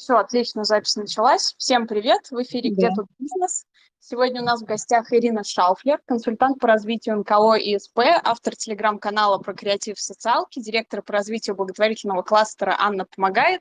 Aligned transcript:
Все, 0.00 0.16
отлично, 0.16 0.64
запись 0.64 0.96
началась. 0.96 1.54
Всем 1.58 1.86
привет, 1.86 2.30
в 2.30 2.42
эфире 2.42 2.70
«Где 2.70 2.88
тут 2.88 3.04
бизнес?». 3.18 3.66
Сегодня 3.98 4.40
у 4.40 4.44
нас 4.46 4.62
в 4.62 4.64
гостях 4.64 5.12
Ирина 5.12 5.44
Шауфлер, 5.44 6.00
консультант 6.06 6.58
по 6.58 6.68
развитию 6.68 7.18
НКО 7.18 7.56
и 7.56 7.78
СП, 7.78 7.98
автор 8.24 8.56
телеграм-канала 8.56 9.36
про 9.36 9.52
креатив 9.52 9.98
в 9.98 10.00
социалке, 10.00 10.62
директор 10.62 11.02
по 11.02 11.12
развитию 11.12 11.54
благотворительного 11.54 12.22
кластера 12.22 12.74
«Анна 12.80 13.04
помогает» 13.04 13.60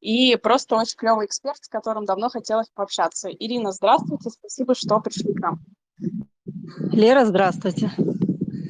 и 0.00 0.36
просто 0.36 0.76
очень 0.76 0.98
клевый 0.98 1.24
эксперт, 1.24 1.64
с 1.64 1.68
которым 1.68 2.04
давно 2.04 2.28
хотелось 2.28 2.68
пообщаться. 2.74 3.30
Ирина, 3.30 3.72
здравствуйте, 3.72 4.28
спасибо, 4.28 4.74
что 4.74 5.00
пришли 5.00 5.32
к 5.32 5.40
нам. 5.40 5.58
Лера, 6.92 7.24
здравствуйте. 7.24 7.90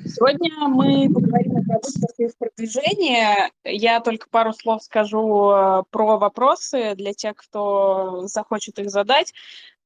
Сегодня 0.09 0.69
мы 0.69 1.13
поговорим 1.13 1.59
о 1.59 1.63
продуктах 1.63 2.11
и 2.17 2.25
их 2.25 2.37
продвижении. 2.39 3.27
Я 3.65 4.01
только 4.01 4.27
пару 4.31 4.55
слов 4.55 4.83
скажу 4.83 5.51
э, 5.51 5.83
про 5.91 6.17
вопросы 6.19 6.95
для 6.95 7.13
тех, 7.13 7.37
кто 7.37 8.27
захочет 8.27 8.79
их 8.79 8.91
задать. 8.91 9.35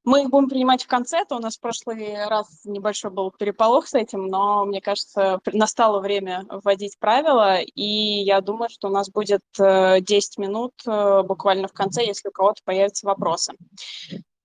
Мы 0.05 0.23
их 0.23 0.31
будем 0.31 0.49
принимать 0.49 0.85
в 0.85 0.87
конце, 0.87 1.25
то 1.25 1.37
у 1.37 1.39
нас 1.39 1.57
в 1.57 1.61
прошлый 1.61 2.27
раз 2.27 2.47
небольшой 2.65 3.11
был 3.11 3.31
переполох 3.31 3.87
с 3.87 3.95
этим, 3.95 4.27
но 4.27 4.65
мне 4.65 4.81
кажется, 4.81 5.41
настало 5.53 6.01
время 6.01 6.45
вводить 6.49 6.99
правила, 6.99 7.59
и 7.61 8.23
я 8.25 8.41
думаю, 8.41 8.69
что 8.69 8.89
у 8.89 8.91
нас 8.91 9.11
будет 9.11 9.43
10 9.57 9.59
э, 9.61 10.41
минут 10.41 10.73
э, 10.87 11.23
буквально 11.23 11.69
в 11.69 11.73
конце, 11.73 12.05
если 12.05 12.29
у 12.29 12.33
кого-то 12.33 12.63
появятся 12.65 13.07
вопросы. 13.07 13.55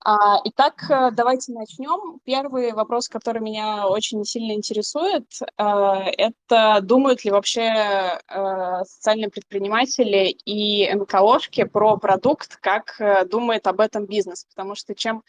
А, 0.09 0.39
итак, 0.45 0.85
э, 0.89 1.11
давайте 1.11 1.51
начнем. 1.51 2.21
Первый 2.23 2.71
вопрос, 2.71 3.09
который 3.09 3.41
меня 3.41 3.89
очень 3.89 4.23
сильно 4.23 4.53
интересует, 4.53 5.25
э, 5.41 5.63
это 5.63 6.79
думают 6.81 7.25
ли 7.25 7.31
вообще 7.31 7.63
э, 7.63 8.83
социальные 8.85 9.29
предприниматели 9.29 10.29
и 10.45 10.89
НКОшки 10.93 11.65
про 11.65 11.97
продукт, 11.97 12.55
как 12.55 13.01
думает 13.29 13.67
об 13.67 13.81
этом 13.81 14.05
бизнес. 14.05 14.45
Потому 14.45 14.75
что 14.75 14.95
чем 14.95 15.23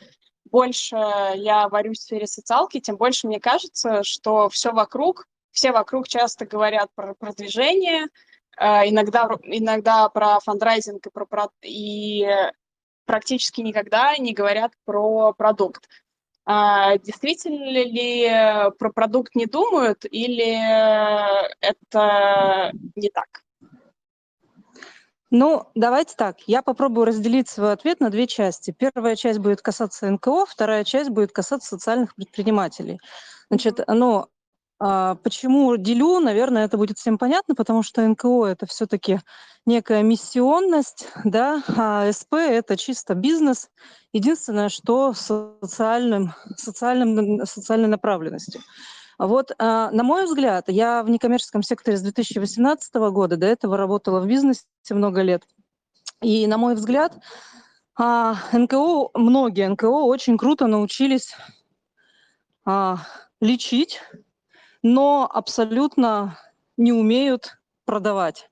больше 0.45 0.95
я 1.35 1.69
варюсь 1.69 1.99
в 1.99 2.03
сфере 2.03 2.29
социалки, 2.29 2.79
тем 2.79 2.99
больше 2.99 3.27
мне 3.27 3.41
кажется, 3.41 4.05
что 4.05 4.49
все 4.49 4.71
вокруг, 4.71 5.27
все 5.51 5.73
вокруг 5.73 6.07
часто 6.07 6.47
говорят 6.47 6.89
про 6.95 7.15
продвижение, 7.15 8.07
иногда, 8.57 9.29
иногда 9.43 10.09
про 10.09 10.39
фандрайзинг 10.39 11.05
и, 11.05 11.11
про, 11.11 11.49
и 11.63 12.25
практически 13.09 13.63
никогда 13.63 14.17
не 14.19 14.35
говорят 14.35 14.73
про 14.85 15.33
продукт. 15.33 15.89
А, 16.45 16.97
действительно 16.99 17.83
ли 17.85 18.71
про 18.79 18.93
продукт 18.93 19.35
не 19.35 19.47
думают 19.47 20.05
или 20.05 20.53
это 21.61 22.71
не 22.95 23.09
так? 23.09 23.43
Ну, 25.31 25.67
давайте 25.75 26.15
так. 26.17 26.37
Я 26.47 26.63
попробую 26.63 27.07
разделить 27.07 27.49
свой 27.49 27.73
ответ 27.73 28.01
на 28.01 28.09
две 28.09 28.27
части. 28.27 28.71
Первая 28.71 29.15
часть 29.17 29.41
будет 29.41 29.61
касаться 29.61 30.11
НКО, 30.11 30.47
вторая 30.47 30.85
часть 30.85 31.11
будет 31.11 31.33
касаться 31.33 31.69
социальных 31.69 32.15
предпринимателей. 32.15 32.99
Значит, 33.51 33.81
ну, 33.87 34.29
почему 34.79 35.77
делю? 35.77 36.21
Наверное, 36.21 36.65
это 36.65 36.79
будет 36.79 36.99
всем 36.99 37.19
понятно, 37.19 37.55
потому 37.55 37.83
что 37.83 38.07
НКО 38.07 38.47
это 38.47 38.67
все-таки 38.67 39.21
некая 39.67 40.03
миссионность, 40.03 41.09
да, 41.25 41.63
а 41.77 42.11
СП 42.13 42.35
это 42.35 42.77
чисто 42.77 43.15
бизнес. 43.15 43.71
Единственное, 44.13 44.69
что 44.69 45.13
социальным, 45.13 46.33
социальным, 46.57 47.45
социальной 47.45 47.89
направленностью. 47.89 48.63
Вот, 49.19 49.51
а, 49.59 49.91
на 49.91 50.05
мой 50.05 50.25
взгляд, 50.25 50.67
я 50.69 51.03
в 51.03 51.11
некоммерческом 51.11 51.63
секторе 51.63 51.97
с 51.97 52.03
2018 52.03 53.11
года, 53.11 53.37
до 53.37 53.47
этого 53.47 53.77
работала 53.77 54.21
в 54.21 54.27
бизнесе 54.27 54.65
много 54.91 55.23
лет. 55.23 55.43
И, 56.23 56.47
на 56.47 56.57
мой 56.57 56.75
взгляд, 56.75 57.19
а, 57.97 58.37
НКО, 58.53 59.11
многие 59.15 59.69
НКО 59.69 60.05
очень 60.05 60.39
круто 60.39 60.67
научились 60.67 61.35
лечить 63.41 64.03
но 64.83 65.29
абсолютно 65.33 66.39
не 66.77 66.93
умеют 66.93 67.59
продавать. 67.85 68.49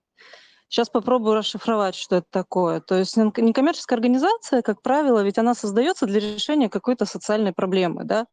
Сейчас 0.68 0.88
попробую 0.90 1.36
расшифровать, 1.36 1.94
что 1.94 2.16
это 2.16 2.26
такое. 2.30 2.80
То 2.80 2.96
есть 2.96 3.16
некоммерческая 3.16 3.96
организация, 3.96 4.62
как 4.62 4.82
правило, 4.82 5.22
ведь 5.22 5.38
она 5.38 5.54
создается 5.54 6.06
для 6.06 6.18
решения 6.18 6.68
какой-то 6.68 7.04
социальной 7.06 7.52
проблемы, 7.52 8.04
да. 8.04 8.26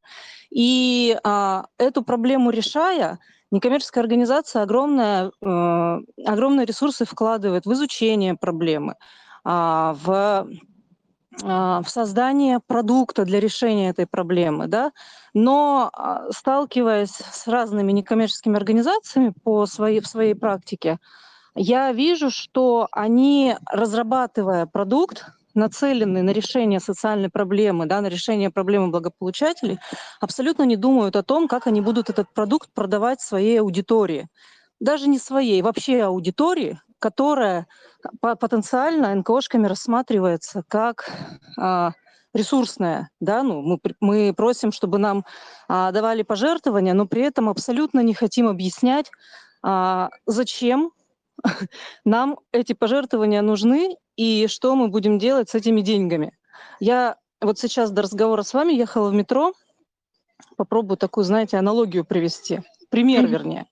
И 0.49 1.15
а, 1.23 1.67
эту 1.77 2.03
проблему 2.03 2.49
решая, 2.49 3.19
некоммерческая 3.51 4.03
организация 4.03 4.63
огромное, 4.63 5.31
э, 5.41 5.99
огромные 6.25 6.65
ресурсы 6.65 7.05
вкладывает 7.05 7.65
в 7.65 7.73
изучение 7.73 8.35
проблемы, 8.35 8.95
а, 9.43 9.95
в 10.03 10.47
в 11.41 11.85
создание 11.87 12.59
продукта 12.59 13.25
для 13.25 13.39
решения 13.39 13.89
этой 13.89 14.05
проблемы, 14.05 14.67
да, 14.67 14.91
но 15.33 15.89
а, 15.93 16.31
сталкиваясь 16.31 17.11
с 17.11 17.47
разными 17.47 17.91
некоммерческими 17.91 18.55
организациями 18.55 19.33
по 19.43 19.65
своей, 19.65 19.99
в 19.99 20.07
своей 20.07 20.35
практике, 20.35 20.99
я 21.55 21.91
вижу, 21.91 22.29
что 22.29 22.87
они, 22.91 23.55
разрабатывая 23.71 24.65
продукт, 24.65 25.25
нацеленный 25.55 26.23
на 26.23 26.31
решение 26.31 26.79
социальной 26.79 27.29
проблемы, 27.29 27.85
да, 27.85 28.01
на 28.01 28.07
решение 28.07 28.49
проблемы 28.49 28.89
благополучателей, 28.89 29.79
абсолютно 30.19 30.63
не 30.63 30.75
думают 30.75 31.15
о 31.15 31.23
том, 31.23 31.47
как 31.47 31.67
они 31.67 31.81
будут 31.81 32.09
этот 32.09 32.33
продукт 32.33 32.71
продавать 32.73 33.21
своей 33.21 33.59
аудитории. 33.61 34.27
Даже 34.79 35.07
не 35.07 35.19
своей, 35.19 35.61
вообще 35.61 36.01
аудитории, 36.01 36.79
которая 37.03 37.67
потенциально 38.21 39.13
НКОшками 39.13 39.67
рассматривается 39.67 40.63
как 40.69 41.11
а, 41.59 41.91
ресурсная, 42.33 43.09
да, 43.19 43.43
ну, 43.43 43.61
мы, 43.61 43.79
мы 43.99 44.33
просим, 44.33 44.71
чтобы 44.71 44.99
нам 44.99 45.25
а, 45.67 45.91
давали 45.91 46.23
пожертвования, 46.23 46.93
но 46.93 47.05
при 47.05 47.23
этом 47.23 47.49
абсолютно 47.49 47.99
не 47.99 48.13
хотим 48.13 48.47
объяснять, 48.47 49.11
а, 49.61 50.11
зачем 50.25 50.93
нам 52.05 52.39
эти 52.53 52.71
пожертвования 52.71 53.41
нужны 53.41 53.97
и 54.15 54.47
что 54.47 54.73
мы 54.77 54.87
будем 54.87 55.19
делать 55.19 55.49
с 55.49 55.55
этими 55.55 55.81
деньгами. 55.81 56.31
Я 56.79 57.17
вот 57.41 57.59
сейчас 57.59 57.91
до 57.91 58.03
разговора 58.03 58.43
с 58.43 58.53
вами 58.53 58.71
ехала 58.71 59.09
в 59.09 59.13
метро, 59.13 59.51
попробую 60.55 60.95
такую, 60.95 61.25
знаете, 61.25 61.57
аналогию 61.57 62.05
привести, 62.05 62.61
пример, 62.89 63.27
вернее. 63.27 63.65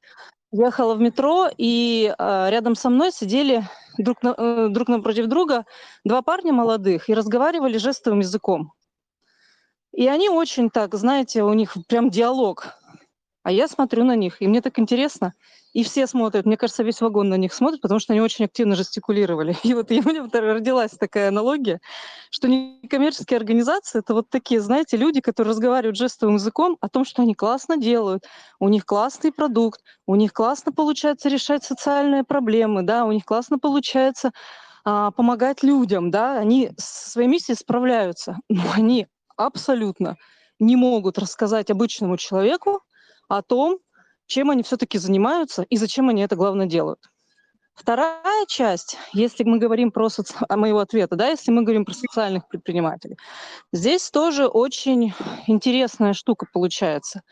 Ехала 0.51 0.95
в 0.95 0.99
метро, 0.99 1.49
и 1.57 2.13
э, 2.17 2.49
рядом 2.49 2.75
со 2.75 2.89
мной 2.89 3.13
сидели 3.13 3.63
друг, 3.97 4.21
на, 4.21 4.35
э, 4.37 4.67
друг 4.69 4.89
напротив 4.89 5.27
друга 5.27 5.65
два 6.03 6.21
парня 6.21 6.51
молодых 6.51 7.07
и 7.09 7.13
разговаривали 7.13 7.77
жестовым 7.77 8.19
языком. 8.19 8.73
И 9.93 10.07
они 10.07 10.29
очень 10.29 10.69
так, 10.69 10.93
знаете, 10.95 11.43
у 11.43 11.53
них 11.53 11.77
прям 11.87 12.09
диалог. 12.09 12.75
А 13.43 13.51
я 13.51 13.67
смотрю 13.67 14.03
на 14.03 14.15
них, 14.15 14.41
и 14.41 14.47
мне 14.47 14.61
так 14.61 14.77
интересно. 14.77 15.33
И 15.73 15.83
все 15.83 16.05
смотрят, 16.05 16.45
мне 16.45 16.57
кажется, 16.57 16.83
весь 16.83 16.99
вагон 16.99 17.29
на 17.29 17.35
них 17.35 17.53
смотрит, 17.53 17.81
потому 17.81 17.99
что 17.99 18.11
они 18.11 18.21
очень 18.21 18.45
активно 18.45 18.75
жестикулировали. 18.75 19.55
И 19.63 19.73
вот 19.73 19.89
у 19.89 19.93
меня 19.93 20.27
родилась 20.31 20.91
такая 20.91 21.29
аналогия, 21.29 21.79
что 22.29 22.49
некоммерческие 22.49 23.37
организации– 23.37 23.99
это 23.99 24.13
вот 24.13 24.29
такие, 24.29 24.59
знаете, 24.59 24.97
люди, 24.97 25.21
которые 25.21 25.51
разговаривают 25.51 25.95
жестовым 25.95 26.35
языком 26.35 26.77
о 26.81 26.89
том, 26.89 27.05
что 27.05 27.21
они 27.21 27.35
классно 27.35 27.77
делают, 27.77 28.25
у 28.59 28.67
них 28.67 28.85
классный 28.85 29.31
продукт, 29.31 29.81
у 30.05 30.15
них 30.15 30.33
классно 30.33 30.73
получается 30.73 31.29
решать 31.29 31.63
социальные 31.63 32.25
проблемы, 32.25 32.83
да, 32.83 33.05
у 33.05 33.11
них 33.13 33.23
классно 33.23 33.57
получается 33.57 34.31
а, 34.83 35.11
помогать 35.11 35.63
людям, 35.63 36.11
да, 36.11 36.37
они 36.37 36.71
со 36.77 37.11
своей 37.11 37.29
миссией 37.29 37.55
справляются, 37.55 38.37
но 38.49 38.63
они 38.73 39.07
абсолютно 39.37 40.17
не 40.59 40.75
могут 40.75 41.17
рассказать 41.17 41.71
обычному 41.71 42.17
человеку, 42.17 42.81
о 43.31 43.41
том, 43.41 43.79
чем 44.31 44.49
они 44.49 44.63
все-таки 44.63 44.97
занимаются 44.97 45.63
и 45.63 45.75
зачем 45.75 46.07
они 46.07 46.21
это 46.21 46.37
главное 46.37 46.65
делают. 46.65 46.99
Вторая 47.73 48.45
часть, 48.47 48.97
если 49.11 49.43
мы 49.43 49.59
говорим 49.59 49.91
про 49.91 50.09
соци... 50.09 50.33
моего 50.49 50.79
ответа, 50.79 51.15
да, 51.17 51.27
если 51.27 51.51
мы 51.51 51.63
говорим 51.63 51.83
про 51.83 51.93
социальных 51.93 52.47
предпринимателей, 52.47 53.17
здесь 53.73 54.09
тоже 54.09 54.47
очень 54.47 55.13
интересная 55.47 56.13
штука 56.13 56.45
получается. 56.53 57.23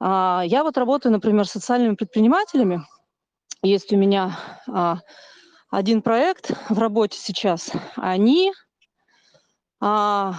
А, 0.00 0.42
я 0.44 0.64
вот 0.64 0.76
работаю, 0.76 1.12
например, 1.12 1.46
с 1.46 1.52
социальными 1.52 1.94
предпринимателями. 1.94 2.84
Есть 3.62 3.92
у 3.92 3.96
меня 3.96 4.36
а, 4.68 4.98
один 5.70 6.02
проект 6.02 6.50
в 6.68 6.78
работе 6.78 7.16
сейчас. 7.16 7.70
Они 7.96 8.52
а, 9.80 10.34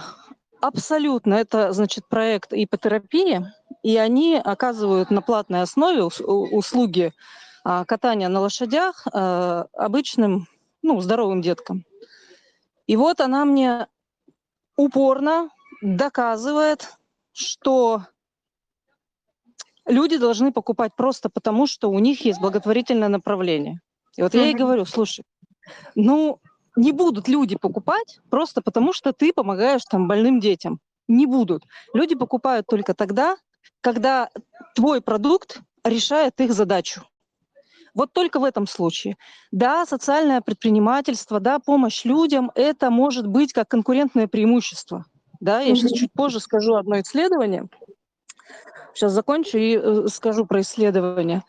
абсолютно, 0.60 1.34
это, 1.34 1.72
значит, 1.72 2.06
проект 2.08 2.52
ипотерапии, 2.52 3.46
и 3.86 3.98
они 3.98 4.34
оказывают 4.34 5.12
на 5.12 5.22
платной 5.22 5.62
основе 5.62 6.02
услуги 6.02 7.14
а, 7.62 7.84
катания 7.84 8.28
на 8.28 8.40
лошадях 8.40 9.06
а, 9.12 9.68
обычным, 9.74 10.48
ну, 10.82 11.00
здоровым 11.00 11.40
деткам. 11.40 11.84
И 12.88 12.96
вот 12.96 13.20
она 13.20 13.44
мне 13.44 13.86
упорно 14.76 15.50
доказывает, 15.82 16.96
что 17.32 18.02
люди 19.86 20.16
должны 20.16 20.50
покупать 20.50 20.90
просто 20.96 21.30
потому, 21.30 21.68
что 21.68 21.88
у 21.88 22.00
них 22.00 22.24
есть 22.24 22.40
благотворительное 22.40 23.08
направление. 23.08 23.80
И 24.16 24.22
вот 24.22 24.34
mm-hmm. 24.34 24.38
я 24.38 24.44
ей 24.46 24.54
говорю, 24.54 24.84
слушай, 24.84 25.22
ну, 25.94 26.40
не 26.74 26.90
будут 26.90 27.28
люди 27.28 27.56
покупать 27.56 28.18
просто 28.30 28.62
потому, 28.62 28.92
что 28.92 29.12
ты 29.12 29.32
помогаешь 29.32 29.84
там 29.88 30.08
больным 30.08 30.40
детям. 30.40 30.80
Не 31.06 31.26
будут. 31.26 31.62
Люди 31.94 32.16
покупают 32.16 32.66
только 32.66 32.92
тогда, 32.92 33.36
когда 33.80 34.30
твой 34.74 35.00
продукт 35.00 35.60
решает 35.84 36.40
их 36.40 36.52
задачу. 36.52 37.02
Вот 37.94 38.12
только 38.12 38.38
в 38.38 38.44
этом 38.44 38.66
случае. 38.66 39.16
Да, 39.52 39.86
социальное 39.86 40.42
предпринимательство, 40.42 41.40
да, 41.40 41.58
помощь 41.58 42.04
людям, 42.04 42.52
это 42.54 42.90
может 42.90 43.26
быть 43.26 43.54
как 43.54 43.68
конкурентное 43.68 44.26
преимущество. 44.26 45.06
Да, 45.40 45.60
я 45.60 45.74
сейчас 45.74 45.92
чуть 45.92 46.12
позже 46.12 46.40
скажу 46.40 46.74
одно 46.74 47.00
исследование. 47.00 47.68
Сейчас 48.92 49.12
закончу 49.12 49.58
и 49.58 49.76
э, 49.76 50.08
скажу 50.08 50.46
про 50.46 50.60
исследование. 50.60 51.42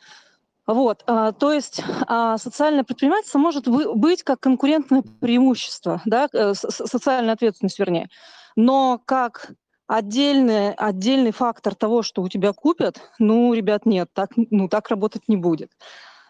Вот, 0.65 1.03
а, 1.07 1.31
то 1.31 1.53
есть 1.53 1.81
а, 2.07 2.37
социальное 2.37 2.83
предпринимательство 2.83 3.39
может 3.39 3.67
быть 3.69 4.23
как 4.23 4.41
конкурентное 4.41 5.01
преимущество, 5.01 6.01
да, 6.03 6.27
э, 6.33 6.53
социальная 6.53 7.35
ответственность, 7.35 7.79
вернее, 7.79 8.09
но 8.57 9.01
как 9.05 9.51
отдельный, 9.87 10.73
отдельный 10.73 11.31
фактор 11.31 11.73
того, 11.73 12.03
что 12.03 12.21
у 12.21 12.29
тебя 12.29 12.53
купят, 12.53 13.01
ну, 13.19 13.53
ребят, 13.53 13.85
нет, 13.85 14.09
так, 14.13 14.31
ну, 14.35 14.67
так 14.67 14.89
работать 14.89 15.27
не 15.27 15.37
будет. 15.37 15.71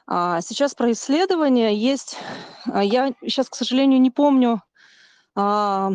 А, 0.06 0.42
сейчас 0.42 0.76
про 0.76 0.92
исследования 0.92 1.76
есть, 1.76 2.18
а, 2.66 2.84
я 2.84 3.14
сейчас, 3.22 3.50
к 3.50 3.56
сожалению, 3.56 4.00
не 4.00 4.12
помню, 4.12 4.62
а, 5.36 5.92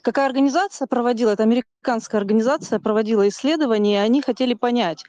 какая 0.00 0.26
организация 0.26 0.86
проводила, 0.86 1.30
это 1.30 1.42
американская 1.42 2.20
организация 2.20 2.80
проводила 2.80 3.28
исследования, 3.28 3.94
и 3.96 4.04
они 4.04 4.22
хотели 4.22 4.54
понять, 4.54 5.04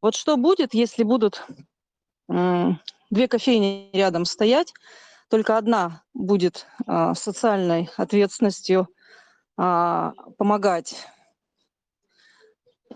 вот 0.00 0.14
что 0.14 0.36
будет, 0.36 0.74
если 0.74 1.02
будут 1.02 1.44
две 2.28 3.26
кофейни 3.26 3.90
рядом 3.94 4.26
стоять, 4.26 4.74
только 5.30 5.56
одна 5.56 6.02
будет 6.14 6.66
а, 6.86 7.14
социальной 7.14 7.90
ответственностью 7.96 8.88
помогать 9.58 11.04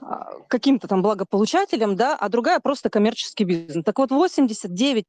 а, 0.00 0.38
каким-то 0.48 0.86
там 0.86 1.02
благополучателям, 1.02 1.96
да, 1.96 2.16
а 2.16 2.28
другая 2.28 2.60
просто 2.60 2.88
коммерческий 2.88 3.44
бизнес. 3.44 3.84
Так 3.84 3.98
вот, 3.98 4.10
89% 4.10 5.04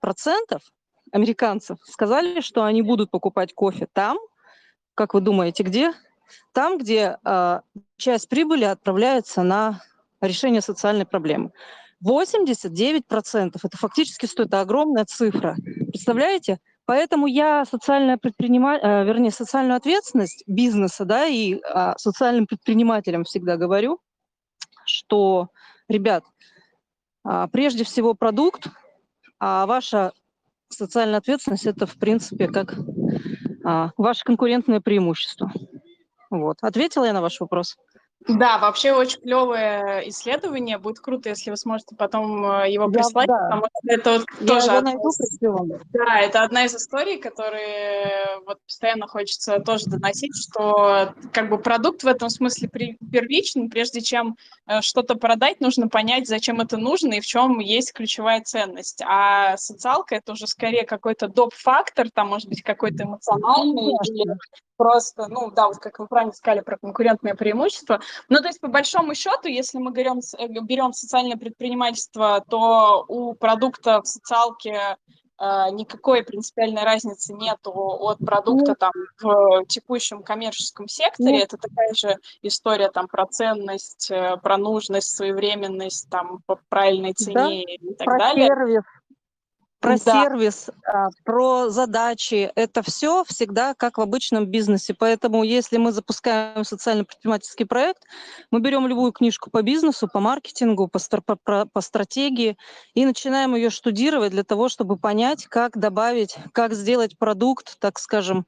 американцев 1.11 1.77
сказали, 1.83 2.41
что 2.41 2.63
они 2.63 2.81
будут 2.81 3.11
покупать 3.11 3.53
кофе 3.53 3.87
там, 3.93 4.17
как 4.95 5.13
вы 5.13 5.21
думаете, 5.21 5.63
где? 5.63 5.93
Там, 6.53 6.77
где 6.77 7.17
э, 7.23 7.59
часть 7.97 8.29
прибыли 8.29 8.63
отправляется 8.63 9.43
на 9.43 9.81
решение 10.21 10.61
социальной 10.61 11.05
проблемы. 11.05 11.51
89% 12.05 13.59
это 13.63 13.77
фактически 13.77 14.25
что 14.25 14.43
это 14.43 14.61
огромная 14.61 15.05
цифра. 15.05 15.55
Представляете? 15.87 16.59
Поэтому 16.85 17.27
я 17.27 17.65
социальная 17.65 18.17
предпринима... 18.17 18.77
Э, 18.77 19.05
вернее, 19.05 19.31
социальную 19.31 19.77
ответственность 19.77 20.43
бизнеса, 20.47 21.05
да, 21.05 21.25
и 21.25 21.59
а, 21.63 21.97
социальным 21.97 22.45
предпринимателям 22.45 23.23
всегда 23.23 23.55
говорю, 23.55 23.99
что, 24.85 25.47
ребят, 25.87 26.25
а, 27.23 27.47
прежде 27.47 27.85
всего 27.85 28.13
продукт, 28.13 28.67
а 29.39 29.65
ваша 29.65 30.11
социальная 30.69 31.19
ответственность 31.19 31.65
это, 31.65 31.85
в 31.85 31.97
принципе, 31.97 32.47
как 32.47 32.75
а, 33.63 33.91
ваше 33.97 34.23
конкурентное 34.25 34.81
преимущество. 34.81 35.51
Вот. 36.29 36.57
Ответила 36.61 37.05
я 37.05 37.13
на 37.13 37.21
ваш 37.21 37.39
вопрос? 37.39 37.77
Да, 38.27 38.57
вообще 38.57 38.93
очень 38.93 39.19
клевое 39.21 40.07
исследование. 40.09 40.77
Будет 40.77 40.99
круто, 40.99 41.29
если 41.29 41.49
вы 41.49 41.57
сможете 41.57 41.95
потом 41.95 42.45
э, 42.45 42.71
его 42.71 42.87
прислать, 42.89 43.27
да, 43.27 43.37
потому 43.37 43.63
что 43.63 43.93
это 43.93 44.11
вот 44.11 44.25
Я 44.39 44.47
тоже 44.47 44.81
найду, 44.81 45.09
из... 45.09 45.39
Да, 45.91 46.19
это 46.19 46.43
одна 46.43 46.65
из 46.65 46.75
историй, 46.75 47.17
которые 47.17 48.39
вот 48.45 48.59
постоянно 48.65 49.07
хочется 49.07 49.59
тоже 49.59 49.85
доносить, 49.85 50.33
что 50.35 51.13
как 51.31 51.49
бы 51.49 51.57
продукт 51.57 52.03
в 52.03 52.07
этом 52.07 52.29
смысле 52.29 52.69
первичен, 52.69 53.69
прежде 53.69 54.01
чем 54.01 54.37
э, 54.67 54.81
что-то 54.81 55.15
продать, 55.15 55.59
нужно 55.59 55.89
понять, 55.89 56.27
зачем 56.27 56.61
это 56.61 56.77
нужно 56.77 57.13
и 57.13 57.21
в 57.21 57.25
чем 57.25 57.59
есть 57.59 57.93
ключевая 57.93 58.41
ценность. 58.41 59.01
А 59.05 59.57
социалка 59.57 60.15
это 60.15 60.33
уже 60.33 60.47
скорее 60.47 60.85
какой-то 60.85 61.27
доп-фактор, 61.27 62.09
там 62.11 62.29
может 62.29 62.47
быть 62.47 62.61
какой-то 62.61 63.03
эмоциональный 63.03 63.91
или 63.91 64.37
просто, 64.77 65.27
ну 65.27 65.51
да, 65.51 65.67
вот 65.67 65.77
как 65.77 65.99
вы 65.99 66.07
правильно 66.07 66.33
сказали 66.33 66.61
про 66.61 66.77
конкурентное 66.77 67.35
преимущество. 67.35 68.01
Ну, 68.29 68.39
то 68.39 68.47
есть, 68.47 68.59
по 68.59 68.67
большому 68.67 69.15
счету, 69.15 69.47
если 69.47 69.77
мы 69.77 69.91
берем, 69.91 70.19
э, 70.37 70.47
берем 70.47 70.93
социальное 70.93 71.37
предпринимательство, 71.37 72.43
то 72.49 73.05
у 73.07 73.33
продукта 73.33 74.01
в 74.01 74.07
социалке 74.07 74.97
э, 75.39 75.69
никакой 75.71 76.23
принципиальной 76.23 76.83
разницы 76.83 77.33
нету 77.33 77.71
от 77.71 78.19
продукта 78.19 78.75
там 78.75 78.91
в 79.21 79.65
текущем 79.67 80.23
коммерческом 80.23 80.87
секторе. 80.87 81.41
Это 81.41 81.57
такая 81.57 81.93
же 81.93 82.17
история 82.41 82.89
там 82.89 83.07
про 83.07 83.25
ценность, 83.27 84.09
э, 84.11 84.37
про 84.37 84.57
нужность, 84.57 85.15
своевременность, 85.15 86.09
там 86.09 86.39
по 86.45 86.59
правильной 86.69 87.13
цене 87.13 87.33
да? 87.33 87.51
и 87.51 87.93
так 87.95 88.05
про 88.05 88.17
далее. 88.17 88.47
Сервис 88.47 88.83
про 89.83 89.97
да. 89.97 90.23
сервис, 90.23 90.69
а, 90.87 91.09
про 91.25 91.69
задачи. 91.69 92.51
Это 92.55 92.81
все 92.81 93.25
всегда 93.25 93.73
как 93.73 93.97
в 93.97 94.01
обычном 94.01 94.45
бизнесе. 94.45 94.93
Поэтому 94.93 95.43
если 95.43 95.77
мы 95.77 95.91
запускаем 95.91 96.63
социально-предпринимательский 96.63 97.65
проект, 97.65 98.03
мы 98.49 98.61
берем 98.61 98.87
любую 98.87 99.11
книжку 99.11 99.49
по 99.51 99.61
бизнесу, 99.61 100.07
по 100.07 100.21
маркетингу, 100.21 100.87
по, 100.87 100.99
по, 101.35 101.65
по 101.65 101.81
стратегии 101.81 102.57
и 102.93 103.05
начинаем 103.05 103.55
ее 103.55 103.69
штудировать 103.69 104.31
для 104.31 104.45
того, 104.45 104.69
чтобы 104.69 104.95
понять, 104.97 105.47
как 105.47 105.77
добавить, 105.77 106.37
как 106.53 106.73
сделать 106.73 107.17
продукт, 107.17 107.77
так 107.79 107.99
скажем, 107.99 108.45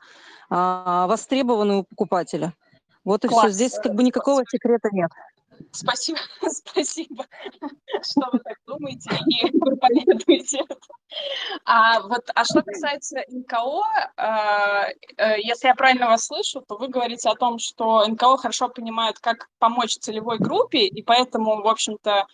а, 0.50 1.06
востребованный 1.08 1.80
у 1.80 1.84
покупателя. 1.84 2.54
Вот 3.04 3.26
и 3.26 3.28
Класс. 3.28 3.48
все. 3.48 3.54
Здесь 3.54 3.74
как 3.74 3.94
бы 3.94 4.04
никакого 4.04 4.44
секрета 4.50 4.88
нет. 4.94 5.12
Спасибо, 5.72 6.20
спасибо, 6.50 7.26
что 8.02 8.30
вы 8.32 8.40
так 8.40 8.58
думаете 8.66 9.10
и 9.28 9.52
проповедуете 9.60 10.60
это. 10.60 10.78
А, 11.66 12.02
вот, 12.02 12.30
а 12.34 12.44
что 12.44 12.62
касается 12.62 13.22
НКО, 13.28 13.82
э, 14.18 14.94
э, 15.18 15.42
если 15.42 15.68
я 15.68 15.76
правильно 15.76 16.08
вас 16.08 16.26
слышу, 16.26 16.62
то 16.62 16.78
вы 16.78 16.88
говорите 16.88 17.30
о 17.30 17.36
том, 17.36 17.60
что 17.60 18.06
НКО 18.08 18.38
хорошо 18.38 18.70
понимают, 18.70 19.20
как 19.20 19.50
помочь 19.60 19.98
целевой 19.98 20.38
группе, 20.38 20.86
и 20.86 21.02
поэтому, 21.02 21.62
в 21.62 21.68
общем-то, 21.68 22.12
а 22.12 22.28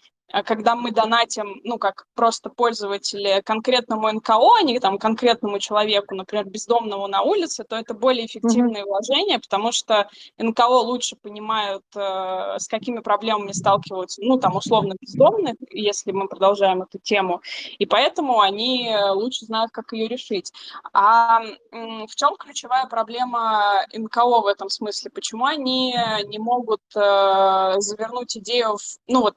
когда 0.45 0.75
мы 0.75 0.92
донатим, 0.92 1.62
ну, 1.63 1.78
как 1.78 2.06
просто 2.16 2.50
пользователи 2.50 3.42
конкретному 3.45 4.12
НКО, 4.12 4.57
а 4.60 4.63
не 4.63 4.80
там 4.80 4.98
конкретному 4.98 5.60
человеку, 5.60 6.16
например, 6.16 6.45
бездомному 6.45 7.07
на 7.07 7.22
улице, 7.22 7.63
то 7.63 7.75
это 7.75 7.94
более 7.94 8.25
эффективное 8.25 8.83
mm-hmm. 8.83 8.86
вложение, 8.86 9.39
потому 9.39 9.72
что 9.72 10.10
НКО 10.38 10.63
лучше 10.63 11.15
понимают, 11.15 11.84
э, 11.96 12.58
с 12.60 12.67
какими 12.67 13.00
проблемами 13.00 13.51
сталкиваются, 13.51 14.22
ну, 14.24 14.38
там, 14.38 14.55
условно, 14.55 14.96
бездомные, 15.00 15.55
если 15.72 16.12
мы 16.12 16.27
продолжаем 16.27 16.82
эту 16.82 17.00
тему, 17.00 17.41
и 17.77 17.86
поэтому 17.86 18.41
они 18.41 18.96
лучше 19.13 19.46
знают, 19.46 19.72
как 19.72 19.94
ее 19.94 20.08
решить. 20.08 20.51
А 20.94 21.41
э, 21.44 22.05
в 22.08 22.15
чем 22.15 22.36
ключевая 22.38 22.86
проблема 22.88 23.86
НКО 23.94 24.41
в 24.41 24.48
этом 24.48 24.70
смысле? 24.70 25.12
Почему 25.12 25.46
они 25.46 25.96
не 26.25 26.39
могут 26.39 26.82
э, 26.96 27.75
завернуть 27.77 28.38
идею, 28.38 28.77
в, 28.77 28.82
ну, 29.08 29.22
вот, 29.22 29.36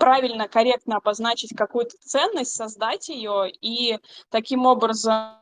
правильно, 0.00 0.48
корректно 0.48 0.96
обозначить 0.96 1.54
какую-то 1.54 1.94
ценность, 2.00 2.56
создать 2.56 3.10
ее 3.10 3.50
и 3.60 3.98
таким 4.30 4.66
образом 4.66 5.40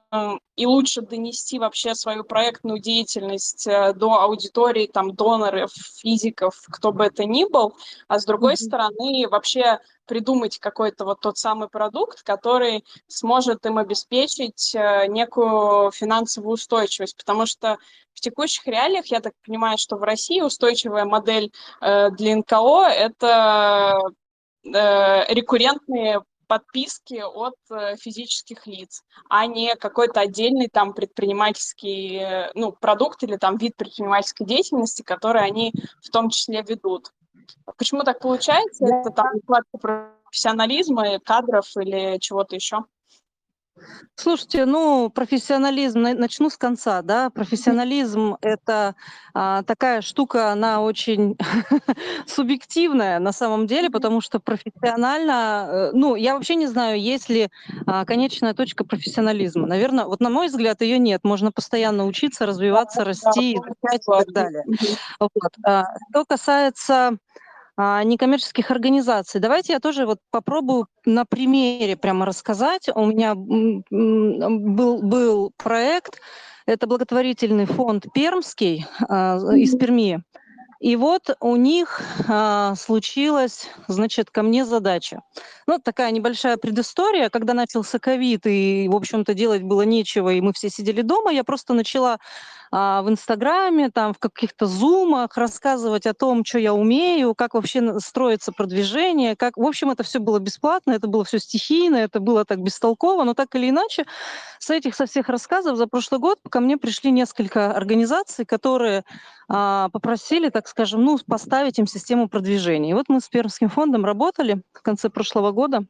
и 0.56 0.66
лучше 0.66 1.02
донести 1.02 1.58
вообще 1.58 1.94
свою 1.94 2.24
проектную 2.24 2.80
деятельность 2.80 3.66
э, 3.66 3.92
до 3.92 4.22
аудитории, 4.22 4.86
там, 4.86 5.14
доноров, 5.14 5.70
физиков, 5.70 6.58
кто 6.72 6.92
бы 6.92 7.04
это 7.04 7.26
ни 7.26 7.44
был, 7.44 7.76
а 8.08 8.18
с 8.18 8.24
другой 8.24 8.54
mm-hmm. 8.54 8.66
стороны 8.66 9.28
вообще 9.28 9.78
придумать 10.06 10.58
какой-то 10.58 11.04
вот 11.04 11.20
тот 11.20 11.36
самый 11.36 11.68
продукт, 11.68 12.22
который 12.22 12.84
сможет 13.06 13.66
им 13.66 13.76
обеспечить 13.76 14.74
э, 14.74 15.06
некую 15.08 15.90
финансовую 15.90 16.54
устойчивость, 16.54 17.18
потому 17.18 17.44
что 17.44 17.76
в 18.14 18.20
текущих 18.20 18.66
реалиях, 18.66 19.06
я 19.08 19.20
так 19.20 19.34
понимаю, 19.44 19.76
что 19.76 19.96
в 19.96 20.02
России 20.02 20.40
устойчивая 20.40 21.04
модель 21.04 21.52
э, 21.82 22.10
для 22.12 22.36
НКО– 22.36 22.88
это 22.88 24.00
рекуррентные 24.64 26.22
подписки 26.48 27.22
от 27.22 27.54
э, 27.70 27.96
физических 27.96 28.66
лиц, 28.66 29.04
а 29.28 29.46
не 29.46 29.76
какой-то 29.76 30.20
отдельный 30.20 30.68
там 30.68 30.94
предпринимательский 30.94 32.16
э, 32.16 32.50
ну, 32.54 32.72
продукт 32.72 33.22
или 33.22 33.36
там 33.36 33.58
вид 33.58 33.76
предпринимательской 33.76 34.44
деятельности, 34.44 35.02
который 35.02 35.44
они 35.44 35.72
в 36.02 36.10
том 36.10 36.30
числе 36.30 36.62
ведут. 36.62 37.12
Почему 37.76 38.02
так 38.02 38.18
получается? 38.20 38.84
Это 38.86 39.10
там 39.10 39.26
нехватка 39.34 39.78
профессионализма, 39.78 41.20
кадров 41.20 41.66
или 41.76 42.18
чего-то 42.18 42.56
еще? 42.56 42.84
Слушайте, 44.16 44.64
ну, 44.64 45.10
профессионализм, 45.10 46.00
на- 46.00 46.14
начну 46.14 46.50
с 46.50 46.56
конца, 46.56 47.02
да, 47.02 47.30
профессионализм– 47.30 48.36
это 48.40 48.96
а, 49.32 49.62
такая 49.62 50.02
штука, 50.02 50.50
она 50.50 50.82
очень 50.82 51.36
субъективная 52.26 53.20
на 53.20 53.32
самом 53.32 53.66
деле, 53.66 53.90
потому 53.90 54.20
что 54.20 54.40
профессионально, 54.40 55.68
э, 55.68 55.90
ну, 55.92 56.16
я 56.16 56.34
вообще 56.34 56.56
не 56.56 56.66
знаю, 56.66 57.00
есть 57.00 57.28
ли 57.28 57.48
а, 57.86 58.04
конечная 58.04 58.54
точка 58.54 58.84
профессионализма. 58.84 59.66
Наверное, 59.66 60.06
вот 60.06 60.20
на 60.20 60.30
мой 60.30 60.48
взгляд, 60.48 60.80
ее 60.82 60.98
нет. 60.98 61.22
Можно 61.22 61.52
постоянно 61.52 62.04
учиться, 62.06 62.44
развиваться, 62.44 63.04
расти, 63.04 63.54
изучать 63.54 64.02
и 64.02 64.24
так 64.24 64.32
далее. 64.32 64.64
Вот. 65.20 65.52
А, 65.64 65.84
Что 66.10 66.24
касается 66.24 67.18
некоммерческих 67.78 68.70
организаций. 68.70 69.40
Давайте 69.40 69.72
я 69.72 69.80
тоже 69.80 70.04
вот 70.04 70.18
попробую 70.30 70.88
на 71.04 71.24
примере 71.24 71.96
прямо 71.96 72.26
рассказать. 72.26 72.88
У 72.94 73.06
меня 73.06 73.34
был, 73.34 75.02
был 75.02 75.52
проект, 75.56 76.20
это 76.66 76.86
благотворительный 76.86 77.66
фонд 77.66 78.06
Пермский 78.12 78.84
а, 79.08 79.38
из 79.54 79.76
Перми. 79.76 80.22
И 80.80 80.94
вот 80.94 81.36
у 81.40 81.56
них 81.56 82.00
а, 82.28 82.74
случилась, 82.76 83.68
значит, 83.88 84.30
ко 84.30 84.42
мне 84.42 84.64
задача. 84.64 85.22
Ну, 85.66 85.78
такая 85.78 86.12
небольшая 86.12 86.56
предыстория. 86.56 87.30
Когда 87.30 87.52
начался 87.54 87.98
ковид, 87.98 88.46
и, 88.46 88.88
в 88.88 88.94
общем-то, 88.94 89.34
делать 89.34 89.62
было 89.62 89.82
нечего, 89.82 90.28
и 90.28 90.40
мы 90.40 90.52
все 90.52 90.68
сидели 90.68 91.02
дома, 91.02 91.32
я 91.32 91.42
просто 91.42 91.74
начала 91.74 92.18
а, 92.70 93.02
в 93.02 93.08
Инстаграме, 93.08 93.90
там, 93.90 94.14
в 94.14 94.18
каких-то 94.18 94.66
зумах 94.66 95.36
рассказывать 95.36 96.06
о 96.06 96.14
том, 96.14 96.44
что 96.44 96.58
я 96.58 96.74
умею, 96.74 97.34
как 97.34 97.54
вообще 97.54 97.98
строится 98.00 98.52
продвижение, 98.52 99.36
как... 99.36 99.56
В 99.56 99.66
общем, 99.66 99.90
это 99.90 100.02
все 100.02 100.18
было 100.18 100.38
бесплатно, 100.38 100.92
это 100.92 101.08
было 101.08 101.24
все 101.24 101.38
стихийно, 101.38 101.96
это 101.96 102.20
было 102.20 102.44
так 102.44 102.62
бестолково, 102.62 103.24
но 103.24 103.34
так 103.34 103.54
или 103.54 103.70
иначе, 103.70 104.04
с 104.58 104.70
этих, 104.70 104.94
со 104.94 105.06
всех 105.06 105.28
рассказов 105.28 105.76
за 105.76 105.86
прошлый 105.86 106.20
год 106.20 106.38
ко 106.48 106.60
мне 106.60 106.76
пришли 106.76 107.10
несколько 107.10 107.72
организаций, 107.72 108.44
которые 108.44 109.04
а, 109.48 109.88
попросили, 109.90 110.50
так 110.50 110.68
скажем, 110.68 111.04
ну, 111.04 111.18
поставить 111.26 111.78
им 111.78 111.86
систему 111.86 112.28
продвижения. 112.28 112.90
И 112.90 112.94
вот 112.94 113.06
мы 113.08 113.20
с 113.20 113.28
Пермским 113.28 113.68
фондом 113.68 114.04
работали 114.04 114.62
в 114.72 114.82
конце 114.82 115.08
прошлого 115.08 115.52
года, 115.52 115.84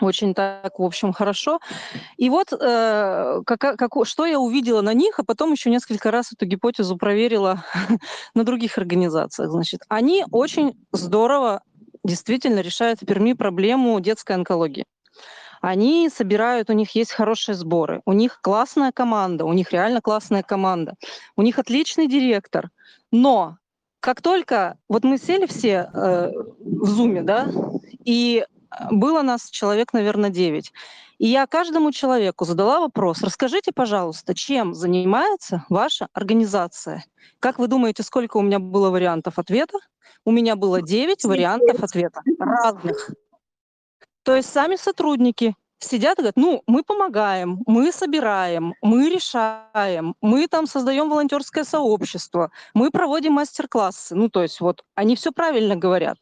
очень 0.00 0.34
так, 0.34 0.78
в 0.78 0.82
общем, 0.82 1.12
хорошо. 1.12 1.60
И 2.16 2.30
вот 2.30 2.52
э, 2.52 3.40
кака- 3.46 3.76
како- 3.76 4.04
что 4.04 4.26
я 4.26 4.38
увидела 4.38 4.80
на 4.80 4.94
них, 4.94 5.18
а 5.18 5.24
потом 5.24 5.52
еще 5.52 5.70
несколько 5.70 6.10
раз 6.10 6.32
эту 6.32 6.46
гипотезу 6.46 6.96
проверила 6.96 7.64
на 8.34 8.44
других 8.44 8.78
организациях. 8.78 9.50
Значит, 9.50 9.82
они 9.88 10.24
очень 10.30 10.74
здорово 10.92 11.62
действительно 12.04 12.60
решают 12.60 13.02
в 13.02 13.06
Перми 13.06 13.32
проблему 13.32 14.00
детской 14.00 14.32
онкологии. 14.32 14.84
Они 15.60 16.08
собирают, 16.08 16.70
у 16.70 16.72
них 16.72 16.94
есть 16.94 17.12
хорошие 17.12 17.54
сборы, 17.54 18.00
у 18.06 18.12
них 18.12 18.40
классная 18.40 18.92
команда, 18.92 19.44
у 19.44 19.52
них 19.52 19.72
реально 19.72 20.00
классная 20.00 20.42
команда, 20.42 20.94
у 21.36 21.42
них 21.42 21.58
отличный 21.58 22.06
директор. 22.06 22.70
Но 23.10 23.56
как 24.00 24.22
только 24.22 24.78
вот 24.88 25.04
мы 25.04 25.18
сели 25.18 25.46
все 25.46 25.90
э, 25.92 26.30
в 26.60 26.86
зуме, 26.86 27.22
да, 27.22 27.48
и 28.04 28.44
было 28.90 29.22
нас 29.22 29.50
человек, 29.50 29.92
наверное, 29.92 30.30
9. 30.30 30.72
И 31.18 31.26
я 31.26 31.46
каждому 31.46 31.90
человеку 31.90 32.44
задала 32.44 32.80
вопрос, 32.80 33.22
расскажите, 33.22 33.72
пожалуйста, 33.72 34.34
чем 34.34 34.74
занимается 34.74 35.64
ваша 35.68 36.08
организация? 36.12 37.04
Как 37.40 37.58
вы 37.58 37.66
думаете, 37.66 38.02
сколько 38.02 38.36
у 38.36 38.42
меня 38.42 38.58
было 38.58 38.90
вариантов 38.90 39.38
ответа? 39.38 39.78
У 40.24 40.30
меня 40.30 40.56
было 40.56 40.80
9 40.82 41.24
вариантов 41.24 41.82
ответа 41.82 42.22
разных. 42.38 43.10
То 44.22 44.36
есть 44.36 44.52
сами 44.52 44.76
сотрудники 44.76 45.54
сидят 45.78 46.18
и 46.18 46.22
говорят, 46.22 46.36
ну, 46.36 46.62
мы 46.66 46.82
помогаем, 46.82 47.62
мы 47.66 47.92
собираем, 47.92 48.74
мы 48.82 49.08
решаем, 49.08 50.14
мы 50.20 50.46
там 50.48 50.66
создаем 50.66 51.08
волонтерское 51.08 51.64
сообщество, 51.64 52.50
мы 52.74 52.90
проводим 52.90 53.34
мастер-классы. 53.34 54.14
Ну, 54.14 54.28
то 54.28 54.42
есть 54.42 54.60
вот 54.60 54.84
они 54.94 55.16
все 55.16 55.32
правильно 55.32 55.76
говорят. 55.76 56.18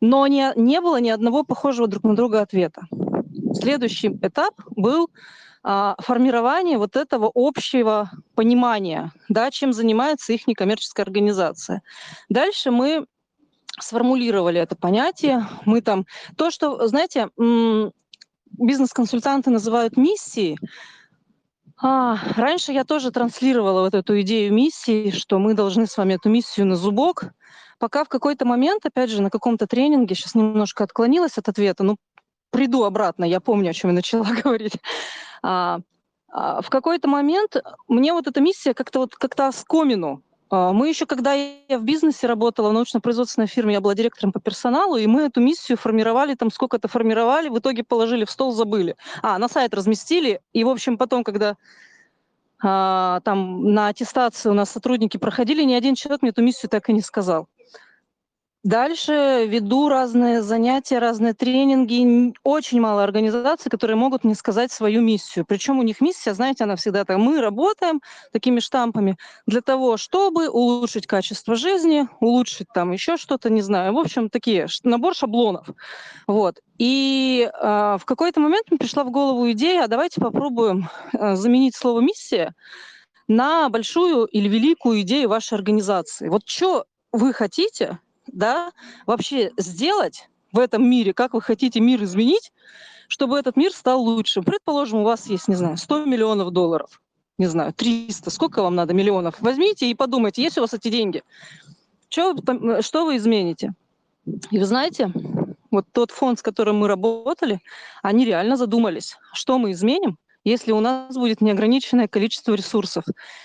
Но 0.00 0.26
не, 0.26 0.52
не 0.56 0.80
было 0.80 1.00
ни 1.00 1.10
одного 1.10 1.42
похожего 1.44 1.88
друг 1.88 2.04
на 2.04 2.16
друга 2.16 2.40
ответа. 2.40 2.82
Следующий 3.54 4.08
этап 4.08 4.54
был 4.70 5.10
а, 5.62 5.96
формирование 5.98 6.78
вот 6.78 6.96
этого 6.96 7.30
общего 7.34 8.10
понимания, 8.34 9.12
да, 9.28 9.50
чем 9.50 9.72
занимается 9.72 10.32
их 10.32 10.46
некоммерческая 10.46 11.04
организация. 11.04 11.82
Дальше 12.28 12.70
мы 12.70 13.06
сформулировали 13.78 14.60
это 14.60 14.76
понятие. 14.76 15.46
Мы 15.64 15.80
там 15.80 16.06
то, 16.36 16.50
что, 16.50 16.86
знаете, 16.86 17.28
бизнес-консультанты 18.52 19.50
называют 19.50 19.96
миссией. 19.96 20.58
А, 21.82 22.18
раньше 22.36 22.72
я 22.72 22.84
тоже 22.84 23.10
транслировала 23.10 23.82
вот 23.82 23.94
эту 23.94 24.20
идею 24.20 24.52
миссии, 24.52 25.10
что 25.10 25.38
мы 25.38 25.54
должны 25.54 25.86
с 25.86 25.96
вами 25.96 26.14
эту 26.14 26.28
миссию 26.28 26.66
на 26.66 26.76
зубок. 26.76 27.32
Пока 27.78 28.04
в 28.04 28.08
какой-то 28.08 28.44
момент, 28.44 28.84
опять 28.84 29.10
же, 29.10 29.22
на 29.22 29.30
каком-то 29.30 29.66
тренинге, 29.66 30.14
сейчас 30.14 30.34
немножко 30.34 30.84
отклонилась 30.84 31.38
от 31.38 31.48
ответа, 31.48 31.82
ну, 31.82 31.96
приду 32.50 32.84
обратно, 32.84 33.24
я 33.24 33.40
помню, 33.40 33.70
о 33.70 33.72
чем 33.72 33.90
я 33.90 33.94
начала 33.94 34.24
говорить. 34.44 34.76
А, 35.42 35.80
а, 36.28 36.60
в 36.60 36.68
какой-то 36.68 37.08
момент 37.08 37.56
мне 37.88 38.12
вот 38.12 38.26
эта 38.26 38.40
миссия 38.40 38.74
как-то 38.74 39.00
вот 39.00 39.14
как-то 39.14 39.48
оскомину. 39.48 40.22
А, 40.50 40.72
Мы 40.72 40.88
еще, 40.88 41.06
когда 41.06 41.32
я 41.32 41.78
в 41.78 41.84
бизнесе 41.84 42.26
работала, 42.26 42.70
в 42.70 42.72
научно-производственной 42.72 43.46
фирме, 43.46 43.74
я 43.74 43.80
была 43.80 43.94
директором 43.94 44.32
по 44.32 44.40
персоналу, 44.40 44.96
и 44.96 45.06
мы 45.06 45.22
эту 45.22 45.40
миссию 45.40 45.78
формировали, 45.78 46.34
там 46.34 46.50
сколько-то 46.50 46.88
формировали, 46.88 47.48
в 47.48 47.58
итоге 47.58 47.84
положили 47.84 48.24
в 48.24 48.30
стол, 48.30 48.52
забыли. 48.52 48.96
А, 49.22 49.38
на 49.38 49.48
сайт 49.48 49.74
разместили, 49.74 50.40
и, 50.52 50.64
в 50.64 50.68
общем, 50.68 50.98
потом, 50.98 51.24
когда 51.24 51.56
а, 52.62 53.20
там 53.20 53.72
на 53.72 53.88
аттестации 53.88 54.50
у 54.50 54.54
нас 54.54 54.70
сотрудники 54.70 55.16
проходили, 55.16 55.62
ни 55.62 55.74
один 55.74 55.94
человек 55.94 56.22
мне 56.22 56.30
эту 56.30 56.42
миссию 56.42 56.68
так 56.68 56.88
и 56.88 56.92
не 56.92 57.00
сказал. 57.00 57.48
Дальше 58.62 59.46
веду 59.48 59.88
разные 59.88 60.42
занятия, 60.42 60.98
разные 60.98 61.32
тренинги. 61.32 62.34
Очень 62.42 62.78
мало 62.78 63.02
организаций, 63.02 63.70
которые 63.70 63.96
могут 63.96 64.22
мне 64.22 64.34
сказать 64.34 64.70
свою 64.70 65.00
миссию. 65.00 65.46
Причем 65.48 65.78
у 65.78 65.82
них 65.82 66.02
миссия, 66.02 66.34
знаете, 66.34 66.64
она 66.64 66.76
всегда 66.76 67.06
так. 67.06 67.16
Мы 67.16 67.40
работаем 67.40 68.02
такими 68.32 68.60
штампами 68.60 69.16
для 69.46 69.62
того, 69.62 69.96
чтобы 69.96 70.50
улучшить 70.50 71.06
качество 71.06 71.54
жизни, 71.54 72.06
улучшить 72.20 72.66
там 72.74 72.92
еще 72.92 73.16
что-то, 73.16 73.48
не 73.48 73.62
знаю. 73.62 73.94
В 73.94 73.98
общем, 73.98 74.28
такие 74.28 74.66
набор 74.84 75.14
шаблонов. 75.14 75.66
Вот. 76.26 76.60
И 76.76 77.50
а, 77.54 77.96
в 77.96 78.04
какой-то 78.04 78.40
момент 78.40 78.66
мне 78.70 78.76
пришла 78.76 79.04
в 79.04 79.10
голову 79.10 79.50
идея, 79.52 79.84
а 79.84 79.88
давайте 79.88 80.20
попробуем 80.20 80.90
а, 81.14 81.34
заменить 81.34 81.76
слово 81.76 82.00
миссия 82.00 82.52
на 83.26 83.70
большую 83.70 84.26
или 84.26 84.50
великую 84.50 85.00
идею 85.00 85.30
вашей 85.30 85.54
организации. 85.54 86.28
Вот 86.28 86.42
что 86.44 86.84
вы 87.10 87.32
хотите, 87.32 87.98
да, 88.32 88.72
вообще 89.06 89.52
сделать 89.56 90.28
в 90.52 90.58
этом 90.58 90.88
мире, 90.88 91.12
как 91.12 91.34
вы 91.34 91.40
хотите 91.40 91.80
мир 91.80 92.02
изменить, 92.04 92.52
чтобы 93.08 93.38
этот 93.38 93.56
мир 93.56 93.72
стал 93.72 94.02
лучше. 94.02 94.42
Предположим, 94.42 95.00
у 95.00 95.04
вас 95.04 95.26
есть, 95.26 95.48
не 95.48 95.54
знаю, 95.54 95.76
100 95.76 96.04
миллионов 96.04 96.50
долларов, 96.50 97.00
не 97.38 97.46
знаю, 97.46 97.72
300, 97.72 98.30
сколько 98.30 98.62
вам 98.62 98.74
надо 98.74 98.94
миллионов. 98.94 99.36
Возьмите 99.40 99.90
и 99.90 99.94
подумайте, 99.94 100.42
есть 100.42 100.58
у 100.58 100.60
вас 100.60 100.74
эти 100.74 100.88
деньги, 100.88 101.22
что, 102.08 102.34
что 102.80 103.04
вы 103.04 103.16
измените? 103.16 103.72
И 104.50 104.58
вы 104.58 104.64
знаете, 104.64 105.12
вот 105.70 105.86
тот 105.92 106.10
фонд, 106.10 106.38
с 106.38 106.42
которым 106.42 106.78
мы 106.78 106.88
работали, 106.88 107.60
они 108.02 108.24
реально 108.24 108.56
задумались, 108.56 109.16
что 109.32 109.58
мы 109.58 109.72
изменим, 109.72 110.18
если 110.44 110.72
у 110.72 110.80
нас 110.80 111.14
будет 111.14 111.40
неограниченное 111.40 112.08
количество 112.08 112.54
ресурсов. 112.54 113.04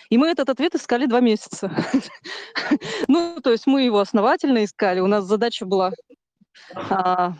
И 0.10 0.18
мы 0.18 0.30
этот 0.30 0.50
ответ 0.50 0.75
искали 0.75 1.06
два 1.06 1.20
месяца. 1.20 1.72
Ну, 3.08 3.40
то 3.44 3.52
есть 3.52 3.68
мы 3.68 3.84
его 3.84 4.00
основательно 4.00 4.64
искали. 4.64 5.00
У 5.00 5.08
нас 5.08 5.25
задача 5.25 5.66
была 5.66 5.92
а, 6.74 7.34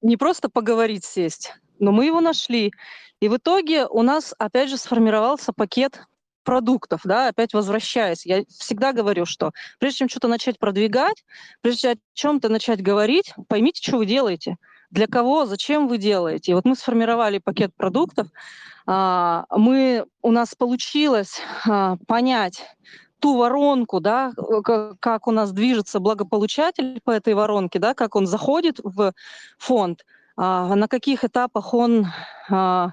не 0.00 0.16
просто 0.16 0.48
поговорить, 0.48 1.04
сесть, 1.04 1.54
но 1.78 1.92
мы 1.92 2.06
его 2.06 2.20
нашли. 2.20 2.72
И 3.20 3.28
в 3.28 3.36
итоге 3.36 3.86
у 3.86 4.02
нас, 4.02 4.34
опять 4.38 4.68
же, 4.70 4.76
сформировался 4.76 5.52
пакет 5.52 6.00
продуктов, 6.44 7.00
да, 7.04 7.28
опять 7.28 7.54
возвращаясь. 7.54 8.26
Я 8.26 8.44
всегда 8.48 8.92
говорю, 8.92 9.26
что 9.26 9.52
прежде 9.78 9.98
чем 9.98 10.08
что-то 10.08 10.28
начать 10.28 10.58
продвигать, 10.58 11.24
прежде 11.60 11.80
чем 11.80 11.90
о 11.90 11.96
чем-то 12.14 12.48
начать 12.48 12.82
говорить, 12.82 13.32
поймите, 13.48 13.80
что 13.82 13.98
вы 13.98 14.06
делаете, 14.06 14.56
для 14.90 15.06
кого, 15.06 15.46
зачем 15.46 15.88
вы 15.88 15.98
делаете. 15.98 16.52
И 16.52 16.54
вот 16.54 16.64
мы 16.64 16.76
сформировали 16.76 17.38
пакет 17.38 17.74
продуктов, 17.74 18.28
мы, 18.86 20.06
у 20.22 20.30
нас 20.30 20.54
получилось 20.54 21.40
а, 21.68 21.96
понять 22.06 22.64
ту 23.22 23.36
воронку, 23.36 24.00
да, 24.00 24.32
ка- 24.64 24.96
как 24.98 25.28
у 25.28 25.30
нас 25.30 25.52
движется 25.52 26.00
благополучатель 26.00 27.00
по 27.04 27.12
этой 27.12 27.34
воронке, 27.34 27.78
да, 27.78 27.94
как 27.94 28.16
он 28.16 28.26
заходит 28.26 28.80
в 28.82 29.12
фонд, 29.58 30.04
а, 30.36 30.74
на 30.74 30.88
каких 30.88 31.24
этапах 31.24 31.72
он 31.72 32.08
а, 32.50 32.92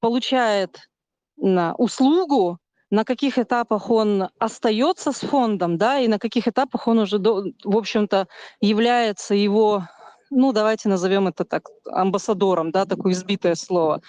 получает 0.00 0.88
услугу, 1.36 2.58
на 2.90 3.04
каких 3.04 3.38
этапах 3.38 3.90
он 3.90 4.28
остается 4.38 5.10
с 5.10 5.18
фондом, 5.18 5.76
да, 5.78 5.98
и 5.98 6.06
на 6.06 6.20
каких 6.20 6.46
этапах 6.46 6.86
он 6.86 7.00
уже, 7.00 7.18
в 7.18 7.76
общем-то, 7.76 8.28
является 8.60 9.34
его, 9.34 9.88
ну, 10.30 10.52
давайте 10.52 10.88
назовем 10.88 11.26
это 11.26 11.44
так, 11.44 11.64
амбассадором, 11.90 12.70
да, 12.70 12.84
такое 12.84 13.14
избитое 13.14 13.56
слово. 13.56 14.00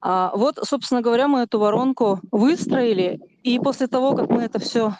А, 0.00 0.32
вот, 0.34 0.58
собственно 0.62 1.02
говоря, 1.02 1.28
мы 1.28 1.40
эту 1.40 1.58
воронку 1.58 2.20
выстроили, 2.30 3.20
и 3.42 3.58
после 3.58 3.86
того, 3.86 4.14
как 4.14 4.30
мы 4.30 4.42
это 4.42 4.58
все 4.58 4.94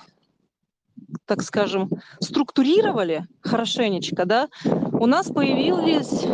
так 1.25 1.43
скажем, 1.43 1.91
структурировали 2.21 3.27
хорошенечко, 3.41 4.25
да, 4.25 4.49
у 4.65 5.07
нас 5.07 5.29
появились 5.29 6.25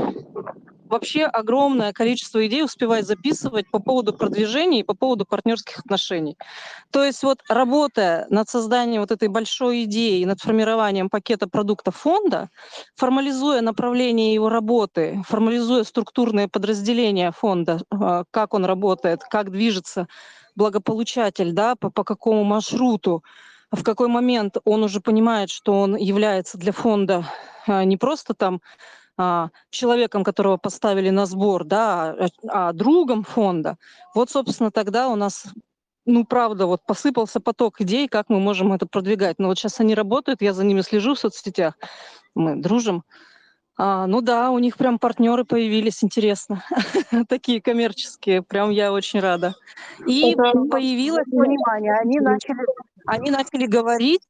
вообще 0.92 1.24
огромное 1.24 1.92
количество 1.92 2.46
идей 2.46 2.62
успевать 2.62 3.06
записывать 3.06 3.68
по 3.70 3.78
поводу 3.78 4.12
продвижения 4.12 4.80
и 4.80 4.84
по 4.84 4.94
поводу 4.94 5.24
партнерских 5.24 5.78
отношений. 5.78 6.36
То 6.90 7.02
есть 7.02 7.22
вот 7.22 7.38
работая 7.48 8.26
над 8.28 8.48
созданием 8.50 9.00
вот 9.00 9.10
этой 9.10 9.28
большой 9.28 9.84
идеи, 9.84 10.24
над 10.24 10.40
формированием 10.40 11.08
пакета 11.08 11.48
продуктов 11.48 11.96
фонда, 11.96 12.50
формализуя 12.94 13.62
направление 13.62 14.34
его 14.34 14.50
работы, 14.50 15.22
формализуя 15.26 15.84
структурные 15.84 16.46
подразделения 16.46 17.32
фонда, 17.32 17.80
а, 17.90 18.24
как 18.30 18.52
он 18.52 18.66
работает, 18.66 19.22
как 19.30 19.50
движется 19.50 20.08
благополучатель, 20.56 21.52
да, 21.52 21.74
по, 21.74 21.90
по 21.90 22.04
какому 22.04 22.44
маршруту, 22.44 23.24
в 23.70 23.82
какой 23.82 24.08
момент 24.08 24.58
он 24.66 24.82
уже 24.82 25.00
понимает, 25.00 25.48
что 25.48 25.80
он 25.80 25.96
является 25.96 26.58
для 26.58 26.72
фонда 26.72 27.24
а, 27.66 27.84
не 27.84 27.96
просто 27.96 28.34
там 28.34 28.60
а, 29.16 29.50
человеком, 29.70 30.24
которого 30.24 30.56
поставили 30.56 31.10
на 31.10 31.26
сбор, 31.26 31.64
да, 31.64 32.10
а, 32.10 32.28
а 32.48 32.72
другом 32.72 33.24
фонда. 33.24 33.76
Вот, 34.14 34.30
собственно, 34.30 34.70
тогда 34.70 35.08
у 35.08 35.16
нас 35.16 35.46
ну, 36.04 36.24
правда, 36.24 36.66
вот 36.66 36.84
посыпался 36.84 37.38
поток 37.38 37.80
идей, 37.80 38.08
как 38.08 38.28
мы 38.28 38.40
можем 38.40 38.72
это 38.72 38.86
продвигать. 38.86 39.38
Но 39.38 39.48
вот 39.48 39.58
сейчас 39.58 39.78
они 39.78 39.94
работают, 39.94 40.42
я 40.42 40.52
за 40.52 40.64
ними 40.64 40.80
слежу 40.80 41.14
в 41.14 41.18
соцсетях, 41.18 41.74
мы 42.34 42.56
дружим. 42.56 43.04
А, 43.78 44.06
ну 44.06 44.20
да, 44.20 44.50
у 44.50 44.58
них 44.58 44.76
прям 44.76 44.98
партнеры 44.98 45.44
появились, 45.44 46.04
интересно. 46.04 46.64
Такие 47.28 47.62
коммерческие, 47.62 48.42
прям 48.42 48.70
я 48.70 48.92
очень 48.92 49.20
рада. 49.20 49.54
И 50.06 50.34
появилось 50.34 51.24
понимание, 51.30 51.94
они 51.94 52.20
начали, 52.20 52.60
они 53.06 53.30
начали 53.30 53.66
говорить, 53.66 54.22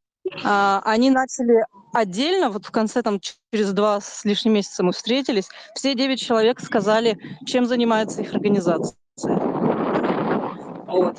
они 0.42 1.10
начали 1.10 1.64
отдельно, 1.92 2.50
вот 2.50 2.66
в 2.66 2.70
конце 2.70 3.02
там 3.02 3.20
через 3.52 3.72
два 3.72 4.00
с 4.00 4.24
лишним 4.24 4.54
месяца 4.54 4.82
мы 4.82 4.92
встретились, 4.92 5.48
все 5.74 5.94
девять 5.94 6.20
человек 6.20 6.60
сказали, 6.60 7.18
чем 7.44 7.66
занимается 7.66 8.22
их 8.22 8.32
организация. 8.32 8.96
Вот. 10.86 11.18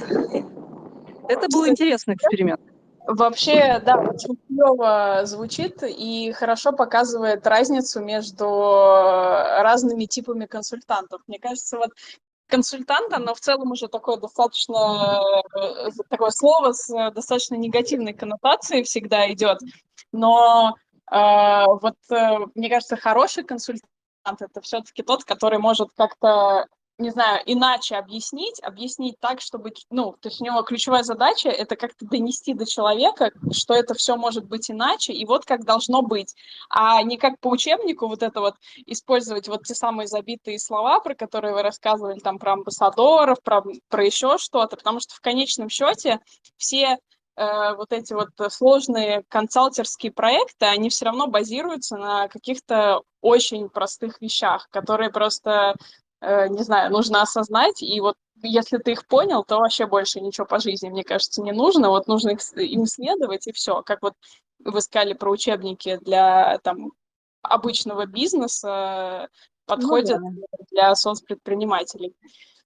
Это 1.30 1.48
был 1.52 1.68
интересный 1.68 2.16
эксперимент. 2.16 2.62
Вообще, 3.06 3.82
да, 3.86 3.98
очень 3.98 4.38
клево 4.48 5.22
звучит 5.26 5.84
и 5.84 6.32
хорошо 6.32 6.72
показывает 6.72 7.46
разницу 7.46 8.00
между 8.00 8.46
разными 8.48 10.06
типами 10.06 10.46
консультантов. 10.46 11.22
Мне 11.28 11.38
кажется, 11.38 11.78
вот 11.78 11.90
консультант, 12.54 13.12
оно 13.12 13.34
в 13.34 13.40
целом 13.40 13.72
уже 13.72 13.88
такое 13.88 14.18
достаточно, 14.18 15.20
э, 15.60 15.90
такое 16.08 16.30
слово 16.30 16.74
с 16.74 17.12
достаточно 17.12 17.56
негативной 17.56 18.14
коннотацией 18.14 18.84
всегда 18.84 19.32
идет, 19.32 19.58
но 20.12 20.76
э, 21.12 21.66
вот 21.66 21.96
э, 22.12 22.38
мне 22.54 22.70
кажется, 22.70 22.96
хороший 22.96 23.44
консультант 23.44 23.90
это 24.40 24.62
все-таки 24.62 25.02
тот, 25.02 25.24
который 25.24 25.58
может 25.58 25.90
как-то 25.98 26.68
не 27.04 27.12
знаю, 27.12 27.42
иначе 27.46 27.98
объяснить, 27.98 28.64
объяснить 28.64 29.20
так, 29.20 29.42
чтобы, 29.42 29.74
ну, 29.90 30.16
то 30.22 30.30
есть 30.30 30.42
у 30.42 30.46
него 30.46 30.62
ключевая 30.64 31.04
задача 31.04 31.50
это 31.50 31.76
как-то 31.76 32.06
донести 32.06 32.54
до 32.54 32.66
человека, 32.66 33.32
что 33.52 33.74
это 33.74 33.94
все 33.94 34.16
может 34.16 34.46
быть 34.46 34.72
иначе, 34.72 35.12
и 35.12 35.26
вот 35.26 35.44
как 35.46 35.66
должно 35.66 36.02
быть, 36.02 36.34
а 36.70 37.04
не 37.04 37.18
как 37.18 37.40
по 37.42 37.50
учебнику 37.50 38.08
вот 38.08 38.24
это 38.24 38.40
вот 38.40 38.56
использовать 38.86 39.50
вот 39.50 39.64
те 39.64 39.76
самые 39.76 40.08
забитые 40.08 40.60
слова, 40.60 41.02
про 41.02 41.14
которые 41.14 41.54
вы 41.54 41.62
рассказывали, 41.62 42.20
там, 42.20 42.40
про 42.40 42.54
амбассадоров, 42.54 43.42
про, 43.44 43.64
про 43.90 44.06
еще 44.06 44.38
что-то, 44.38 44.78
потому 44.78 45.02
что 45.02 45.14
в 45.14 45.20
конечном 45.20 45.68
счете 45.68 46.22
все 46.56 47.00
э, 47.36 47.76
вот 47.76 47.92
эти 47.92 48.14
вот 48.14 48.30
сложные 48.50 49.24
консалтерские 49.28 50.14
проекты, 50.14 50.68
они 50.68 50.90
все 50.90 51.06
равно 51.06 51.28
базируются 51.28 51.98
на 51.98 52.30
каких-то 52.30 53.02
очень 53.20 53.70
простых 53.70 54.22
вещах, 54.22 54.68
которые 54.70 55.10
просто 55.10 55.76
не 56.50 56.64
знаю, 56.64 56.92
нужно 56.92 57.22
осознать, 57.22 57.82
и 57.82 58.00
вот 58.00 58.16
если 58.42 58.78
ты 58.78 58.92
их 58.92 59.08
понял, 59.08 59.44
то 59.44 59.58
вообще 59.58 59.88
больше 59.88 60.22
ничего 60.22 60.46
по 60.46 60.60
жизни, 60.60 60.90
мне 60.90 61.04
кажется, 61.04 61.42
не 61.42 61.52
нужно, 61.52 61.90
вот 61.90 62.08
нужно 62.08 62.38
им 62.56 62.86
следовать, 62.86 63.48
и 63.48 63.52
все. 63.52 63.82
Как 63.84 64.02
вот 64.02 64.14
вы 64.60 64.82
сказали 64.82 65.14
про 65.14 65.32
учебники 65.32 65.98
для 66.02 66.60
там 66.64 66.94
обычного 67.42 68.06
бизнеса, 68.06 69.30
подходят 69.66 70.20
ну, 70.20 70.32
да. 70.32 70.66
для 70.72 70.96
соцпредпринимателей. 70.96 72.16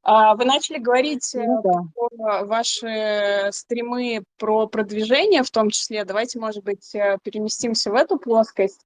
А, 0.04 0.36
вы 0.36 0.46
начали 0.46 0.78
говорить 0.78 1.36
э, 1.36 1.44
ну, 1.46 1.62
да. 1.64 1.82
про 1.94 2.46
ваши 2.46 3.50
стримы 3.52 4.24
про 4.38 4.68
продвижение 4.68 5.44
в 5.44 5.52
том 5.52 5.70
числе. 5.70 6.06
Давайте, 6.06 6.40
может 6.40 6.64
быть, 6.64 6.96
э, 6.96 7.18
переместимся 7.24 7.92
в 7.92 7.96
эту 7.96 8.18
плоскость. 8.18 8.82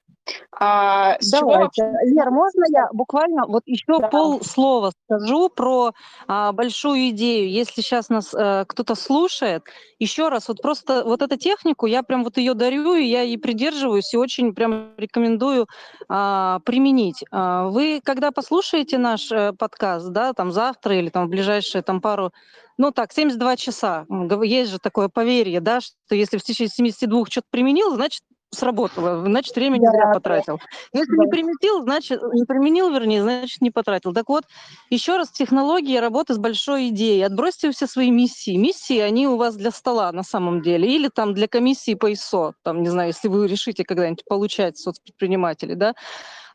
А, 0.60 1.18
Давайте. 1.32 1.92
Лер, 2.04 2.30
можно 2.30 2.64
я 2.70 2.88
буквально 2.94 3.46
вот 3.48 3.64
еще 3.66 4.00
да. 4.00 4.08
полслова 4.08 4.92
скажу 5.06 5.50
про 5.50 5.94
а, 6.28 6.52
большую 6.52 7.10
идею. 7.10 7.50
Если 7.50 7.82
сейчас 7.82 8.10
нас 8.10 8.34
а, 8.34 8.66
кто-то 8.66 8.96
слушает, 8.96 9.64
еще 9.98 10.30
раз, 10.30 10.48
вот 10.48 10.62
просто 10.62 11.04
вот 11.04 11.22
эту 11.22 11.38
технику, 11.38 11.86
я 11.86 12.04
прям 12.04 12.24
вот 12.24 12.38
ее 12.38 12.54
дарю, 12.54 12.94
и 12.94 13.06
я 13.06 13.22
ей 13.22 13.38
придерживаюсь, 13.38 14.14
и 14.14 14.18
очень 14.18 14.54
прям 14.54 14.94
рекомендую 14.98 15.68
а, 16.08 16.60
применить. 16.66 17.24
А, 17.32 17.68
вы, 17.70 18.02
когда 18.04 18.32
послушаете 18.32 18.98
наш 18.98 19.32
а, 19.32 19.54
подкаст, 19.54 20.10
да, 20.10 20.34
там 20.34 20.52
завтра 20.52 20.96
или 20.96 21.10
там 21.10 21.28
в 21.28 21.30
ближайшие 21.30 21.82
там 21.82 22.02
пару 22.02 22.32
ну 22.78 22.92
так, 22.92 23.14
72 23.14 23.58
часа. 23.58 24.08
Есть 24.44 24.72
же 24.72 24.80
такое 24.80 25.08
поверье, 25.08 25.60
да, 25.60 25.82
что 25.82 26.16
если 26.16 26.38
в 26.40 26.44
течение 26.44 26.72
72 26.72 27.26
что-то 27.30 27.48
применил, 27.52 27.94
значит, 27.94 28.24
сработало, 28.54 29.26
значит, 29.26 29.56
время 29.56 29.78
не 29.78 29.86
да, 29.86 29.92
зря 29.92 30.12
потратил. 30.14 30.60
Если 30.94 31.16
да. 31.16 31.24
не 31.24 31.30
применил, 31.30 31.84
значит, 31.84 32.22
не 32.34 32.46
применил, 32.46 32.90
вернее, 32.92 33.24
значит, 33.24 33.62
не 33.62 33.72
потратил. 33.72 34.14
Так 34.14 34.30
вот, 34.30 34.44
еще 34.90 35.18
раз, 35.18 35.30
технология 35.32 36.00
работы 36.00 36.34
с 36.34 36.38
большой 36.38 36.90
идеей. 36.90 37.24
Отбросьте 37.24 37.72
все 37.72 37.88
свои 37.88 38.12
миссии. 38.12 38.56
Миссии, 38.56 39.00
они 39.00 39.28
у 39.28 39.38
вас 39.38 39.56
для 39.56 39.72
стола 39.72 40.12
на 40.12 40.24
самом 40.24 40.62
деле. 40.62 40.94
Или 40.94 41.08
там 41.08 41.34
для 41.34 41.48
комиссии 41.48 41.94
по 41.94 42.12
ИСО. 42.12 42.54
Там, 42.64 42.84
не 42.84 42.90
знаю, 42.90 43.10
если 43.10 43.28
вы 43.30 43.48
решите 43.48 43.84
когда-нибудь 43.84 44.26
получать 44.26 44.78
соцпредприниматели, 44.78 45.74
да. 45.74 45.94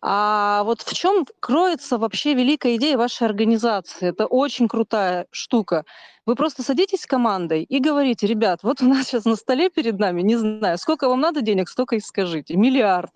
А 0.02 0.62
вот 0.64 0.82
в 0.82 0.92
чем 0.94 1.26
кроется 1.40 1.98
вообще 1.98 2.34
великая 2.34 2.76
идея 2.76 2.98
вашей 2.98 3.26
организации? 3.26 4.08
Это 4.08 4.26
очень 4.26 4.68
крутая 4.68 5.26
штука. 5.30 5.84
Вы 6.26 6.34
просто 6.34 6.62
садитесь 6.62 7.02
с 7.02 7.06
командой 7.06 7.62
и 7.62 7.78
говорите, 7.78 8.26
ребят, 8.26 8.60
вот 8.62 8.82
у 8.82 8.86
нас 8.86 9.06
сейчас 9.06 9.24
на 9.24 9.36
столе 9.36 9.70
перед 9.70 9.98
нами, 9.98 10.22
не 10.22 10.36
знаю, 10.36 10.76
сколько 10.78 11.08
вам 11.08 11.20
надо 11.20 11.40
денег, 11.40 11.68
столько 11.68 11.96
и 11.96 12.00
скажите, 12.00 12.56
миллиард, 12.56 13.12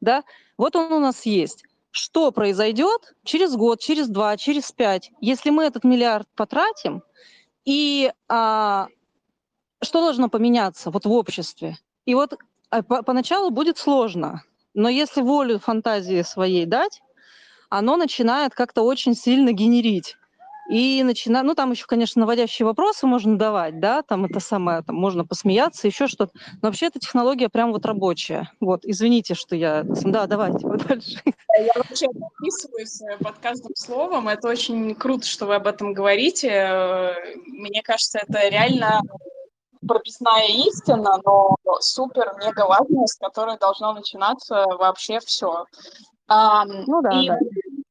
да? 0.00 0.22
Вот 0.56 0.74
он 0.76 0.92
у 0.92 0.98
нас 0.98 1.26
есть. 1.26 1.64
Что 1.90 2.32
произойдет 2.32 3.14
через 3.24 3.54
год, 3.54 3.80
через 3.80 4.08
два, 4.08 4.36
через 4.36 4.72
пять, 4.72 5.12
если 5.20 5.50
мы 5.50 5.64
этот 5.64 5.84
миллиард 5.84 6.26
потратим, 6.34 7.02
и 7.64 8.12
а, 8.28 8.88
что 9.82 10.00
должно 10.00 10.28
поменяться 10.28 10.90
вот 10.90 11.04
в 11.04 11.12
обществе? 11.12 11.76
И 12.04 12.14
вот 12.14 12.36
а, 12.70 12.82
по 12.82 13.02
поначалу 13.02 13.50
будет 13.50 13.78
сложно, 13.78 14.42
но 14.74 14.88
если 14.88 15.22
волю 15.22 15.58
фантазии 15.58 16.22
своей 16.22 16.66
дать, 16.66 17.00
оно 17.70 17.96
начинает 17.96 18.54
как-то 18.54 18.82
очень 18.82 19.14
сильно 19.14 19.52
генерить. 19.52 20.16
И 20.70 21.02
начинаю, 21.02 21.44
ну 21.44 21.54
там 21.54 21.72
еще, 21.72 21.84
конечно, 21.86 22.20
наводящие 22.20 22.64
вопросы 22.64 23.06
можно 23.06 23.36
давать, 23.36 23.80
да, 23.80 24.02
там 24.02 24.24
это 24.24 24.40
самое, 24.40 24.82
там 24.82 24.96
можно 24.96 25.26
посмеяться, 25.26 25.86
еще 25.86 26.06
что-то. 26.06 26.32
Но 26.62 26.68
вообще 26.68 26.86
эта 26.86 26.98
технология 26.98 27.50
прям 27.50 27.70
вот 27.72 27.84
рабочая. 27.84 28.50
Вот, 28.60 28.80
извините, 28.84 29.34
что 29.34 29.56
я... 29.56 29.82
Да, 29.84 30.26
давайте, 30.26 30.58
вот 30.66 30.86
дальше. 30.86 31.20
Я 31.58 31.72
вообще 31.76 32.06
подписываюсь 32.06 33.02
э, 33.02 33.18
под 33.22 33.38
каждым 33.40 33.74
словом. 33.76 34.28
Это 34.28 34.48
очень 34.48 34.94
круто, 34.94 35.26
что 35.26 35.44
вы 35.44 35.56
об 35.56 35.66
этом 35.66 35.92
говорите. 35.92 36.48
Э, 36.48 37.12
мне 37.46 37.82
кажется, 37.82 38.20
это 38.26 38.48
реально 38.48 39.02
прописная 39.86 40.46
истина, 40.48 41.20
но 41.24 41.56
супер-мега 41.80 42.66
важная, 42.66 43.06
с 43.06 43.14
которой 43.16 43.58
должно 43.58 43.92
начинаться 43.92 44.66
вообще 44.78 45.20
все. 45.20 45.66
ну 46.28 47.02
да, 47.02 47.10
и 47.10 47.28
да. 47.28 47.38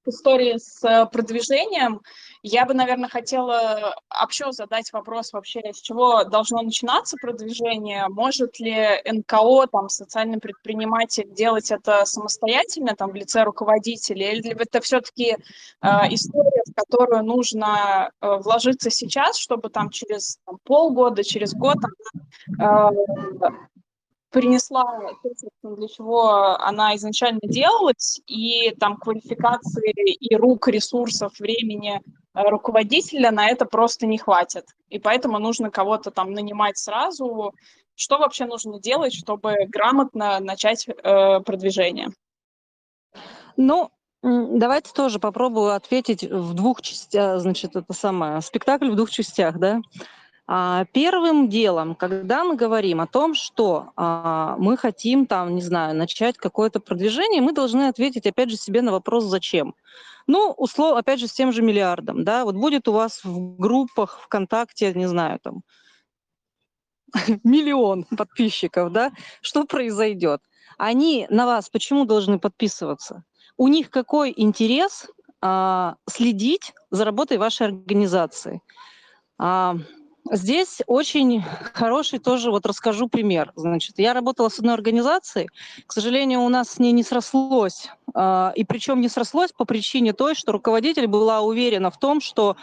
истории 0.06 0.58
с 0.58 1.06
продвижением 1.12 2.02
я 2.46 2.66
бы, 2.66 2.74
наверное, 2.74 3.08
хотела 3.08 3.96
вообще 4.10 4.52
задать 4.52 4.92
вопрос 4.92 5.32
вообще, 5.32 5.62
с 5.72 5.80
чего 5.80 6.26
должно 6.26 6.62
начинаться 6.62 7.16
продвижение? 7.22 8.06
Может 8.10 8.60
ли 8.60 9.02
НКО, 9.06 9.68
там, 9.72 9.88
социальный 9.88 10.40
предприниматель 10.40 11.34
делать 11.34 11.72
это 11.72 12.04
самостоятельно, 12.04 12.98
там, 12.98 13.12
в 13.12 13.16
лице 13.16 13.44
руководителя, 13.44 14.34
или 14.34 14.52
это 14.62 14.82
все-таки 14.82 15.38
э, 15.82 15.88
история, 16.10 16.50
в 16.52 16.53
которую 16.76 17.24
нужно 17.24 18.12
э, 18.22 18.38
вложиться 18.38 18.90
сейчас, 18.90 19.38
чтобы 19.38 19.70
там 19.70 19.90
через 19.90 20.38
там, 20.46 20.58
полгода, 20.64 21.24
через 21.24 21.54
год 21.54 21.78
э, 22.60 22.90
принесла 24.30 24.84
то, 25.62 25.76
для 25.76 25.88
чего 25.88 26.60
она 26.60 26.96
изначально 26.96 27.42
делалась, 27.44 28.20
и 28.26 28.72
там 28.80 28.98
квалификации 28.98 29.92
и 29.92 30.36
рук, 30.36 30.68
ресурсов, 30.68 31.40
времени 31.40 32.02
руководителя 32.34 33.32
на 33.32 33.48
это 33.48 33.66
просто 33.66 34.08
не 34.08 34.18
хватит. 34.18 34.66
И 34.90 35.00
поэтому 35.00 35.40
нужно 35.40 35.70
кого-то 35.70 36.12
там 36.12 36.32
нанимать 36.32 36.78
сразу. 36.78 37.54
Что 37.96 38.18
вообще 38.18 38.46
нужно 38.46 38.80
делать, 38.80 39.14
чтобы 39.14 39.66
грамотно 39.68 40.40
начать 40.40 40.88
э, 40.88 41.40
продвижение? 41.42 42.10
Ну, 43.56 43.92
давайте 44.24 44.94
тоже 44.94 45.20
попробую 45.20 45.74
ответить 45.74 46.24
в 46.24 46.54
двух 46.54 46.82
частях, 46.82 47.42
значит, 47.42 47.76
это 47.76 47.94
самое, 47.94 48.42
спектакль 48.42 48.90
в 48.90 48.96
двух 48.96 49.12
частях, 49.12 49.60
да. 49.60 49.82
А, 50.46 50.86
первым 50.92 51.48
делом, 51.50 51.96
когда 51.96 52.44
мы 52.44 52.56
говорим 52.56 53.00
о 53.00 53.08
том, 53.08 53.34
что 53.34 53.92
а, 53.96 54.56
мы 54.58 54.76
хотим 54.78 55.26
там, 55.26 55.56
не 55.56 55.62
знаю, 55.62 55.96
начать 55.96 56.38
какое-то 56.38 56.80
продвижение, 56.80 57.42
мы 57.42 57.54
должны 57.54 57.88
ответить, 57.88 58.26
опять 58.26 58.50
же, 58.50 58.58
себе 58.58 58.82
на 58.82 58.92
вопрос 58.92 59.26
«зачем?». 59.26 59.76
Ну, 60.26 60.52
условно, 60.52 61.00
опять 61.00 61.20
же, 61.20 61.28
с 61.28 61.34
тем 61.34 61.52
же 61.52 61.62
миллиардом, 61.62 62.24
да, 62.24 62.46
вот 62.46 62.56
будет 62.56 62.88
у 62.88 62.94
вас 62.94 63.24
в 63.26 63.58
группах 63.58 64.22
ВКонтакте, 64.22 64.94
не 64.94 65.08
знаю, 65.08 65.40
там, 65.42 65.64
миллион 67.44 68.06
подписчиков, 68.06 68.92
да, 68.92 69.12
что 69.42 69.66
произойдет? 69.66 70.42
Они 70.78 71.28
на 71.30 71.46
вас 71.46 71.70
почему 71.70 72.06
должны 72.06 72.40
подписываться? 72.40 73.24
У 73.58 73.68
них 73.68 73.90
какой 73.90 74.34
интерес 74.36 75.08
а, 75.42 75.96
следить 76.10 76.74
за 76.92 77.06
работой 77.06 77.38
вашей 77.38 77.68
организации? 77.68 78.62
А, 79.38 79.76
Здесь 80.32 80.82
очень 80.88 81.44
хороший 81.74 82.18
тоже, 82.18 82.50
вот 82.50 82.66
расскажу 82.66 83.10
пример. 83.10 83.52
Значит, 83.56 84.00
я 84.00 84.14
работала 84.14 84.48
с 84.48 84.58
одной 84.58 84.74
организацией, 84.74 85.50
к 85.86 85.92
сожалению, 85.92 86.42
у 86.42 86.50
нас 86.50 86.72
с 86.72 86.80
ней 86.80 86.94
не 86.94 87.04
срослось. 87.04 87.90
А, 88.14 88.54
и 88.56 88.64
причем 88.64 89.02
не 89.02 89.10
срослось 89.10 89.52
по 89.52 89.66
причине 89.66 90.14
той, 90.14 90.36
что 90.36 90.54
руководитель 90.54 91.08
была 91.08 91.42
уверена 91.42 91.92
в 91.92 92.00
том, 92.00 92.22
что 92.22 92.56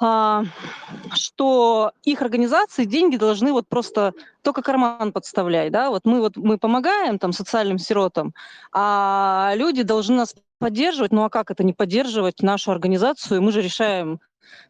что 0.00 1.92
их 2.04 2.22
организации 2.22 2.84
деньги 2.84 3.16
должны 3.16 3.52
вот 3.52 3.66
просто 3.66 4.12
только 4.42 4.62
карман 4.62 5.12
подставлять, 5.12 5.72
да, 5.72 5.90
вот 5.90 6.04
мы 6.04 6.20
вот 6.20 6.36
мы 6.36 6.56
помогаем 6.56 7.18
там 7.18 7.32
социальным 7.32 7.78
сиротам, 7.78 8.32
а 8.72 9.52
люди 9.56 9.82
должны 9.82 10.16
нас 10.16 10.36
поддерживать, 10.58 11.12
ну 11.12 11.24
а 11.24 11.30
как 11.30 11.50
это 11.50 11.64
не 11.64 11.72
поддерживать 11.72 12.42
нашу 12.42 12.70
организацию, 12.70 13.42
мы 13.42 13.50
же 13.50 13.60
решаем 13.60 14.20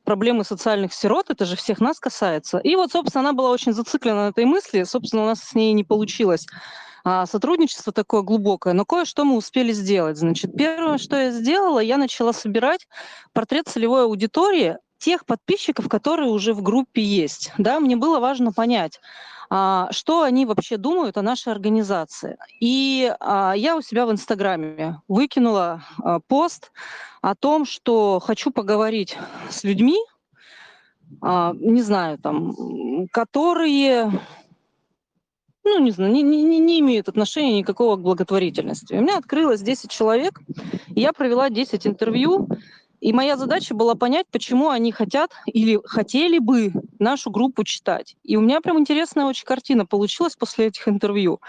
проблемы 0.05 0.45
социальных 0.45 0.93
сирот, 0.93 1.31
это 1.31 1.45
же 1.45 1.57
всех 1.57 1.81
нас 1.81 2.01
касается. 2.01 2.59
И 2.59 2.75
вот, 2.77 2.93
собственно, 2.93 3.21
она 3.21 3.33
была 3.33 3.51
очень 3.51 3.73
зациклена 3.73 4.27
на 4.27 4.29
этой 4.31 4.45
мысли, 4.45 4.83
собственно, 4.85 5.23
у 5.23 5.27
нас 5.27 5.41
с 5.41 5.55
ней 5.55 5.73
не 5.73 5.85
получилось 5.85 6.47
а, 7.05 7.27
сотрудничество 7.27 7.93
такое 7.93 8.23
глубокое, 8.23 8.73
но 8.73 8.85
кое-что 8.85 9.25
мы 9.25 9.37
успели 9.37 9.73
сделать. 9.73 10.17
Значит, 10.19 10.53
первое, 10.57 10.99
что 10.99 11.17
я 11.17 11.31
сделала, 11.31 11.79
я 11.79 11.97
начала 11.97 12.33
собирать 12.33 12.89
портрет 13.33 13.69
целевой 13.69 14.05
аудитории 14.05 14.79
тех 14.99 15.25
подписчиков, 15.25 15.89
которые 15.89 16.31
уже 16.31 16.53
в 16.53 16.63
группе 16.63 17.03
есть. 17.03 17.53
Да, 17.59 17.81
мне 17.81 17.97
было 17.97 18.21
важно 18.21 18.53
понять, 18.53 19.01
а, 19.51 19.89
что 19.93 20.23
они 20.23 20.45
вообще 20.45 20.77
думают 20.77 21.17
о 21.17 21.23
нашей 21.23 21.53
организации. 21.53 22.37
И 22.61 23.13
а, 23.21 23.55
я 23.57 23.77
у 23.77 23.81
себя 23.81 24.07
в 24.07 24.13
Инстаграме 24.13 25.01
выкинула 25.09 25.83
а, 26.03 26.21
пост 26.21 26.73
о 27.23 27.35
том, 27.35 27.65
что 27.65 28.21
хочу 28.21 28.51
поговорить 28.51 29.17
с 29.51 29.65
людьми, 29.65 29.99
не 31.23 31.81
знаю, 31.81 32.19
там, 32.19 33.09
которые 33.13 34.13
ну, 35.65 35.79
не 35.81 35.91
знаю, 35.91 36.13
не, 36.13 36.23
не, 36.23 36.59
не 36.59 36.81
имеют 36.81 37.09
отношения 37.09 37.59
никакого 37.59 37.97
к 37.97 38.01
благотворительности. 38.01 38.95
У 38.95 39.01
меня 39.01 39.17
открылось 39.17 39.61
10 39.61 39.91
человек, 39.91 40.41
и 40.89 41.01
я 41.01 41.13
провела 41.13 41.51
10 41.51 41.87
интервью 41.87 42.49
и 43.01 43.13
моя 43.13 43.37
задача 43.37 43.75
была 43.75 43.95
понять, 43.95 44.27
почему 44.31 44.71
они 44.71 44.93
хотят 44.93 45.31
или 45.47 45.81
хотели 45.85 46.39
бы 46.39 46.73
нашу 46.99 47.31
группу 47.31 47.65
читать. 47.65 48.17
И 48.25 48.37
у 48.37 48.41
меня 48.41 48.61
прям 48.61 48.79
интересная 48.79 49.27
очень 49.27 49.45
картина 49.45 49.87
получилась 49.87 50.37
после 50.37 50.67
этих 50.67 50.89
интервью. 50.89 51.41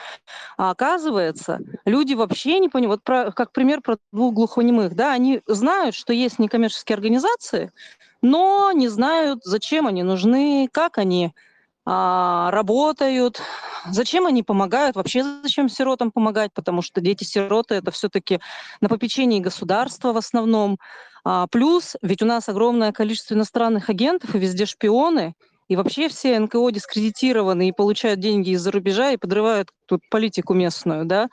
А 0.57 0.71
оказывается, 0.71 1.59
люди 1.85 2.13
вообще 2.13 2.59
не 2.59 2.69
понимают, 2.69 2.99
вот 2.99 3.03
про, 3.03 3.31
как 3.31 3.51
пример 3.51 3.81
про 3.81 3.97
двух 4.11 4.33
глухонемых, 4.33 4.95
да, 4.95 5.11
они 5.11 5.41
знают, 5.47 5.95
что 5.95 6.13
есть 6.13 6.39
некоммерческие 6.39 6.95
организации, 6.95 7.71
но 8.21 8.71
не 8.73 8.87
знают, 8.87 9.39
зачем 9.43 9.87
они 9.87 10.03
нужны, 10.03 10.67
как 10.71 10.97
они 10.97 11.33
а, 11.85 12.51
работают, 12.51 13.41
зачем 13.89 14.27
они 14.27 14.43
помогают, 14.43 14.95
вообще 14.95 15.23
зачем 15.41 15.69
сиротам 15.69 16.11
помогать, 16.11 16.51
потому 16.53 16.81
что 16.81 17.01
дети-сироты 17.01 17.75
это 17.75 17.91
все-таки 17.91 18.39
на 18.81 18.89
попечении 18.89 19.39
государства 19.39 20.13
в 20.13 20.17
основном. 20.17 20.77
А, 21.31 21.45
плюс, 21.45 21.95
ведь 22.01 22.23
у 22.23 22.25
нас 22.25 22.49
огромное 22.49 22.91
количество 22.91 23.35
иностранных 23.35 23.91
агентов, 23.91 24.33
и 24.33 24.39
везде 24.39 24.65
шпионы, 24.65 25.35
и 25.67 25.75
вообще 25.75 26.09
все 26.09 26.39
НКО 26.39 26.71
дискредитированы 26.71 27.67
и 27.67 27.71
получают 27.71 28.19
деньги 28.19 28.49
из-за 28.49 28.71
рубежа 28.71 29.11
и 29.11 29.17
подрывают 29.17 29.69
тут 29.85 30.01
политику 30.09 30.55
местную, 30.55 31.05
да. 31.05 31.29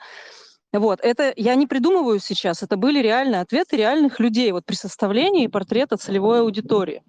Вот, 0.71 0.99
это 1.01 1.33
я 1.35 1.55
не 1.55 1.65
придумываю 1.65 2.19
сейчас, 2.19 2.61
это 2.61 2.77
были 2.77 2.99
реальные 3.01 3.41
ответы 3.41 3.75
реальных 3.75 4.19
людей 4.19 4.51
вот 4.51 4.65
при 4.67 4.75
составлении 4.75 5.47
портрета 5.47 5.97
целевой 5.97 6.41
аудитории. 6.41 7.01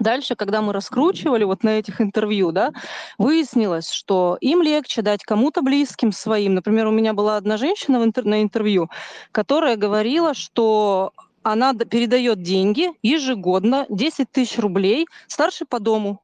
Дальше, 0.00 0.36
когда 0.36 0.62
мы 0.62 0.72
раскручивали 0.72 1.44
вот 1.44 1.64
на 1.64 1.78
этих 1.78 2.00
интервью, 2.00 2.50
да, 2.50 2.70
выяснилось, 3.18 3.90
что 3.90 4.38
им 4.40 4.62
легче 4.62 5.02
дать 5.02 5.22
кому-то 5.22 5.60
близким 5.60 6.12
своим. 6.12 6.54
Например, 6.54 6.86
у 6.86 6.92
меня 6.92 7.12
была 7.12 7.36
одна 7.36 7.58
женщина 7.58 8.00
в 8.00 8.04
интер- 8.04 8.24
на 8.24 8.42
интервью, 8.42 8.88
которая 9.32 9.76
говорила, 9.76 10.32
что 10.32 11.12
она 11.52 11.74
передает 11.74 12.42
деньги 12.42 12.90
ежегодно, 13.02 13.86
10 13.88 14.32
тысяч 14.32 14.58
рублей, 14.58 15.06
старшей 15.28 15.64
по 15.64 15.78
дому. 15.78 16.20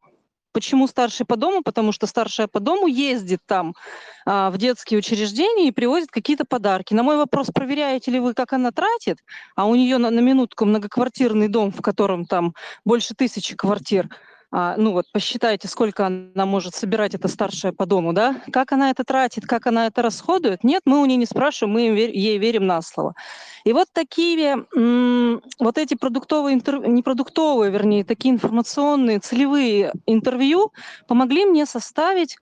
Почему 0.50 0.88
старший 0.88 1.24
по 1.24 1.36
дому? 1.36 1.62
Потому 1.62 1.92
что 1.92 2.08
старшая 2.08 2.48
по 2.48 2.58
дому 2.58 2.88
ездит 2.88 3.38
там 3.46 3.74
а, 4.26 4.50
в 4.50 4.58
детские 4.58 4.98
учреждения 4.98 5.68
и 5.68 5.70
привозит 5.70 6.10
какие-то 6.10 6.44
подарки. 6.44 6.92
На 6.92 7.04
мой 7.04 7.16
вопрос, 7.16 7.50
проверяете 7.54 8.10
ли 8.10 8.18
вы, 8.18 8.34
как 8.34 8.52
она 8.52 8.72
тратит, 8.72 9.18
а 9.54 9.66
у 9.66 9.76
нее 9.76 9.98
на, 9.98 10.10
на 10.10 10.18
минутку 10.18 10.64
многоквартирный 10.64 11.46
дом, 11.46 11.70
в 11.70 11.80
котором 11.82 12.26
там 12.26 12.52
больше 12.84 13.14
тысячи 13.14 13.54
квартир, 13.54 14.08
ну 14.52 14.92
вот 14.92 15.06
посчитайте, 15.12 15.66
сколько 15.66 16.06
она 16.06 16.44
может 16.44 16.74
собирать, 16.74 17.14
эта 17.14 17.26
старшая 17.28 17.72
по 17.72 17.86
дому, 17.86 18.12
да, 18.12 18.36
как 18.52 18.72
она 18.72 18.90
это 18.90 19.02
тратит, 19.02 19.46
как 19.46 19.66
она 19.66 19.86
это 19.86 20.02
расходует. 20.02 20.62
Нет, 20.62 20.82
мы 20.84 21.00
у 21.00 21.06
нее 21.06 21.16
не 21.16 21.24
спрашиваем, 21.24 21.72
мы 21.72 21.80
ей 21.80 22.38
верим 22.38 22.66
на 22.66 22.82
слово. 22.82 23.14
И 23.64 23.72
вот 23.72 23.88
такие, 23.92 24.66
вот 25.58 25.78
эти 25.78 25.94
продуктовые, 25.94 26.60
не 26.86 27.02
продуктовые, 27.02 27.70
вернее, 27.70 28.04
такие 28.04 28.34
информационные, 28.34 29.20
целевые 29.20 29.92
интервью 30.06 30.72
помогли 31.08 31.46
мне 31.46 31.64
составить 31.64 32.36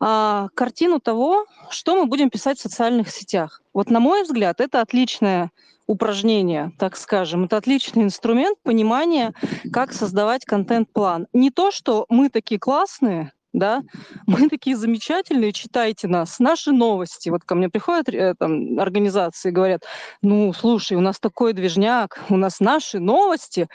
а, 0.00 0.48
картину 0.54 0.98
того, 0.98 1.46
что 1.70 1.94
мы 1.94 2.06
будем 2.06 2.28
писать 2.28 2.58
в 2.58 2.62
социальных 2.62 3.08
сетях. 3.08 3.62
Вот 3.72 3.88
на 3.88 4.00
мой 4.00 4.24
взгляд, 4.24 4.60
это 4.60 4.80
отличная 4.80 5.52
упражнение, 5.92 6.72
так 6.78 6.96
скажем. 6.96 7.44
Это 7.44 7.58
отличный 7.58 8.04
инструмент 8.04 8.58
понимания, 8.62 9.34
как 9.72 9.92
создавать 9.92 10.44
контент-план. 10.46 11.26
Не 11.34 11.50
то, 11.50 11.70
что 11.70 12.06
мы 12.08 12.30
такие 12.30 12.58
классные, 12.58 13.32
да, 13.52 13.82
мы 14.26 14.48
такие 14.48 14.74
замечательные, 14.76 15.52
читайте 15.52 16.08
нас, 16.08 16.38
наши 16.38 16.72
новости. 16.72 17.28
Вот 17.28 17.44
ко 17.44 17.54
мне 17.54 17.68
приходят 17.68 18.08
э, 18.08 18.34
там, 18.38 18.80
организации 18.80 19.50
и 19.50 19.52
говорят, 19.52 19.82
ну, 20.22 20.52
слушай, 20.54 20.96
у 20.96 21.00
нас 21.00 21.20
такой 21.20 21.52
движняк, 21.52 22.18
у 22.30 22.36
нас 22.36 22.60
наши 22.60 22.98
новости. 22.98 23.68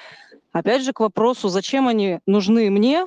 Опять 0.51 0.81
же, 0.81 0.93
к 0.93 1.01
вопросу, 1.01 1.49
зачем 1.49 1.87
они 1.87 2.19
нужны 2.25 2.71
мне, 2.71 3.05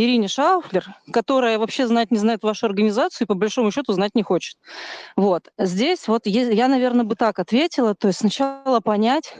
Ирине 0.00 0.28
Шауфлер, 0.28 0.96
которая 1.12 1.58
вообще 1.58 1.86
знать 1.86 2.10
не 2.10 2.16
знает 2.16 2.42
вашу 2.42 2.66
организацию 2.66 3.26
и 3.26 3.28
по 3.28 3.34
большому 3.34 3.70
счету 3.70 3.92
знать 3.92 4.14
не 4.14 4.22
хочет. 4.22 4.56
Вот. 5.14 5.52
Здесь 5.58 6.08
вот 6.08 6.26
я, 6.26 6.68
наверное, 6.68 7.04
бы 7.04 7.16
так 7.16 7.38
ответила. 7.38 7.94
То 7.94 8.08
есть 8.08 8.20
сначала 8.20 8.80
понять 8.80 9.34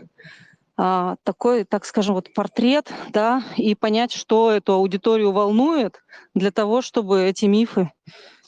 а, 0.76 1.16
такой, 1.24 1.64
так 1.64 1.84
скажем, 1.86 2.14
вот 2.14 2.32
портрет, 2.34 2.92
да, 3.08 3.42
и 3.56 3.74
понять, 3.74 4.12
что 4.12 4.50
эту 4.50 4.74
аудиторию 4.74 5.32
волнует 5.32 6.02
для 6.34 6.50
того, 6.50 6.82
чтобы 6.82 7.22
эти 7.22 7.46
мифы 7.46 7.90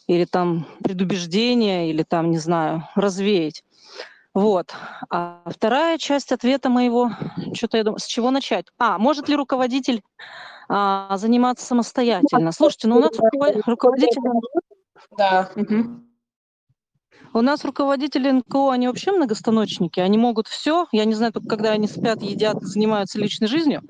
или 0.06 0.26
там 0.26 0.66
предубеждения, 0.82 1.88
или 1.88 2.02
там, 2.02 2.30
не 2.30 2.38
знаю, 2.38 2.88
развеять. 2.94 3.62
Вот. 4.34 4.74
А 5.10 5.42
вторая 5.46 5.98
часть 5.98 6.32
ответа 6.32 6.68
моего, 6.68 7.12
что-то 7.54 7.76
я 7.76 7.84
думаю, 7.84 7.98
с 7.98 8.06
чего 8.06 8.30
начать? 8.30 8.66
А, 8.78 8.98
может 8.98 9.28
ли 9.28 9.36
руководитель 9.36 10.02
а, 10.68 11.16
заниматься 11.16 11.66
самостоятельно. 11.66 12.52
Слушайте, 12.52 12.88
ну 12.88 12.96
у 12.96 13.00
нас 13.00 13.12
руководитель... 13.66 14.20
Да. 15.16 15.50
У 17.34 17.40
нас 17.40 17.64
руководители 17.64 18.30
НКО, 18.30 18.72
они 18.72 18.88
вообще 18.88 19.10
многостаночники, 19.10 20.00
они 20.00 20.18
могут 20.18 20.48
все, 20.48 20.86
я 20.92 21.06
не 21.06 21.14
знаю, 21.14 21.32
только 21.32 21.48
когда 21.48 21.70
они 21.70 21.88
спят, 21.88 22.20
едят, 22.20 22.60
занимаются 22.60 23.18
личной 23.18 23.48
жизнью, 23.48 23.82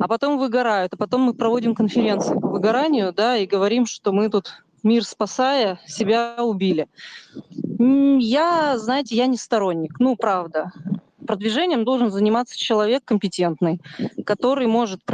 а 0.00 0.08
потом 0.08 0.38
выгорают, 0.38 0.94
а 0.94 0.96
потом 0.96 1.20
мы 1.20 1.34
проводим 1.34 1.74
конференции 1.74 2.32
по 2.32 2.48
выгоранию, 2.48 3.12
да, 3.12 3.36
и 3.36 3.46
говорим, 3.46 3.84
что 3.84 4.12
мы 4.12 4.30
тут 4.30 4.64
мир 4.82 5.04
спасая, 5.04 5.78
себя 5.86 6.36
убили. 6.38 6.88
Я, 7.78 8.78
знаете, 8.78 9.16
я 9.16 9.26
не 9.26 9.36
сторонник, 9.36 10.00
ну, 10.00 10.16
правда. 10.16 10.72
продвижением 11.26 11.84
должен 11.84 12.10
заниматься 12.10 12.58
человек 12.58 13.04
компетентный, 13.04 13.82
который 14.24 14.66
может 14.66 15.04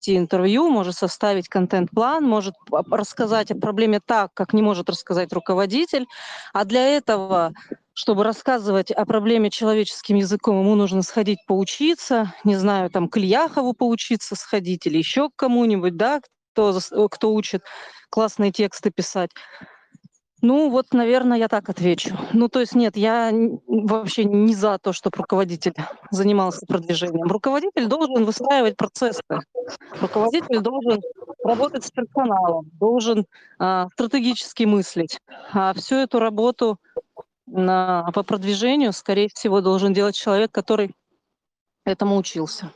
провести 0.00 0.16
интервью, 0.16 0.70
может 0.70 0.96
составить 0.96 1.48
контент-план, 1.48 2.24
может 2.24 2.54
рассказать 2.90 3.50
о 3.50 3.54
проблеме 3.56 4.00
так, 4.04 4.32
как 4.34 4.52
не 4.52 4.62
может 4.62 4.88
рассказать 4.88 5.32
руководитель. 5.32 6.06
А 6.52 6.64
для 6.64 6.96
этого, 6.96 7.52
чтобы 7.92 8.24
рассказывать 8.24 8.90
о 8.90 9.04
проблеме 9.04 9.50
человеческим 9.50 10.16
языком, 10.16 10.60
ему 10.60 10.74
нужно 10.74 11.02
сходить 11.02 11.38
поучиться, 11.46 12.34
не 12.44 12.56
знаю, 12.56 12.90
там, 12.90 13.08
к 13.08 13.18
Ильяхову 13.18 13.74
поучиться 13.74 14.36
сходить 14.36 14.86
или 14.86 14.98
еще 14.98 15.28
к 15.28 15.36
кому-нибудь, 15.36 15.96
да, 15.96 16.20
кто, 16.52 16.78
кто 17.10 17.32
учит 17.34 17.62
классные 18.10 18.52
тексты 18.52 18.90
писать. 18.90 19.30
Ну, 20.42 20.70
вот, 20.70 20.92
наверное, 20.92 21.38
я 21.38 21.48
так 21.48 21.68
отвечу. 21.68 22.16
Ну, 22.32 22.48
то 22.48 22.60
есть 22.60 22.74
нет, 22.74 22.96
я 22.96 23.30
вообще 23.66 24.24
не 24.24 24.54
за 24.54 24.78
то, 24.78 24.92
чтобы 24.92 25.18
руководитель 25.18 25.74
занимался 26.10 26.64
продвижением. 26.66 27.26
Руководитель 27.26 27.86
должен 27.86 28.24
выстраивать 28.24 28.76
процессы. 28.76 29.22
Руководитель 30.00 30.60
должен 30.60 31.00
работать 31.44 31.84
с 31.84 31.90
персоналом, 31.90 32.70
должен 32.72 33.26
а, 33.58 33.88
стратегически 33.92 34.64
мыслить. 34.64 35.18
А 35.52 35.74
всю 35.74 35.96
эту 35.96 36.18
работу 36.18 36.78
на, 37.46 38.10
по 38.14 38.22
продвижению, 38.22 38.92
скорее 38.92 39.28
всего, 39.28 39.60
должен 39.60 39.92
делать 39.92 40.14
человек, 40.14 40.50
который 40.52 40.94
этому 41.84 42.16
учился. 42.16 42.72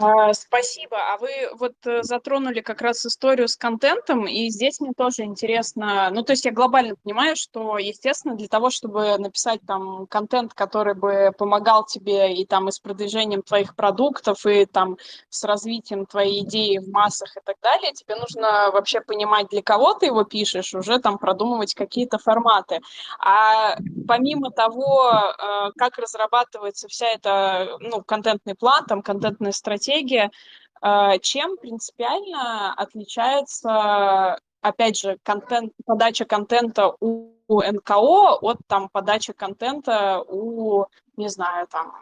А, 0.00 0.32
спасибо. 0.32 0.96
А 1.12 1.18
вы 1.18 1.28
вот 1.58 1.74
э, 1.84 2.02
затронули 2.04 2.60
как 2.60 2.82
раз 2.82 3.04
историю 3.04 3.48
с 3.48 3.56
контентом, 3.56 4.28
и 4.28 4.48
здесь 4.48 4.78
мне 4.80 4.92
тоже 4.96 5.24
интересно, 5.24 6.10
ну, 6.12 6.22
то 6.22 6.32
есть 6.32 6.44
я 6.44 6.52
глобально 6.52 6.94
понимаю, 7.02 7.34
что, 7.34 7.78
естественно, 7.78 8.36
для 8.36 8.46
того, 8.46 8.70
чтобы 8.70 9.18
написать 9.18 9.60
там 9.66 10.06
контент, 10.06 10.54
который 10.54 10.94
бы 10.94 11.32
помогал 11.36 11.84
тебе 11.84 12.32
и 12.32 12.46
там 12.46 12.68
и 12.68 12.72
с 12.72 12.78
продвижением 12.78 13.42
твоих 13.42 13.74
продуктов, 13.74 14.46
и 14.46 14.66
там 14.66 14.98
с 15.30 15.42
развитием 15.42 16.06
твоей 16.06 16.44
идеи 16.44 16.78
в 16.78 16.88
массах 16.90 17.36
и 17.36 17.40
так 17.44 17.56
далее, 17.60 17.92
тебе 17.92 18.14
нужно 18.14 18.70
вообще 18.70 19.00
понимать, 19.00 19.48
для 19.48 19.62
кого 19.62 19.94
ты 19.94 20.06
его 20.06 20.22
пишешь, 20.22 20.74
уже 20.74 21.00
там 21.00 21.18
продумывать 21.18 21.74
какие-то 21.74 22.18
форматы. 22.18 22.80
А 23.18 23.76
помимо 24.06 24.52
того, 24.52 25.10
э, 25.10 25.70
как 25.76 25.98
разрабатывается 25.98 26.86
вся 26.86 27.08
эта, 27.08 27.76
ну, 27.80 28.00
контентный 28.02 28.54
план, 28.54 28.84
там, 28.86 29.02
контентная 29.02 29.50
стратегия, 29.52 29.87
стратегия. 29.88 30.30
А, 30.80 31.18
чем 31.18 31.56
принципиально 31.56 32.72
отличается, 32.74 34.38
опять 34.60 34.98
же, 34.98 35.18
контент, 35.24 35.72
подача 35.84 36.24
контента 36.24 36.94
у 37.00 37.32
НКО 37.48 38.38
от 38.40 38.58
там 38.68 38.88
подачи 38.88 39.32
контента 39.32 40.22
у, 40.28 40.84
не 41.16 41.28
знаю, 41.28 41.66
там 41.66 41.92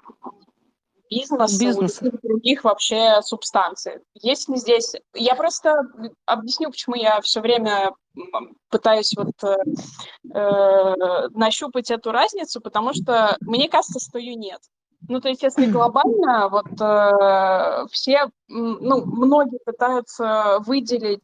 бизнеса, 1.08 1.58
Бизнес. 1.58 2.02
у 2.02 2.26
других 2.26 2.64
вообще 2.64 3.22
субстанций. 3.22 4.00
Есть 4.14 4.48
ли 4.48 4.56
здесь... 4.56 4.94
Я 5.14 5.36
просто 5.36 5.82
объясню, 6.26 6.70
почему 6.70 6.96
я 6.96 7.20
все 7.20 7.40
время 7.40 7.92
пытаюсь 8.70 9.14
вот 9.16 9.32
э, 9.44 9.56
э, 10.34 11.28
нащупать 11.30 11.92
эту 11.92 12.10
разницу, 12.10 12.60
потому 12.60 12.92
что 12.92 13.36
мне 13.40 13.68
кажется, 13.68 14.00
что 14.00 14.18
ее 14.18 14.34
нет. 14.34 14.60
Ну, 15.08 15.20
то 15.20 15.28
есть, 15.28 15.42
если 15.42 15.66
глобально, 15.66 16.48
вот 16.48 16.80
э, 16.80 17.86
все, 17.90 18.30
ну, 18.48 19.04
многие 19.04 19.58
пытаются 19.64 20.58
выделить 20.60 21.20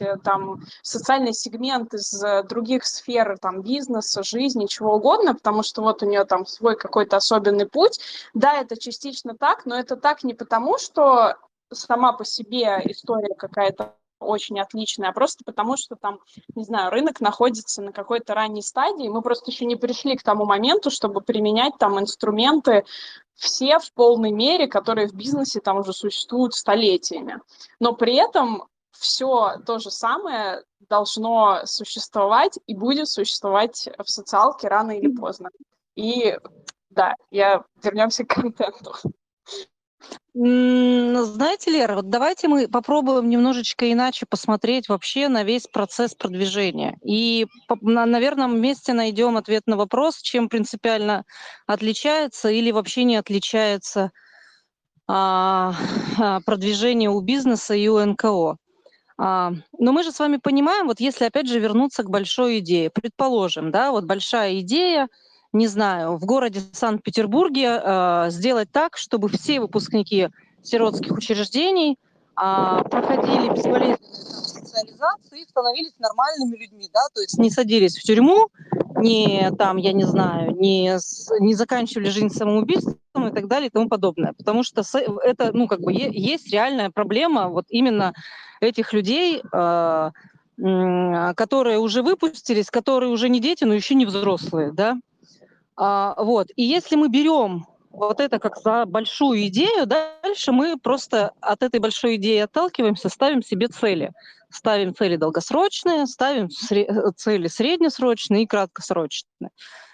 э, 0.00 0.16
там 0.18 0.62
социальный 0.82 1.32
сегмент 1.32 1.94
из 1.94 2.22
э, 2.22 2.42
других 2.44 2.84
сфер 2.84 3.38
там 3.38 3.62
бизнеса, 3.62 4.22
жизни, 4.22 4.66
чего 4.66 4.96
угодно, 4.96 5.34
потому 5.34 5.62
что 5.62 5.82
вот 5.82 6.02
у 6.02 6.06
нее 6.06 6.24
там 6.24 6.46
свой 6.46 6.76
какой-то 6.76 7.16
особенный 7.16 7.66
путь. 7.66 8.00
Да, 8.34 8.60
это 8.60 8.76
частично 8.76 9.36
так, 9.36 9.66
но 9.66 9.78
это 9.78 9.96
так 9.96 10.24
не 10.24 10.34
потому, 10.34 10.78
что 10.78 11.36
сама 11.72 12.12
по 12.12 12.24
себе 12.24 12.80
история 12.84 13.34
какая-то 13.36 13.94
очень 14.20 14.60
отличная, 14.60 15.10
а 15.10 15.12
просто 15.12 15.44
потому 15.44 15.76
что 15.76 15.96
там, 15.96 16.20
не 16.54 16.64
знаю, 16.64 16.90
рынок 16.90 17.20
находится 17.20 17.82
на 17.82 17.92
какой-то 17.92 18.34
ранней 18.34 18.62
стадии, 18.62 19.08
мы 19.08 19.22
просто 19.22 19.50
еще 19.50 19.64
не 19.64 19.76
пришли 19.76 20.16
к 20.16 20.22
тому 20.22 20.44
моменту, 20.44 20.90
чтобы 20.90 21.20
применять 21.20 21.74
там 21.78 21.98
инструменты 21.98 22.84
все 23.34 23.78
в 23.78 23.92
полной 23.94 24.32
мере, 24.32 24.68
которые 24.68 25.08
в 25.08 25.14
бизнесе 25.14 25.60
там 25.60 25.78
уже 25.78 25.92
существуют 25.92 26.54
столетиями. 26.54 27.38
Но 27.80 27.94
при 27.94 28.14
этом 28.14 28.64
все 28.92 29.56
то 29.64 29.78
же 29.78 29.90
самое 29.90 30.62
должно 30.88 31.60
существовать 31.64 32.58
и 32.66 32.74
будет 32.74 33.08
существовать 33.08 33.88
в 33.98 34.10
социалке 34.10 34.68
рано 34.68 34.92
или 34.92 35.08
поздно. 35.08 35.48
И 35.94 36.38
да, 36.90 37.14
я 37.30 37.64
вернемся 37.82 38.24
к 38.24 38.34
контенту. 38.34 38.92
Знаете, 40.32 41.70
Лера, 41.70 41.96
вот 41.96 42.08
давайте 42.08 42.46
мы 42.46 42.68
попробуем 42.68 43.28
немножечко 43.28 43.90
иначе 43.90 44.26
посмотреть 44.28 44.88
вообще 44.88 45.28
на 45.28 45.42
весь 45.42 45.66
процесс 45.66 46.14
продвижения. 46.14 46.96
И, 47.04 47.46
наверное, 47.80 48.46
вместе 48.46 48.92
найдем 48.92 49.36
ответ 49.36 49.66
на 49.66 49.76
вопрос, 49.76 50.20
чем 50.20 50.48
принципиально 50.48 51.24
отличается 51.66 52.48
или 52.48 52.70
вообще 52.70 53.04
не 53.04 53.16
отличается 53.16 54.12
а, 55.08 55.74
а, 56.18 56.40
продвижение 56.46 57.10
у 57.10 57.20
бизнеса 57.20 57.74
и 57.74 57.88
у 57.88 57.98
НКО. 57.98 58.56
А, 59.18 59.52
но 59.78 59.92
мы 59.92 60.04
же 60.04 60.12
с 60.12 60.18
вами 60.20 60.36
понимаем, 60.36 60.86
вот 60.86 61.00
если 61.00 61.24
опять 61.24 61.48
же 61.48 61.58
вернуться 61.58 62.04
к 62.04 62.10
большой 62.10 62.60
идее, 62.60 62.90
предположим, 62.90 63.72
да, 63.72 63.90
вот 63.90 64.04
большая 64.04 64.60
идея– 64.60 65.08
не 65.52 65.66
знаю, 65.66 66.16
в 66.16 66.24
городе 66.24 66.60
Санкт-Петербурге 66.72 67.80
э, 67.82 68.26
сделать 68.30 68.70
так, 68.70 68.96
чтобы 68.96 69.28
все 69.28 69.60
выпускники 69.60 70.28
сиротских 70.62 71.12
учреждений 71.12 71.92
э, 71.92 72.82
проходили 72.88 73.48
безболезненную 73.48 73.98
социализацию 74.00 75.40
и 75.40 75.44
становились 75.44 75.94
нормальными 75.98 76.56
людьми, 76.56 76.88
да, 76.92 77.00
то 77.12 77.20
есть 77.20 77.38
не 77.38 77.50
садились 77.50 77.98
в 77.98 78.02
тюрьму, 78.02 78.48
не 78.96 79.50
там, 79.58 79.76
я 79.76 79.92
не 79.92 80.04
знаю, 80.04 80.52
не, 80.56 80.96
не 81.40 81.54
заканчивали 81.54 82.08
жизнь 82.08 82.30
самоубийством 82.30 83.28
и 83.28 83.32
так 83.32 83.48
далее 83.48 83.68
и 83.68 83.70
тому 83.70 83.88
подобное. 83.88 84.32
Потому 84.34 84.62
что 84.62 84.82
это, 85.24 85.50
ну, 85.52 85.66
как 85.66 85.80
бы 85.80 85.92
есть 85.92 86.52
реальная 86.52 86.90
проблема 86.90 87.48
вот 87.48 87.66
именно 87.70 88.14
этих 88.60 88.92
людей, 88.92 89.42
э, 89.52 90.10
которые 90.56 91.78
уже 91.78 92.02
выпустились, 92.02 92.70
которые 92.70 93.10
уже 93.10 93.28
не 93.28 93.40
дети, 93.40 93.64
но 93.64 93.74
еще 93.74 93.94
не 93.94 94.06
взрослые, 94.06 94.72
да, 94.72 94.98
а, 95.80 96.14
вот. 96.18 96.48
И 96.56 96.62
если 96.62 96.94
мы 96.94 97.08
берем 97.08 97.66
вот 97.90 98.20
это 98.20 98.38
как 98.38 98.58
за 98.58 98.84
большую 98.84 99.46
идею, 99.46 99.86
дальше 99.86 100.52
мы 100.52 100.76
просто 100.78 101.32
от 101.40 101.62
этой 101.62 101.80
большой 101.80 102.16
идеи 102.16 102.40
отталкиваемся, 102.40 103.08
ставим 103.08 103.42
себе 103.42 103.68
цели. 103.68 104.12
Ставим 104.50 104.94
цели 104.94 105.16
долгосрочные, 105.16 106.06
ставим 106.06 106.50
цели 106.50 107.46
среднесрочные 107.46 108.42
и 108.42 108.46
краткосрочные. 108.46 109.50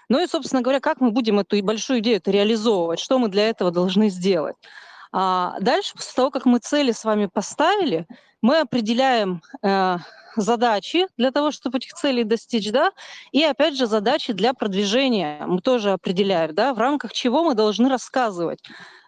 Ну 0.09 0.21
и, 0.21 0.27
собственно 0.27 0.61
говоря, 0.61 0.81
как 0.81 0.99
мы 0.99 1.11
будем 1.11 1.39
эту 1.39 1.63
большую 1.63 1.99
идею 1.99 2.21
реализовывать, 2.25 2.99
что 2.99 3.17
мы 3.17 3.29
для 3.29 3.47
этого 3.49 3.71
должны 3.71 4.09
сделать. 4.09 4.55
А 5.13 5.57
дальше, 5.61 5.93
после 5.95 6.13
того, 6.15 6.31
как 6.31 6.45
мы 6.45 6.59
цели 6.59 6.91
с 6.91 7.05
вами 7.05 7.27
поставили, 7.27 8.07
мы 8.41 8.59
определяем 8.59 9.41
э, 9.63 9.97
задачи 10.41 11.07
для 11.17 11.31
того, 11.31 11.51
чтобы 11.51 11.77
этих 11.77 11.93
целей 11.93 12.23
достичь, 12.23 12.71
да, 12.71 12.91
и 13.31 13.43
опять 13.43 13.75
же 13.75 13.87
задачи 13.87 14.33
для 14.33 14.53
продвижения 14.53 15.43
мы 15.45 15.61
тоже 15.61 15.91
определяем, 15.91 16.53
да, 16.53 16.73
в 16.73 16.79
рамках 16.79 17.13
чего 17.13 17.43
мы 17.43 17.55
должны 17.55 17.89
рассказывать, 17.89 18.59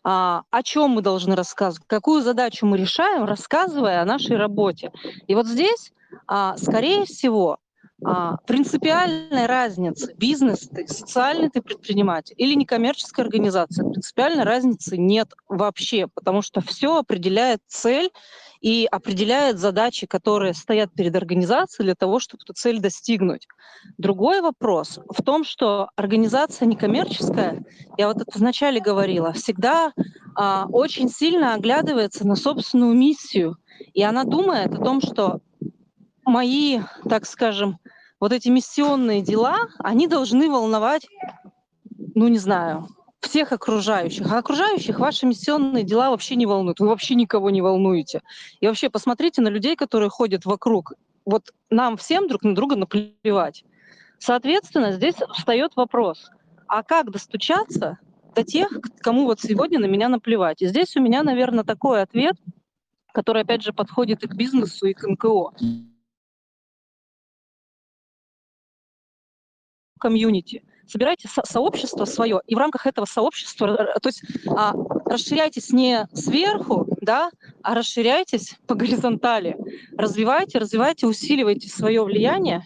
а, 0.04 0.44
о 0.50 0.64
чем 0.64 0.92
мы 0.92 1.02
должны 1.02 1.36
рассказывать, 1.36 1.88
какую 1.88 2.22
задачу 2.22 2.66
мы 2.66 2.78
решаем, 2.78 3.26
рассказывая 3.26 4.02
о 4.02 4.06
нашей 4.06 4.38
работе. 4.38 4.92
И 5.28 5.36
вот 5.36 5.48
здесь, 5.48 5.92
а, 6.28 6.58
скорее 6.58 7.06
всего, 7.06 7.58
а, 8.04 8.38
принципиальной 8.48 9.46
разницы 9.46 10.14
бизнес 10.16 10.70
ты, 10.70 10.88
социальный 10.88 11.50
ты 11.50 11.62
предприниматель 11.62 12.34
или 12.38 12.54
некоммерческая 12.54 13.26
организация, 13.26 13.90
принципиальной 13.90 14.46
разницы 14.46 14.98
нет 14.98 15.34
вообще, 15.50 16.08
потому 16.08 16.42
что 16.42 16.62
все 16.62 16.98
определяет 16.98 17.60
цель 17.68 18.10
и 18.62 18.88
определяет 18.92 19.58
задачи, 19.58 20.06
которые 20.06 20.54
стоят 20.54 20.92
перед 20.94 21.16
организацией 21.16 21.86
для 21.86 21.96
того, 21.96 22.20
чтобы 22.20 22.44
эту 22.44 22.54
цель 22.54 22.80
достигнуть. 22.80 23.48
Другой 23.98 24.42
вопрос 24.42 25.00
в 25.08 25.24
том, 25.24 25.44
что 25.44 25.90
организация 25.96 26.66
некоммерческая, 26.66 27.64
я 27.98 28.08
вот 28.08 28.18
это 28.18 28.38
вначале 28.38 28.82
говорила, 28.82 29.32
всегда 29.32 29.94
а, 30.36 30.66
очень 30.70 31.10
сильно 31.10 31.54
оглядывается 31.54 32.28
на 32.28 32.36
собственную 32.36 32.94
миссию, 32.94 33.58
и 33.94 34.04
она 34.04 34.26
думает 34.26 34.74
о 34.74 34.84
том, 34.84 35.02
что 35.02 35.40
мои, 36.26 36.82
так 37.08 37.26
скажем, 37.26 37.80
вот 38.20 38.34
эти 38.34 38.50
миссионные 38.50 39.22
дела, 39.22 39.58
они 39.80 40.08
должны 40.08 40.50
волновать, 40.50 41.08
ну 42.16 42.28
не 42.28 42.38
знаю, 42.38 42.90
всех 43.22 43.52
окружающих. 43.52 44.32
А 44.32 44.38
окружающих 44.38 45.00
ваши 45.00 45.26
миссионные 45.26 45.84
дела 45.84 46.10
вообще 46.10 46.36
не 46.36 46.46
волнуют. 46.46 46.80
Вы 46.80 46.88
вообще 46.88 47.16
никого 47.16 47.50
не 47.50 47.62
волнуете. 47.62 48.22
И 48.60 48.68
вообще 48.68 48.90
посмотрите 48.90 49.42
на 49.42 49.50
людей, 49.50 49.76
которые 49.76 50.10
ходят 50.10 50.46
вокруг. 50.46 50.94
Вот 51.26 51.54
нам 51.70 51.98
всем 51.98 52.28
друг 52.28 52.44
на 52.44 52.56
друга 52.56 52.76
наплевать. 52.76 53.64
Соответственно, 54.18 54.92
здесь 54.92 55.16
встает 55.34 55.76
вопрос, 55.76 56.30
а 56.68 56.84
как 56.84 57.12
достучаться 57.12 58.00
до 58.36 58.44
тех, 58.44 58.70
кому 59.00 59.26
вот 59.26 59.40
сегодня 59.40 59.80
на 59.80 59.86
меня 59.86 60.10
наплевать. 60.10 60.62
И 60.62 60.68
здесь 60.68 60.96
у 60.96 61.02
меня, 61.02 61.24
наверное, 61.24 61.64
такой 61.64 62.02
ответ, 62.02 62.36
который, 63.14 63.44
опять 63.44 63.64
же, 63.64 63.74
подходит 63.74 64.24
и 64.24 64.28
к 64.28 64.36
бизнесу, 64.36 64.88
и 64.88 64.94
к 64.94 65.08
НКО. 65.08 65.54
комьюнити. 70.00 70.64
Собирайте 70.90 71.28
со- 71.28 71.46
сообщество 71.46 72.06
свое, 72.06 72.42
и 72.48 72.56
в 72.56 72.58
рамках 72.58 72.88
этого 72.88 73.06
сообщества, 73.06 73.94
то 74.02 74.10
есть 74.10 74.24
а, 74.48 74.74
расширяйтесь 75.06 75.72
не 75.72 76.08
сверху, 76.14 76.88
да, 77.02 77.30
а 77.62 77.76
расширяйтесь 77.76 78.56
по 78.68 78.74
горизонтали. 78.74 79.56
Развивайте, 79.98 80.58
развивайте, 80.58 81.06
усиливайте 81.06 81.70
свое 81.70 82.04
влияние 82.04 82.64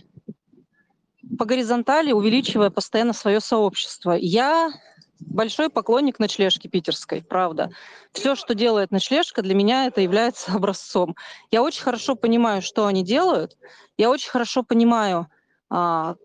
по 1.37 1.45
горизонтали, 1.45 2.11
увеличивая 2.11 2.69
постоянно 2.69 3.13
свое 3.13 3.39
сообщество. 3.39 4.11
Я 4.11 4.71
большой 5.19 5.69
поклонник 5.69 6.19
ночлежки 6.19 6.67
питерской, 6.67 7.23
правда. 7.23 7.71
Все, 8.11 8.35
что 8.35 8.55
делает 8.55 8.91
ночлежка, 8.91 9.41
для 9.41 9.55
меня 9.55 9.87
это 9.87 10.01
является 10.01 10.51
образцом. 10.55 11.15
Я 11.51 11.61
очень 11.61 11.83
хорошо 11.83 12.15
понимаю, 12.15 12.61
что 12.61 12.85
они 12.85 13.03
делают. 13.03 13.57
Я 13.97 14.09
очень 14.09 14.29
хорошо 14.29 14.63
понимаю, 14.63 15.27
а, 15.69 16.15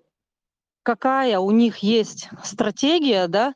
какая 0.88 1.38
у 1.38 1.50
них 1.50 1.78
есть 1.78 2.30
стратегия, 2.42 3.28
да, 3.28 3.54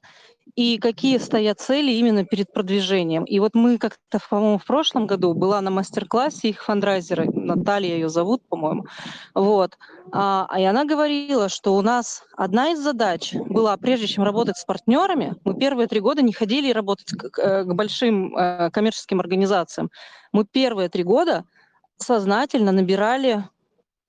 и 0.55 0.77
какие 0.77 1.17
стоят 1.17 1.61
цели 1.61 1.91
именно 1.93 2.27
перед 2.27 2.53
продвижением. 2.53 3.25
И 3.25 3.41
вот 3.41 3.55
мы 3.55 3.79
как-то, 3.79 4.19
по-моему, 4.29 4.59
в 4.59 4.67
прошлом 4.67 5.07
году 5.07 5.33
была 5.33 5.63
на 5.63 5.71
мастер-классе 5.71 6.51
их 6.51 6.63
фандрайзера, 6.63 7.25
Наталья 7.33 7.95
ее 7.95 8.11
зовут, 8.11 8.47
по-моему, 8.51 8.85
вот, 9.35 9.79
а, 10.13 10.47
и 10.59 10.63
она 10.65 10.85
говорила, 10.85 11.49
что 11.49 11.75
у 11.75 11.81
нас 11.81 12.23
одна 12.37 12.73
из 12.73 12.81
задач 12.81 13.33
была, 13.33 13.79
прежде 13.79 14.09
чем 14.09 14.25
работать 14.25 14.59
с 14.59 14.67
партнерами, 14.67 15.35
мы 15.43 15.59
первые 15.59 15.89
три 15.89 16.01
года 16.01 16.21
не 16.21 16.35
ходили 16.35 16.71
работать 16.71 17.13
к, 17.13 17.31
к 17.31 17.75
большим 17.75 18.37
э, 18.37 18.71
коммерческим 18.71 19.21
организациям. 19.21 19.91
Мы 20.33 20.45
первые 20.45 20.91
три 20.91 21.03
года 21.03 21.47
сознательно 21.97 22.73
набирали 22.73 23.43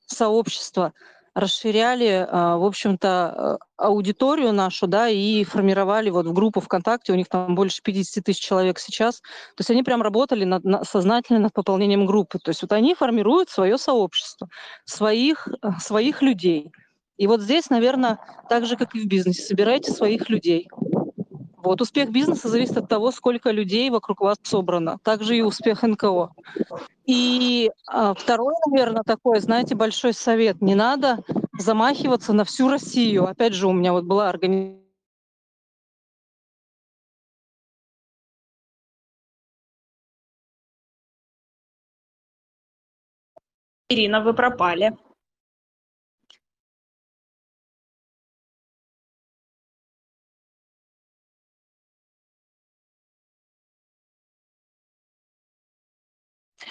сообщество, 0.08 0.92
расширяли, 1.36 2.28
а, 2.30 2.58
в 2.58 2.66
общем-то, 2.66 3.58
э, 3.60 3.66
аудиторию 3.78 4.54
нашу, 4.54 4.88
да, 4.88 5.10
и 5.10 5.44
формировали 5.44 6.10
вот 6.10 6.28
в 6.28 6.34
группу 6.34 6.62
ВКонтакте, 6.62 7.12
у 7.12 7.16
них 7.16 7.28
там 7.28 7.56
больше 7.56 7.82
50 7.82 8.24
тысяч 8.24 8.42
человек 8.42 8.80
сейчас, 8.80 9.20
то 9.20 9.62
есть 9.62 9.72
они 9.72 9.84
прям 9.84 10.02
работали 10.02 10.44
над, 10.44 10.64
над, 10.64 10.88
сознательно 10.88 11.40
над 11.40 11.54
пополнением 11.54 12.06
группы, 12.06 12.40
то 12.40 12.50
есть 12.50 12.62
вот 12.62 12.72
они 12.72 12.94
формируют 12.94 13.50
свое 13.50 13.78
сообщество, 13.78 14.48
своих, 14.86 15.48
э, 15.48 15.70
своих 15.80 16.22
людей. 16.22 16.72
И 17.18 17.28
вот 17.28 17.42
здесь, 17.42 17.70
наверное, 17.70 18.20
так 18.50 18.66
же, 18.66 18.76
как 18.76 18.96
и 18.96 19.00
в 19.00 19.08
бизнесе, 19.08 19.44
собирайте 19.44 19.92
своих 19.92 20.30
людей. 20.30 20.68
Вот 21.64 21.80
успех 21.80 22.12
бизнеса 22.12 22.50
зависит 22.50 22.78
от 22.78 22.90
того, 22.90 23.12
сколько 23.12 23.50
людей 23.50 23.90
вокруг 23.90 24.20
вас 24.20 24.38
собрано. 24.44 24.98
Также 25.02 25.38
и 25.38 25.42
успех 25.42 25.82
НКО. 25.82 26.32
И 27.06 27.72
а, 27.88 28.14
второй, 28.14 28.54
наверное, 28.70 29.04
такой, 29.04 29.40
знаете, 29.40 29.74
большой 29.74 30.14
совет. 30.14 30.62
Не 30.62 30.76
надо 30.76 31.20
замахиваться 31.58 32.34
на 32.34 32.44
всю 32.44 32.70
Россию. 32.70 33.28
Опять 33.28 33.54
же, 33.54 33.68
у 33.68 33.72
меня 33.72 33.94
вот 33.94 34.04
была 34.04 34.30
организация 34.30 34.84
Ирина, 43.90 44.22
вы 44.22 44.34
пропали. 44.34 44.98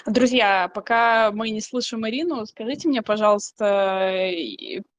Друзья, 0.07 0.69
пока 0.75 1.31
мы 1.31 1.51
не 1.51 1.61
слышим 1.61 2.07
Ирину, 2.09 2.45
скажите 2.47 2.88
мне, 2.88 3.03
пожалуйста, 3.03 4.33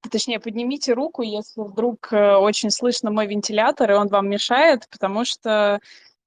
точнее, 0.10 0.40
поднимите 0.40 0.94
руку, 0.94 1.24
если 1.24 1.62
вдруг 1.62 2.14
э, 2.14 2.36
очень 2.36 2.70
слышно 2.70 3.12
мой 3.12 3.28
вентилятор, 3.28 3.92
и 3.92 3.96
он 3.96 4.08
вам 4.08 4.30
мешает, 4.30 4.88
потому 4.90 5.26
что 5.26 5.82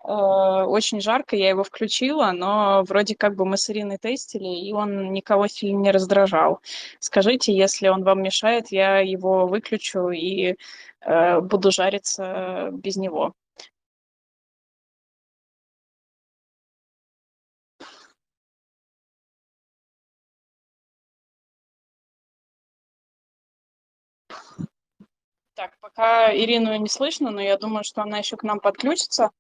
э, 0.04 0.10
очень 0.10 1.00
жарко, 1.00 1.36
я 1.36 1.48
его 1.48 1.64
включила, 1.64 2.32
но 2.32 2.84
вроде 2.86 3.14
как 3.16 3.34
бы 3.34 3.46
мы 3.46 3.56
с 3.56 3.70
Ириной 3.70 3.96
тестили, 3.96 4.66
и 4.66 4.72
он 4.74 5.10
никого 5.10 5.46
сильно 5.46 5.78
не 5.78 5.90
раздражал. 5.90 6.60
Скажите, 6.98 7.56
если 7.56 7.88
он 7.88 8.04
вам 8.04 8.22
мешает, 8.22 8.72
я 8.72 8.98
его 8.98 9.46
выключу 9.46 10.10
и 10.10 10.56
э, 11.00 11.40
буду 11.40 11.70
жариться 11.70 12.68
без 12.72 12.96
него. 12.96 13.32
Так, 25.56 25.72
пока 25.80 26.36
Ирину 26.36 26.76
не 26.76 26.88
слышно, 26.88 27.30
но 27.30 27.40
я 27.40 27.56
думаю, 27.56 27.82
что 27.82 28.02
она 28.02 28.18
еще 28.18 28.36
к 28.36 28.42
нам 28.42 28.60
подключится. 28.60 29.30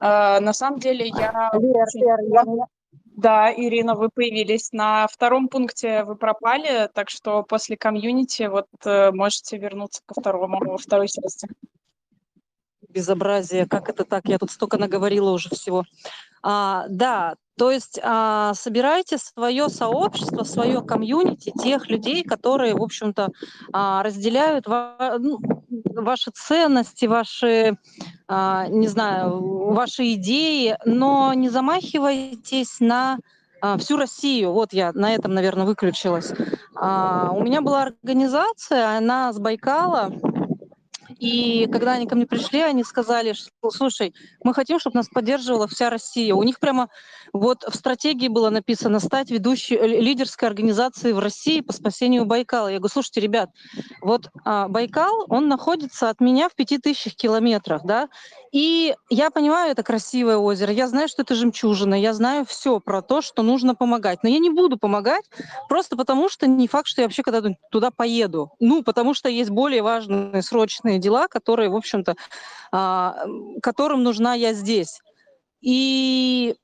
А, 0.00 0.40
на 0.40 0.54
самом 0.54 0.80
деле 0.80 1.08
я... 1.08 1.50
Лер, 1.52 1.86
Лер, 1.94 2.18
я... 2.32 2.44
Да, 3.04 3.52
Ирина, 3.52 3.94
вы 3.94 4.08
появились. 4.08 4.72
На 4.72 5.06
втором 5.08 5.48
пункте 5.48 6.04
вы 6.04 6.16
пропали, 6.16 6.88
так 6.94 7.10
что 7.10 7.42
после 7.42 7.76
комьюнити 7.76 8.44
вот 8.44 8.68
э, 8.86 9.10
можете 9.10 9.58
вернуться 9.58 10.00
ко 10.06 10.18
второму, 10.20 10.58
во 10.58 10.78
второй 10.78 11.08
части. 11.08 11.48
Безобразие, 12.98 13.64
как 13.66 13.88
это 13.88 14.04
так? 14.04 14.26
Я 14.26 14.38
тут 14.38 14.50
столько 14.50 14.76
наговорила 14.76 15.30
уже 15.30 15.50
всего. 15.50 15.84
А, 16.42 16.86
да, 16.88 17.34
то 17.56 17.70
есть 17.70 18.00
а, 18.02 18.54
собирайте 18.54 19.18
свое 19.18 19.68
сообщество, 19.68 20.42
свое 20.42 20.82
комьюнити, 20.82 21.52
тех 21.62 21.88
людей, 21.88 22.24
которые, 22.24 22.74
в 22.74 22.82
общем-то, 22.82 23.28
а, 23.72 24.02
разделяют 24.02 24.66
ва- 24.66 25.16
ну, 25.20 25.38
ваши 25.94 26.32
ценности, 26.34 27.06
ваши, 27.06 27.76
а, 28.26 28.66
не 28.66 28.88
знаю, 28.88 29.72
ваши 29.72 30.14
идеи, 30.14 30.76
но 30.84 31.32
не 31.34 31.50
замахивайтесь 31.50 32.80
на 32.80 33.18
а, 33.60 33.76
всю 33.78 33.96
Россию. 33.96 34.52
Вот 34.52 34.72
я 34.72 34.92
на 34.92 35.14
этом, 35.14 35.34
наверное, 35.34 35.66
выключилась. 35.66 36.32
А, 36.74 37.32
у 37.32 37.42
меня 37.42 37.60
была 37.60 37.82
организация, 37.82 38.96
она 38.96 39.32
с 39.32 39.38
Байкала, 39.38 40.12
и 41.18 41.66
когда 41.70 41.92
они 41.92 42.06
ко 42.06 42.14
мне 42.14 42.26
пришли, 42.26 42.60
они 42.60 42.84
сказали, 42.84 43.32
что, 43.32 43.70
слушай, 43.70 44.14
мы 44.44 44.54
хотим, 44.54 44.78
чтобы 44.78 44.96
нас 44.96 45.08
поддерживала 45.08 45.66
вся 45.66 45.90
Россия. 45.90 46.34
У 46.34 46.42
них 46.42 46.60
прямо 46.60 46.88
вот 47.32 47.64
в 47.64 47.74
стратегии 47.74 48.28
было 48.28 48.50
написано 48.50 49.00
стать 49.00 49.30
ведущей 49.30 49.76
э, 49.76 49.86
лидерской 49.86 50.48
организацией 50.48 51.12
в 51.12 51.18
России 51.18 51.60
по 51.60 51.72
спасению 51.72 52.24
Байкала. 52.24 52.68
Я 52.68 52.78
говорю, 52.78 52.92
слушайте, 52.92 53.20
ребят, 53.20 53.50
вот 54.00 54.30
а, 54.44 54.68
Байкал, 54.68 55.26
он 55.28 55.48
находится 55.48 56.08
от 56.08 56.20
меня 56.20 56.48
в 56.48 56.54
пяти 56.54 56.78
тысячах 56.78 57.14
километрах, 57.14 57.82
да, 57.84 58.08
и 58.52 58.94
я 59.10 59.30
понимаю, 59.30 59.72
это 59.72 59.82
красивое 59.82 60.38
озеро, 60.38 60.72
я 60.72 60.88
знаю, 60.88 61.08
что 61.08 61.22
это 61.22 61.34
жемчужина, 61.34 61.94
я 61.94 62.14
знаю 62.14 62.46
все 62.46 62.80
про 62.80 63.02
то, 63.02 63.20
что 63.20 63.42
нужно 63.42 63.74
помогать. 63.74 64.22
Но 64.22 64.28
я 64.28 64.38
не 64.38 64.50
буду 64.50 64.78
помогать 64.78 65.24
просто 65.68 65.96
потому, 65.96 66.28
что 66.28 66.46
не 66.46 66.68
факт, 66.68 66.88
что 66.88 67.02
я 67.02 67.06
вообще 67.06 67.22
когда 67.22 67.42
туда 67.70 67.90
поеду. 67.90 68.52
Ну, 68.60 68.82
потому 68.82 69.14
что 69.14 69.28
есть 69.28 69.50
более 69.50 69.82
важные 69.82 70.42
срочные 70.42 70.98
дела, 70.98 71.07
которые, 71.28 71.70
в 71.70 71.76
общем-то, 71.76 72.16
а, 72.72 73.24
которым 73.62 74.02
нужна 74.02 74.34
я 74.34 74.52
здесь. 74.52 75.00
И 75.60 76.54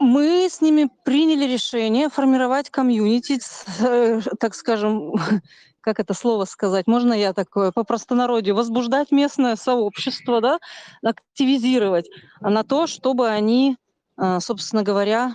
мы 0.00 0.48
с 0.50 0.60
ними 0.60 0.88
приняли 1.04 1.44
решение 1.44 2.08
формировать 2.08 2.70
комьюнити, 2.70 3.38
э, 3.80 4.20
так 4.40 4.54
скажем, 4.54 5.12
как 5.80 6.00
это 6.00 6.14
слово 6.14 6.46
сказать, 6.46 6.86
можно 6.86 7.12
я 7.12 7.32
такое 7.32 7.70
по 7.70 7.84
простонародью, 7.84 8.54
возбуждать 8.54 9.12
местное 9.12 9.56
сообщество, 9.56 10.40
да, 10.40 10.58
активизировать 11.02 12.08
на 12.40 12.64
то, 12.64 12.86
чтобы 12.86 13.28
они, 13.28 13.76
а, 14.16 14.40
собственно 14.40 14.82
говоря, 14.82 15.34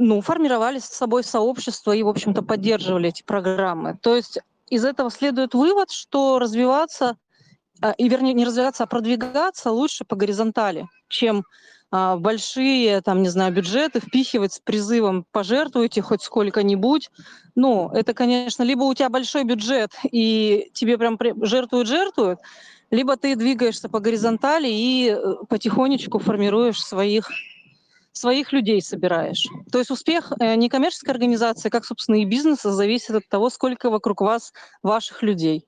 ну, 0.00 0.22
формировали 0.22 0.78
с 0.78 0.86
собой 0.86 1.22
сообщество 1.22 1.92
и, 1.92 2.02
в 2.02 2.08
общем-то, 2.08 2.40
поддерживали 2.40 3.10
эти 3.10 3.22
программы. 3.22 3.98
То 4.00 4.16
есть 4.16 4.38
из 4.70 4.84
этого 4.86 5.10
следует 5.10 5.52
вывод, 5.52 5.90
что 5.90 6.38
развиваться, 6.38 7.18
а, 7.82 7.92
и 7.92 8.08
вернее 8.08 8.32
не 8.32 8.46
развиваться, 8.46 8.84
а 8.84 8.86
продвигаться 8.86 9.70
лучше 9.70 10.06
по 10.06 10.16
горизонтали, 10.16 10.88
чем 11.08 11.44
а, 11.90 12.16
большие, 12.16 13.02
там, 13.02 13.22
не 13.22 13.28
знаю, 13.28 13.52
бюджеты 13.52 14.00
впихивать 14.00 14.54
с 14.54 14.58
призывом 14.58 15.26
«пожертвуйте 15.32 16.00
хоть 16.00 16.22
сколько-нибудь». 16.22 17.10
Ну, 17.54 17.90
это, 17.92 18.14
конечно, 18.14 18.62
либо 18.62 18.84
у 18.84 18.94
тебя 18.94 19.10
большой 19.10 19.44
бюджет, 19.44 19.90
и 20.10 20.70
тебе 20.72 20.96
прям 20.96 21.18
жертвуют-жертвуют, 21.42 22.40
либо 22.90 23.18
ты 23.18 23.36
двигаешься 23.36 23.90
по 23.90 24.00
горизонтали 24.00 24.68
и 24.68 25.10
э, 25.10 25.34
потихонечку 25.46 26.20
формируешь 26.20 26.82
своих 26.82 27.30
своих 28.20 28.52
людей 28.52 28.82
собираешь. 28.82 29.46
То 29.72 29.78
есть 29.78 29.90
успех 29.90 30.32
э, 30.38 30.54
некоммерческой 30.54 31.14
организации, 31.14 31.70
как, 31.70 31.84
собственно, 31.84 32.16
и 32.16 32.24
бизнеса, 32.24 32.72
зависит 32.72 33.16
от 33.16 33.28
того, 33.28 33.50
сколько 33.50 33.90
вокруг 33.90 34.20
вас 34.20 34.52
ваших 34.82 35.22
людей. 35.22 35.66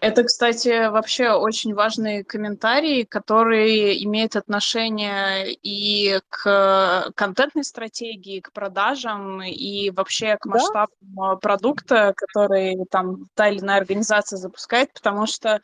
Это, 0.00 0.24
кстати, 0.24 0.88
вообще 0.88 1.32
очень 1.32 1.74
важный 1.74 2.24
комментарий, 2.24 3.04
который 3.04 4.02
имеет 4.04 4.34
отношение 4.34 5.52
и 5.52 6.20
к 6.30 7.12
контентной 7.14 7.64
стратегии, 7.64 8.40
к 8.40 8.50
продажам, 8.52 9.42
и 9.42 9.90
вообще 9.90 10.38
к 10.40 10.46
масштабу 10.46 10.92
да? 11.00 11.36
продукта, 11.36 12.14
который 12.16 12.78
там 12.90 13.26
та 13.34 13.50
или 13.50 13.58
иная 13.60 13.76
организация 13.76 14.38
запускает, 14.38 14.90
потому 14.94 15.26
что 15.26 15.60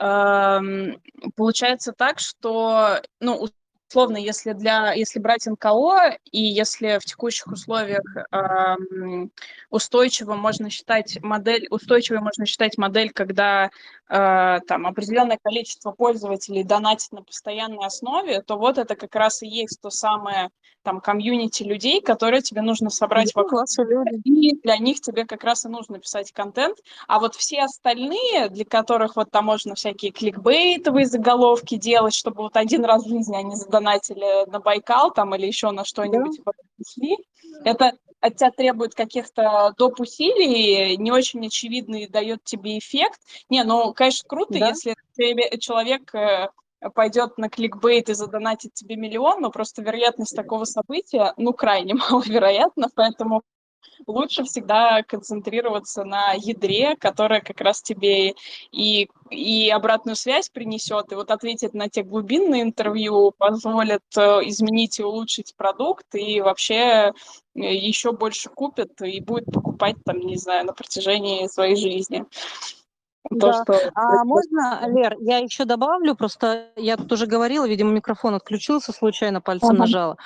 э, 0.00 0.60
получается 1.36 1.92
так, 1.92 2.18
что, 2.18 3.00
ну, 3.20 3.48
условно, 3.92 4.16
если 4.16 4.54
для, 4.54 4.92
если 4.94 5.18
брать 5.18 5.46
НКО 5.46 6.16
и 6.30 6.40
если 6.40 6.98
в 6.98 7.04
текущих 7.04 7.46
условиях 7.48 8.02
э, 8.16 9.28
устойчиво 9.68 10.34
можно 10.34 10.70
считать 10.70 11.18
модель, 11.22 11.66
устойчивой 11.68 12.20
можно 12.20 12.46
считать 12.46 12.78
модель, 12.78 13.10
когда 13.10 13.70
э, 14.08 14.60
там 14.66 14.86
определенное 14.86 15.38
количество 15.42 15.92
пользователей 15.92 16.64
донатит 16.64 17.12
на 17.12 17.22
постоянной 17.22 17.84
основе, 17.84 18.40
то 18.40 18.56
вот 18.56 18.78
это 18.78 18.96
как 18.96 19.14
раз 19.14 19.42
и 19.42 19.46
есть 19.46 19.78
то 19.82 19.90
самое 19.90 20.48
там 20.82 21.00
комьюнити 21.00 21.62
людей, 21.62 22.00
которые 22.00 22.42
тебе 22.42 22.60
нужно 22.60 22.90
собрать 22.90 23.32
ну, 23.34 23.42
вокруг 23.42 23.64
и 24.24 24.56
для 24.62 24.76
них 24.78 25.00
тебе 25.00 25.24
как 25.24 25.44
раз 25.44 25.64
и 25.64 25.68
нужно 25.68 25.98
писать 25.98 26.32
контент, 26.32 26.78
а 27.06 27.20
вот 27.20 27.34
все 27.34 27.62
остальные, 27.62 28.48
для 28.48 28.64
которых 28.64 29.16
вот 29.16 29.30
там 29.30 29.44
можно 29.44 29.74
всякие 29.74 30.10
кликбейтовые 30.10 31.06
заголовки 31.06 31.76
делать, 31.76 32.14
чтобы 32.14 32.42
вот 32.42 32.56
один 32.56 32.84
раз 32.84 33.04
в 33.04 33.08
жизни 33.08 33.36
они 33.36 33.54
задонатили 33.54 33.81
на 33.82 34.60
Байкал 34.60 35.12
там 35.12 35.34
или 35.34 35.46
еще 35.46 35.70
на 35.70 35.84
что-нибудь 35.84 36.40
да. 36.44 36.52
пришли, 36.76 37.16
это 37.64 37.92
от 38.20 38.36
тебя 38.36 38.50
требует 38.52 38.94
каких-то 38.94 39.74
доп. 39.76 40.00
усилий, 40.00 40.96
не 40.96 41.10
очень 41.10 41.46
очевидный 41.46 42.06
дает 42.06 42.44
тебе 42.44 42.78
эффект. 42.78 43.20
Не, 43.50 43.64
ну, 43.64 43.92
конечно, 43.92 44.28
круто, 44.28 44.58
да. 44.58 44.68
если 44.68 44.94
человек 45.58 46.14
э, 46.14 46.48
пойдет 46.94 47.36
на 47.36 47.50
кликбейт 47.50 48.08
и 48.08 48.14
задонатит 48.14 48.74
тебе 48.74 48.96
миллион, 48.96 49.40
но 49.40 49.50
просто 49.50 49.82
вероятность 49.82 50.36
такого 50.36 50.64
события, 50.64 51.34
ну, 51.36 51.52
крайне 51.52 51.94
маловероятна, 52.10 52.88
поэтому 52.94 53.42
лучше 54.06 54.44
всегда 54.44 55.02
концентрироваться 55.02 56.04
на 56.04 56.32
ядре, 56.32 56.96
которое 56.96 57.40
как 57.40 57.60
раз 57.60 57.82
тебе 57.82 58.34
и, 58.70 59.08
и 59.30 59.70
обратную 59.70 60.16
связь 60.16 60.48
принесет, 60.48 61.12
и 61.12 61.14
вот 61.14 61.30
ответить 61.30 61.74
на 61.74 61.88
те 61.88 62.02
глубинные 62.02 62.62
интервью 62.62 63.32
позволит 63.36 64.02
э, 64.16 64.20
изменить 64.44 64.98
и 64.98 65.04
улучшить 65.04 65.54
продукт, 65.56 66.06
и 66.14 66.40
вообще 66.40 66.74
э, 66.74 67.12
еще 67.54 68.12
больше 68.12 68.48
купит 68.48 69.00
и 69.02 69.20
будет 69.20 69.46
покупать 69.46 69.96
там, 70.04 70.18
не 70.18 70.36
знаю, 70.36 70.66
на 70.66 70.72
протяжении 70.72 71.46
своей 71.46 71.76
жизни. 71.76 72.24
То, 73.28 73.36
да. 73.36 73.62
что... 73.62 73.90
А 73.94 74.24
можно, 74.24 74.82
Лер, 74.88 75.16
я 75.20 75.38
еще 75.38 75.64
добавлю, 75.64 76.16
просто 76.16 76.70
я 76.76 76.96
тут 76.96 77.12
уже 77.12 77.26
говорила, 77.26 77.68
видимо, 77.68 77.92
микрофон 77.92 78.34
отключился, 78.34 78.92
случайно 78.92 79.40
пальцем 79.40 79.70
ага. 79.70 79.78
нажала. 79.78 80.16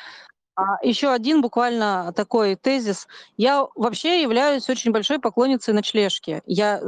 А 0.57 0.83
еще 0.83 1.13
один 1.13 1.43
буквально 1.43 2.15
такой 2.17 2.57
тезис. 2.57 3.07
Я 3.37 3.67
вообще 3.75 4.23
являюсь 4.23 4.71
очень 4.71 4.91
большой 4.91 5.19
поклонницей 5.19 5.75
ночлежки. 5.75 6.41
Я 6.47 6.81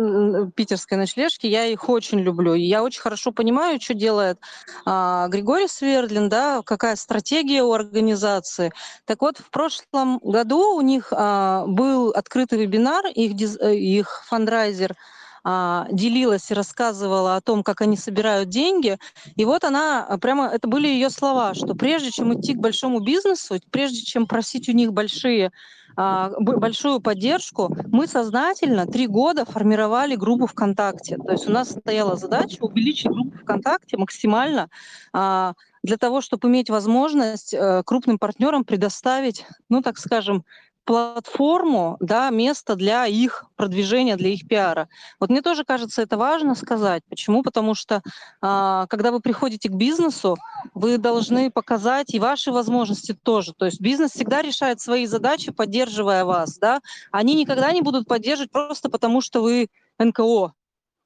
питерской 0.57 0.97
ночлежки, 0.97 1.47
я 1.47 1.67
их 1.67 1.87
очень 1.87 2.19
люблю. 2.21 2.55
Я 2.55 2.83
очень 2.83 3.03
хорошо 3.03 3.31
понимаю, 3.31 3.79
что 3.79 3.93
делает 3.93 4.39
а, 4.87 5.29
Григорий 5.29 5.69
Свердлин, 5.69 6.31
да, 6.31 6.63
какая 6.65 6.97
стратегия 6.97 7.63
у 7.63 7.73
организации. 7.73 8.73
Так 9.05 9.21
вот, 9.21 9.37
в 9.37 9.51
прошлом 9.51 10.19
году 10.23 10.75
у 10.75 10.81
них 10.81 11.13
а, 11.13 11.67
был 11.67 12.09
открытый 12.09 12.59
вебинар, 12.59 13.05
их, 13.09 13.33
э, 13.61 13.77
их 13.77 14.25
фандрайзер– 14.29 14.95
делилась 15.45 16.51
и 16.51 16.55
рассказывала 16.55 17.37
о 17.37 17.41
том, 17.41 17.63
как 17.63 17.81
они 17.81 17.97
собирают 17.97 18.49
деньги. 18.49 18.99
И 19.37 19.45
вот 19.45 19.65
она, 19.65 20.05
а, 20.05 20.19
прямо 20.19 20.49
это 20.49 20.69
были 20.69 20.89
ее 20.89 21.11
слова, 21.11 21.55
что 21.55 21.75
прежде 21.75 22.11
чем 22.11 22.39
идти 22.39 22.55
к 22.55 22.59
большому 22.59 23.01
бизнесу, 23.01 23.61
прежде 23.71 24.03
чем 24.03 24.27
просить 24.27 24.69
у 24.69 24.73
них 24.73 24.93
большие 24.93 25.53
а, 25.97 26.31
большую 26.39 27.01
поддержку, 27.01 27.75
мы 27.87 28.07
сознательно 28.07 28.87
три 28.87 29.07
года 29.07 29.45
формировали 29.45 30.15
группу 30.15 30.47
ВКонтакте. 30.47 31.17
То 31.17 31.33
есть 31.33 31.49
у 31.49 31.53
нас 31.53 31.71
стояла 31.71 32.17
задача 32.17 32.59
увеличить 32.61 33.11
группу 33.11 33.37
ВКонтакте 33.39 33.97
максимально 33.97 34.69
для 35.83 35.97
того, 35.97 36.21
чтобы 36.21 36.49
иметь 36.49 36.71
возможность 36.71 37.55
э, 37.55 37.83
крупным 37.85 38.19
партнерам 38.19 38.65
предоставить, 38.65 39.47
ну, 39.69 39.81
так 39.81 39.99
скажем, 39.99 40.45
платформу, 40.89 41.99
да, 42.01 42.31
место 42.31 42.75
для 42.75 43.05
их 43.05 43.45
продвижения, 43.57 44.17
для 44.17 44.31
их 44.31 44.49
пиара. 44.49 44.89
Вот 45.21 45.29
мне 45.29 45.43
тоже 45.43 45.65
кажется, 45.65 46.01
это 46.01 46.17
важно 46.17 46.55
сказать. 46.55 47.03
Почему? 47.11 47.43
Потому 47.43 47.75
что 47.75 48.01
а, 48.41 48.87
когда 48.87 49.13
вы 49.13 49.21
приходите 49.21 49.69
к 49.69 49.73
бизнесу, 49.73 50.39
вы 50.73 50.97
должны 50.97 51.51
показать 51.51 52.15
и 52.15 52.19
ваши 52.19 52.53
возможности 52.53 53.13
тоже. 53.13 53.53
То 53.53 53.67
есть 53.67 53.83
бизнес 53.83 54.13
всегда 54.13 54.41
решает 54.41 54.81
свои 54.81 55.05
задачи, 55.05 55.53
поддерживая 55.53 56.25
вас. 56.25 56.57
Да? 56.57 56.81
Они 57.13 57.35
никогда 57.35 57.71
не 57.73 57.83
будут 57.83 58.09
поддерживать 58.09 58.51
просто 58.51 58.89
потому, 58.89 59.21
что 59.21 59.43
вы 59.43 59.69
НКО, 59.99 60.55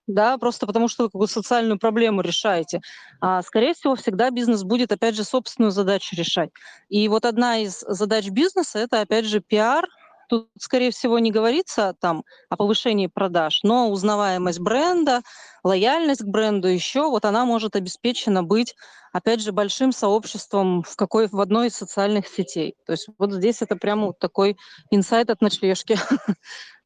да, 0.07 0.37
просто 0.39 0.67
потому 0.67 0.89
что 0.89 1.05
вы 1.05 1.11
какую 1.11 1.29
социальную 1.29 1.79
проблему 1.79 2.23
решаете. 2.23 2.81
А, 3.21 3.43
скорее 3.43 3.75
всего, 3.75 3.95
всегда 3.95 4.31
бизнес 4.31 4.65
будет, 4.65 4.93
опять 4.93 5.15
же, 5.15 5.25
собственную 5.25 5.71
задачу 5.71 6.17
решать. 6.17 6.51
И 6.89 7.09
вот 7.09 7.25
одна 7.25 7.59
из 7.59 7.81
задач 7.87 8.29
бизнеса– 8.29 8.79
это, 8.81 9.01
опять 9.01 9.27
же, 9.27 9.41
пиар. 9.41 9.87
Тут, 10.29 10.49
скорее 10.59 10.91
всего, 10.91 11.19
не 11.19 11.31
говорится 11.31 11.95
там 12.01 12.25
о 12.49 12.57
повышении 12.57 13.07
продаж, 13.07 13.61
но 13.65 13.91
узнаваемость 13.91 14.61
бренда, 14.61 15.21
лояльность 15.63 16.23
к 16.23 16.27
бренду 16.27 16.69
еще, 16.69 17.03
вот 17.09 17.25
она 17.25 17.45
может 17.45 17.77
обеспечена 17.77 18.43
быть, 18.43 18.75
опять 19.13 19.41
же, 19.41 19.53
большим 19.53 19.93
сообществом 19.93 20.83
в, 20.83 20.97
какой, 20.97 21.29
в 21.29 21.39
одной 21.39 21.69
из 21.69 21.77
социальных 21.77 22.29
сетей. 22.29 22.77
То 22.87 22.93
есть 22.93 23.09
вот 23.19 23.33
здесь 23.33 23.61
это 23.61 23.77
прямо 23.77 24.07
вот 24.07 24.19
такой 24.19 24.57
инсайт 24.91 25.31
от 25.31 25.41
ночлежки. 25.43 25.99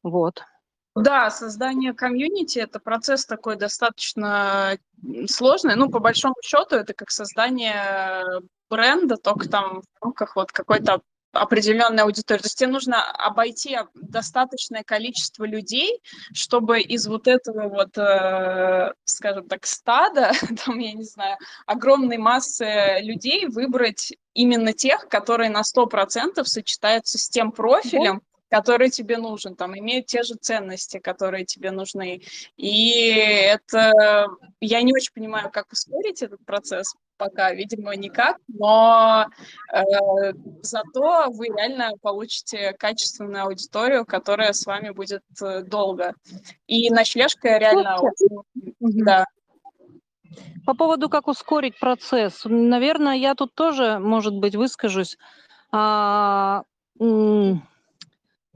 Вот. 0.03 0.43
Да, 1.03 1.29
создание 1.29 1.93
комьюнити 1.93 2.59
это 2.59 2.79
процесс 2.79 3.25
такой 3.25 3.55
достаточно 3.55 4.77
сложный. 5.27 5.75
Ну, 5.75 5.89
по 5.89 5.99
большому 5.99 6.35
счету, 6.43 6.75
это 6.75 6.93
как 6.93 7.11
создание 7.11 8.23
бренда, 8.69 9.17
только 9.17 9.47
там 9.47 9.81
в 9.81 10.03
рамках 10.03 10.35
вот 10.35 10.51
какой-то 10.51 11.01
определенной 11.33 12.03
аудитории. 12.03 12.39
То 12.39 12.45
есть 12.45 12.57
тебе 12.57 12.71
нужно 12.71 13.03
обойти 13.11 13.77
достаточное 13.93 14.83
количество 14.83 15.45
людей, 15.45 16.01
чтобы 16.33 16.81
из 16.81 17.07
вот 17.07 17.27
этого 17.27 17.69
вот, 17.69 17.95
э, 17.97 18.93
скажем 19.03 19.47
так, 19.47 19.65
стада, 19.65 20.31
там, 20.65 20.79
я 20.79 20.93
не 20.93 21.03
знаю, 21.03 21.37
огромной 21.65 22.17
массы 22.17 22.99
людей 23.01 23.45
выбрать 23.47 24.13
именно 24.33 24.73
тех, 24.73 25.07
которые 25.09 25.49
на 25.49 25.61
100% 25.61 26.43
сочетаются 26.43 27.17
с 27.17 27.29
тем 27.29 27.51
профилем, 27.51 28.21
который 28.49 28.89
тебе 28.89 29.17
нужен, 29.17 29.55
там, 29.55 29.77
имеют 29.77 30.07
те 30.07 30.23
же 30.23 30.35
ценности, 30.35 30.99
которые 30.99 31.45
тебе 31.45 31.71
нужны. 31.71 32.21
И 32.55 33.09
это... 33.09 34.27
Я 34.59 34.81
не 34.81 34.93
очень 34.93 35.13
понимаю, 35.13 35.49
как 35.51 35.71
ускорить 35.71 36.21
этот 36.21 36.43
процесс 36.45 36.95
пока, 37.17 37.51
видимо, 37.51 37.95
никак, 37.95 38.37
но 38.47 39.25
э, 39.73 39.81
зато 40.61 41.25
вы 41.31 41.47
реально 41.47 41.91
получите 42.01 42.73
качественную 42.73 43.45
аудиторию, 43.45 44.05
которая 44.05 44.53
с 44.53 44.65
вами 44.67 44.91
будет 44.91 45.23
э, 45.41 45.63
долго. 45.63 46.13
И 46.67 46.91
ночлежка 46.91 47.57
реально... 47.57 47.99
Да, 48.79 49.25
по 50.67 50.73
поводу, 50.73 51.09
как 51.09 51.27
ускорить 51.27 51.79
процесс, 51.79 52.41
наверное, 52.43 53.15
я 53.15 53.35
тут 53.35 53.55
тоже, 53.55 53.99
может 53.99 54.35
быть, 54.35 54.55
выскажусь. 54.55 55.17
А, 55.71 56.63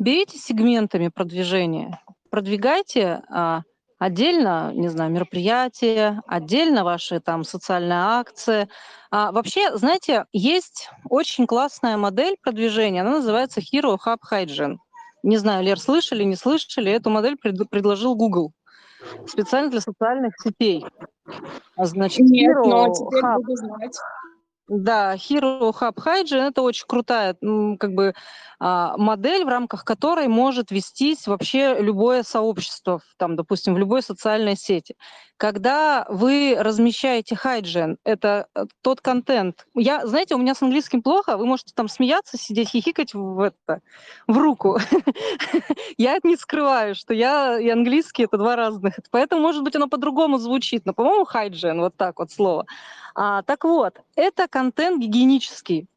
берите 0.01 0.37
сегментами 0.37 1.09
продвижения, 1.09 2.01
продвигайте 2.31 3.21
а, 3.29 3.61
отдельно, 3.99 4.71
не 4.73 4.87
знаю, 4.89 5.11
мероприятия, 5.11 6.21
отдельно 6.25 6.83
ваши 6.83 7.19
там 7.19 7.43
социальные 7.43 7.99
акции. 7.99 8.67
А, 9.11 9.31
вообще, 9.31 9.77
знаете, 9.77 10.25
есть 10.33 10.89
очень 11.07 11.45
классная 11.45 11.97
модель 11.97 12.35
продвижения, 12.41 13.01
она 13.01 13.17
называется 13.17 13.59
Hero 13.59 13.95
Hub 14.03 14.17
Hygiene. 14.31 14.77
Не 15.21 15.37
знаю, 15.37 15.63
Лер, 15.63 15.79
слышали, 15.79 16.23
не 16.23 16.35
слышали, 16.35 16.91
эту 16.91 17.11
модель 17.11 17.37
пред, 17.37 17.69
предложил 17.69 18.15
Google 18.15 18.53
специально 19.27 19.69
для 19.69 19.81
социальных 19.81 20.33
сетей. 20.43 20.83
А, 21.75 21.85
значит, 21.85 22.21
Нет, 22.21 22.57
Hero 22.57 22.65
но 22.65 22.91
теперь 22.91 23.23
Hub... 23.23 23.35
буду 23.35 23.55
знать. 23.55 23.97
Да, 24.67 25.15
Hero 25.15 25.71
Hub 25.79 25.95
Hygiene– 25.95 26.47
это 26.47 26.63
очень 26.63 26.85
крутая 26.87 27.35
как 27.77 27.93
бы 27.93 28.13
модель, 28.61 29.43
в 29.43 29.47
рамках 29.47 29.83
которой 29.83 30.27
может 30.27 30.69
вестись 30.69 31.25
вообще 31.25 31.77
любое 31.79 32.21
сообщество, 32.21 33.01
там, 33.17 33.35
допустим, 33.35 33.73
в 33.73 33.79
любой 33.79 34.03
социальной 34.03 34.55
сети. 34.55 34.95
Когда 35.37 36.05
вы 36.07 36.55
размещаете 36.59 37.33
hygiene, 37.33 37.95
это 38.03 38.45
э, 38.53 38.65
тот 38.83 39.01
контент. 39.01 39.65
Я, 39.73 40.05
знаете, 40.05 40.35
у 40.35 40.37
меня 40.37 40.53
с 40.53 40.61
английским 40.61 41.01
плохо, 41.01 41.37
вы 41.37 41.47
можете 41.47 41.73
там 41.73 41.87
смеяться, 41.87 42.37
сидеть, 42.37 42.69
хихикать 42.69 43.15
в, 43.15 43.39
это, 43.39 43.81
в 44.27 44.37
руку. 44.37 44.77
Я 45.97 46.19
не 46.21 46.35
скрываю, 46.35 46.93
что 46.93 47.15
я 47.15 47.59
и 47.59 47.67
английский– 47.69 48.23
это 48.25 48.37
два 48.37 48.55
разных. 48.55 48.99
Поэтому, 49.09 49.41
может 49.41 49.63
быть, 49.63 49.75
оно 49.75 49.87
по-другому 49.87 50.37
звучит, 50.37 50.85
но, 50.85 50.93
по-моему, 50.93 51.25
hygiene, 51.25 51.79
вот 51.79 51.95
так 51.97 52.19
вот 52.19 52.31
слово. 52.31 52.67
А, 53.15 53.41
так 53.41 53.63
вот, 53.63 53.99
это 54.15 54.47
контент 54.47 55.01
гигиенический. 55.01 55.87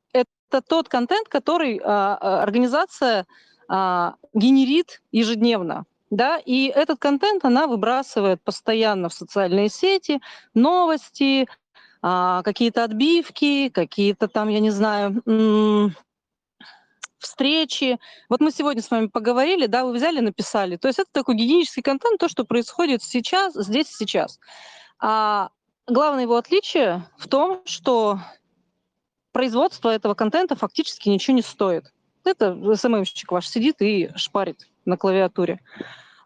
Это 0.55 0.63
тот 0.63 0.89
контент, 0.89 1.29
который 1.29 1.81
а, 1.83 2.17
а, 2.21 2.43
организация 2.43 3.27
а, 3.69 4.15
генерит 4.35 5.03
ежедневно. 5.11 5.85
Да, 6.11 6.39
и 6.39 6.67
этот 6.67 7.01
контент 7.01 7.45
она 7.45 7.67
выбрасывает 7.67 8.41
постоянно 8.41 9.09
в 9.09 9.15
социальные 9.15 9.69
сети, 9.69 10.21
новости, 10.55 11.49
какие-то 12.01 12.85
отбивки, 12.85 13.69
какие-то 13.71 14.29
там, 14.29 14.49
я 14.49 14.61
не 14.61 14.71
знаю, 14.71 15.23
встречи. 17.19 17.99
Вот 18.29 18.41
мы 18.41 18.53
сегодня 18.53 18.83
с 18.83 18.91
вами 18.91 19.07
поговорили, 19.07 19.67
да, 19.67 19.85
вы 19.85 19.95
взяли, 19.95 20.21
написали. 20.21 20.77
То 20.77 20.87
есть 20.87 21.01
это 21.01 21.09
такой 21.11 21.35
гигиенический 21.35 21.83
контент, 21.83 22.21
то, 22.21 22.29
что 22.29 22.45
происходит 22.45 23.03
сейчас, 23.03 23.55
здесь, 23.55 23.89
сейчас. 23.89 24.39
А 25.01 25.49
Главное 25.87 26.23
его 26.23 26.37
отличие 26.37 27.07
в 27.19 27.29
том, 27.29 27.61
что 27.67 28.19
производство 29.35 29.91
этого 29.91 30.15
контента 30.15 30.55
фактически 30.55 31.09
ничего 31.11 31.35
не 31.35 31.43
стоит. 31.43 31.93
Это 32.25 32.57
СММщик 32.77 33.33
ваш 33.33 33.49
сидит 33.49 33.83
и 33.83 34.11
шпарит 34.17 34.69
на 34.87 34.97
клавиатуре. 34.97 35.61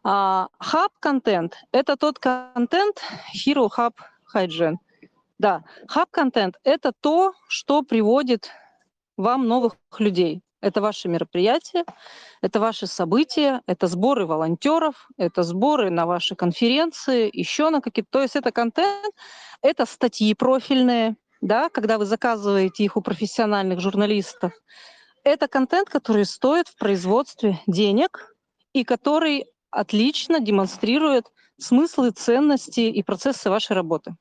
А 0.04 0.48
хаб-контент– 0.58 1.56
это 1.72 1.96
тот 1.96 2.18
контент 2.18 3.02
Hero 3.34 3.68
Hub 3.76 3.94
Hygiene. 4.32 4.76
Да, 5.38 5.64
хаб-контент– 5.88 6.56
это 6.64 6.92
то, 6.92 7.32
что 7.48 7.82
приводит 7.82 8.50
вам 9.16 9.48
новых 9.48 9.74
людей. 9.98 10.42
Это 10.60 10.80
ваши 10.80 11.08
мероприятия, 11.08 11.84
это 12.42 12.60
ваши 12.60 12.86
события, 12.86 13.62
это 13.66 13.86
сборы 13.86 14.26
волонтеров, 14.26 15.08
это 15.16 15.44
сборы 15.44 15.88
на 15.90 16.04
ваши 16.04 16.34
конференции, 16.34 17.30
еще 17.32 17.70
на 17.70 17.80
какие-то. 17.80 18.10
То 18.10 18.22
есть 18.22 18.36
это 18.36 18.50
контент, 18.50 19.14
это 19.62 19.86
статьи 19.86 20.34
профильные, 20.34 21.16
да, 21.40 21.68
когда 21.68 21.98
вы 21.98 22.06
заказываете 22.06 22.84
их 22.84 22.96
у 22.96 23.00
профессиональных 23.00 23.80
журналистов. 23.80 24.52
Это 25.24 25.48
контент, 25.48 25.88
который 25.88 26.24
стоит 26.24 26.68
в 26.68 26.76
производстве 26.76 27.60
денег 27.66 28.34
и 28.72 28.84
который 28.84 29.46
отлично 29.70 30.40
демонстрирует 30.40 31.26
смыслы, 31.58 32.10
ценности 32.10 32.80
и 32.80 33.02
процессы 33.02 33.50
вашей 33.50 33.72
работы. 33.74 34.16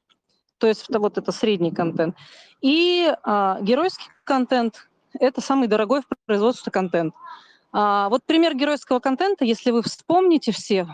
То 0.58 0.68
есть 0.68 0.86
вот 0.90 1.18
это 1.18 1.32
средний 1.32 1.72
контент. 1.72 2.16
И 2.62 3.14
а, 3.24 3.60
геройский 3.62 4.10
контент 4.24 4.88
это 5.20 5.42
самый 5.42 5.68
дорогой 5.68 6.02
в 6.02 6.06
производстве 6.26 6.72
контент. 6.72 7.14
А, 7.80 8.10
вот 8.10 8.24
пример 8.26 8.56
геройского 8.56 9.00
контента, 9.00 9.46
если 9.46 9.70
вы 9.70 9.84
вспомните 9.84 10.52
все, 10.52 10.88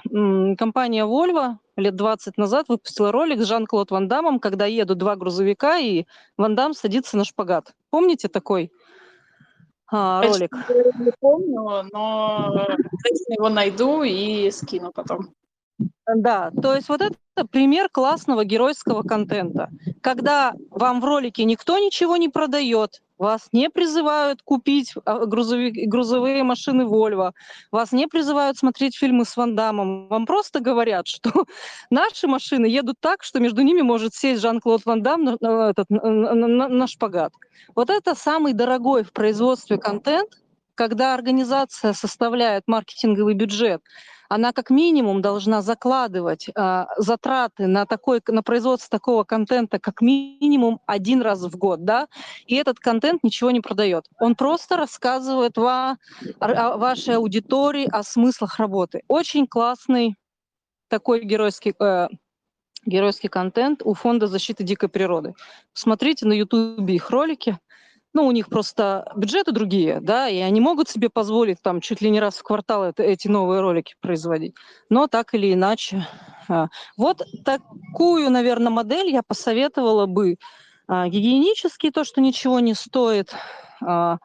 компания 0.57 1.05
Volvo 1.05 1.55
лет 1.77 1.95
20 1.95 2.37
назад 2.37 2.65
выпустила 2.67 3.09
ролик 3.13 3.39
с 3.39 3.45
Жан-Клод 3.45 3.91
Ван 3.91 4.09
Дамом, 4.09 4.37
когда 4.37 4.65
едут 4.65 4.97
два 4.97 5.15
грузовика, 5.15 5.77
и 5.77 6.03
Ван 6.35 6.55
Дам 6.55 6.73
садится 6.73 7.15
на 7.15 7.23
шпагат. 7.23 7.73
Помните 7.89 8.27
такой 8.27 8.69
а, 9.89 10.23
ролик? 10.23 10.53
Я 10.67 11.05
не 11.05 11.11
помню, 11.21 11.87
но 11.93 12.47
обязательно 12.47 13.33
его 13.33 13.47
найду 13.47 14.03
и 14.03 14.51
скину 14.51 14.91
потом. 14.91 15.33
Да, 16.05 16.51
то 16.61 16.75
есть 16.75 16.89
вот 16.89 16.99
это 17.01 17.47
пример 17.47 17.87
классного 17.89 18.43
геройского 18.43 19.03
контента. 19.03 19.69
Когда 20.01 20.53
вам 20.69 20.99
в 20.99 21.05
ролике 21.05 21.45
никто 21.45 21.77
ничего 21.77 22.17
не 22.17 22.27
продает, 22.27 23.01
вас 23.23 23.47
не 23.53 23.69
призывают 23.69 24.41
купить 24.43 24.93
а, 25.05 25.25
грузовик, 25.25 25.89
грузовые 25.89 26.43
машины 26.43 26.81
Volvo, 26.83 27.31
вас 27.71 27.93
не 27.93 28.07
призывают 28.07 28.57
смотреть 28.57 28.97
фильмы 28.97 29.23
с 29.23 29.37
Ван 29.37 29.55
Дамом, 29.55 30.09
вам 30.09 30.25
просто 30.25 30.59
говорят, 30.59 31.07
что 31.07 31.31
наши 31.89 32.27
машины 32.27 32.65
едут 32.65 32.97
так, 32.99 33.23
что 33.23 33.39
между 33.39 33.61
ними 33.61 33.81
может 33.81 34.13
сесть 34.13 34.41
Жан-Клод 34.41 34.81
Ван 34.85 35.01
Дам 35.01 35.23
на, 35.23 35.37
на, 35.39 35.73
на, 36.33 36.67
на 36.67 36.87
шпагат. 36.87 37.31
Вот 37.75 37.89
это 37.89 38.13
самый 38.13 38.51
дорогой 38.51 39.03
в 39.03 39.13
производстве 39.13 39.77
контент, 39.77 40.29
когда 40.75 41.13
организация 41.13 41.93
составляет 41.93 42.63
маркетинговый 42.67 43.35
бюджет, 43.35 43.81
она 44.29 44.51
как 44.53 44.69
минимум 44.69 45.21
должна 45.21 45.61
закладывать 45.61 46.49
э, 46.49 46.85
затраты 46.97 47.67
на, 47.67 47.85
такой, 47.85 48.21
на 48.27 48.43
производство 48.43 48.89
такого 48.89 49.23
контента 49.23 49.79
как 49.79 50.01
минимум 50.01 50.79
один 50.85 51.21
раз 51.21 51.41
в 51.41 51.57
год, 51.57 51.83
да, 51.85 52.07
и 52.45 52.55
этот 52.55 52.79
контент 52.79 53.23
ничего 53.23 53.51
не 53.51 53.61
продает. 53.61 54.05
Он 54.19 54.35
просто 54.35 54.77
рассказывает 54.77 55.57
ва, 55.57 55.97
о 56.39 56.77
вашей 56.77 57.15
аудитории, 57.15 57.87
о 57.91 58.03
смыслах 58.03 58.59
работы. 58.59 59.03
Очень 59.07 59.47
классный 59.47 60.15
такой 60.89 61.23
геройский 61.23 61.73
э, 61.79 62.07
геройский 62.85 63.29
контент 63.29 63.81
у 63.83 63.93
Фонда 63.93 64.27
защиты 64.27 64.63
дикой 64.63 64.89
природы. 64.89 65.33
Смотрите 65.73 66.25
на 66.25 66.33
Ютубе 66.33 66.95
их 66.95 67.09
ролики 67.09 67.57
ну, 68.13 68.27
у 68.27 68.31
них 68.31 68.47
просто 68.47 69.11
бюджеты 69.15 69.51
другие, 69.51 69.99
да, 69.99 70.29
и 70.29 70.37
они 70.39 70.61
могут 70.61 70.87
себе 70.87 71.09
позволить 71.09 71.61
там 71.61 71.81
чуть 71.81 72.01
ли 72.01 72.11
не 72.11 72.19
раз 72.19 72.37
в 72.37 72.43
квартал 72.43 72.83
это, 72.83 73.01
эти 73.03 73.27
новые 73.27 73.61
ролики 73.61 73.95
производить. 74.01 74.53
Но 74.89 75.07
так 75.07 75.33
или 75.33 75.51
иначе. 75.53 76.07
А, 76.47 76.67
вот 76.95 77.23
такую, 77.43 78.29
наверное, 78.29 78.71
модель 78.71 79.09
я 79.09 79.23
посоветовала 79.23 80.05
бы. 80.05 80.37
А, 80.87 81.07
гигиенический, 81.07 81.91
то, 81.91 82.03
что 82.03 82.21
ничего 82.21 82.59
не 82.59 82.75
стоит, 82.75 83.33
а, 83.81 84.17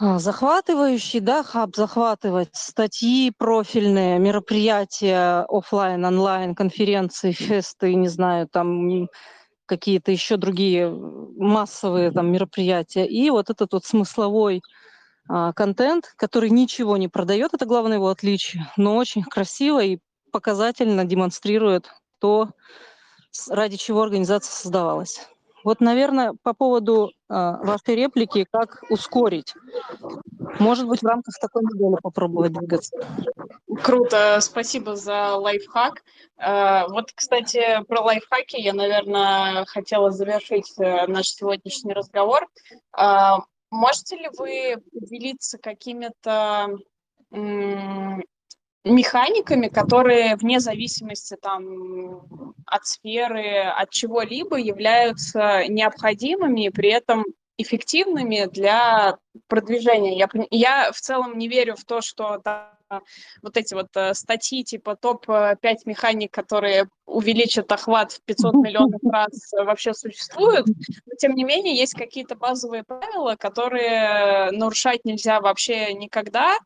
захватывающий, 0.00 1.18
да, 1.18 1.42
хаб 1.42 1.74
захватывать, 1.74 2.54
статьи 2.54 3.32
профильные, 3.36 4.20
мероприятия 4.20 5.44
офлайн, 5.48 6.04
онлайн, 6.04 6.54
конференции, 6.54 7.32
фесты, 7.32 7.94
не 7.94 8.08
знаю, 8.08 8.46
там 8.46 9.08
какие-то 9.68 10.10
еще 10.10 10.36
другие 10.36 10.90
массовые 10.90 12.10
там 12.10 12.32
мероприятия. 12.32 13.06
И 13.06 13.30
вот 13.30 13.50
этот 13.50 13.72
вот 13.72 13.84
смысловой 13.84 14.62
а, 15.28 15.52
контент, 15.52 16.12
который 16.16 16.50
ничего 16.50 16.96
не 16.96 17.08
продает, 17.08 17.54
это 17.54 17.66
главное 17.66 17.98
его 17.98 18.08
отличие, 18.08 18.66
но 18.76 18.96
очень 18.96 19.22
красиво 19.22 19.82
и 19.84 19.98
показательно 20.32 21.04
демонстрирует 21.04 21.90
то, 22.18 22.50
ради 23.48 23.76
чего 23.76 24.02
организация 24.02 24.52
создавалась. 24.52 25.28
Вот, 25.68 25.80
наверное, 25.80 26.32
по 26.42 26.54
поводу 26.54 27.10
э, 27.10 27.12
вашей 27.28 27.94
реплики, 27.94 28.46
как 28.50 28.82
ускорить. 28.88 29.52
Может 30.58 30.88
быть, 30.88 31.02
в 31.02 31.06
рамках 31.06 31.34
такой 31.38 31.60
модели 31.60 32.00
попробовать 32.02 32.54
двигаться. 32.54 32.96
Круто, 33.84 34.38
спасибо 34.40 34.96
за 34.96 35.34
лайфхак. 35.34 36.02
Э, 36.38 36.86
вот, 36.88 37.12
кстати, 37.14 37.84
про 37.86 38.00
лайфхаки 38.00 38.56
я, 38.56 38.72
наверное, 38.72 39.66
хотела 39.66 40.10
завершить 40.10 40.72
э, 40.78 41.06
наш 41.06 41.26
сегодняшний 41.26 41.92
разговор. 41.92 42.46
Э, 42.98 43.32
можете 43.70 44.16
ли 44.16 44.30
вы 44.38 44.82
поделиться 44.90 45.58
какими-то 45.58 46.78
механиками, 48.94 49.68
которые 49.68 50.36
вне 50.36 50.60
зависимости 50.60 51.36
там 51.40 52.22
от 52.66 52.86
сферы, 52.86 53.62
от 53.62 53.90
чего-либо 53.90 54.56
являются 54.56 55.64
необходимыми 55.68 56.66
и 56.66 56.70
при 56.70 56.90
этом 56.90 57.24
эффективными 57.58 58.48
для 58.52 59.18
продвижения. 59.48 60.16
Я, 60.16 60.28
я 60.50 60.92
в 60.92 61.00
целом 61.00 61.36
не 61.36 61.48
верю 61.48 61.74
в 61.76 61.84
то, 61.84 62.00
что 62.00 62.40
да, 62.44 62.78
вот 63.42 63.56
эти 63.56 63.74
вот 63.74 63.88
э, 63.96 64.14
статьи 64.14 64.64
типа 64.64 64.96
топ-5 64.96 65.76
механик, 65.84 66.32
которые 66.32 66.88
увеличат 67.06 67.70
охват 67.70 68.12
в 68.12 68.22
500 68.22 68.54
миллионов 68.54 69.00
раз 69.04 69.52
э, 69.52 69.64
вообще 69.64 69.92
существуют, 69.92 70.66
но 70.66 71.12
тем 71.18 71.34
не 71.34 71.44
менее 71.44 71.76
есть 71.76 71.94
какие-то 71.94 72.36
базовые 72.36 72.84
правила, 72.84 73.36
которые 73.36 74.50
нарушать 74.52 75.04
нельзя 75.04 75.40
вообще 75.40 75.92
никогда, 75.94 76.56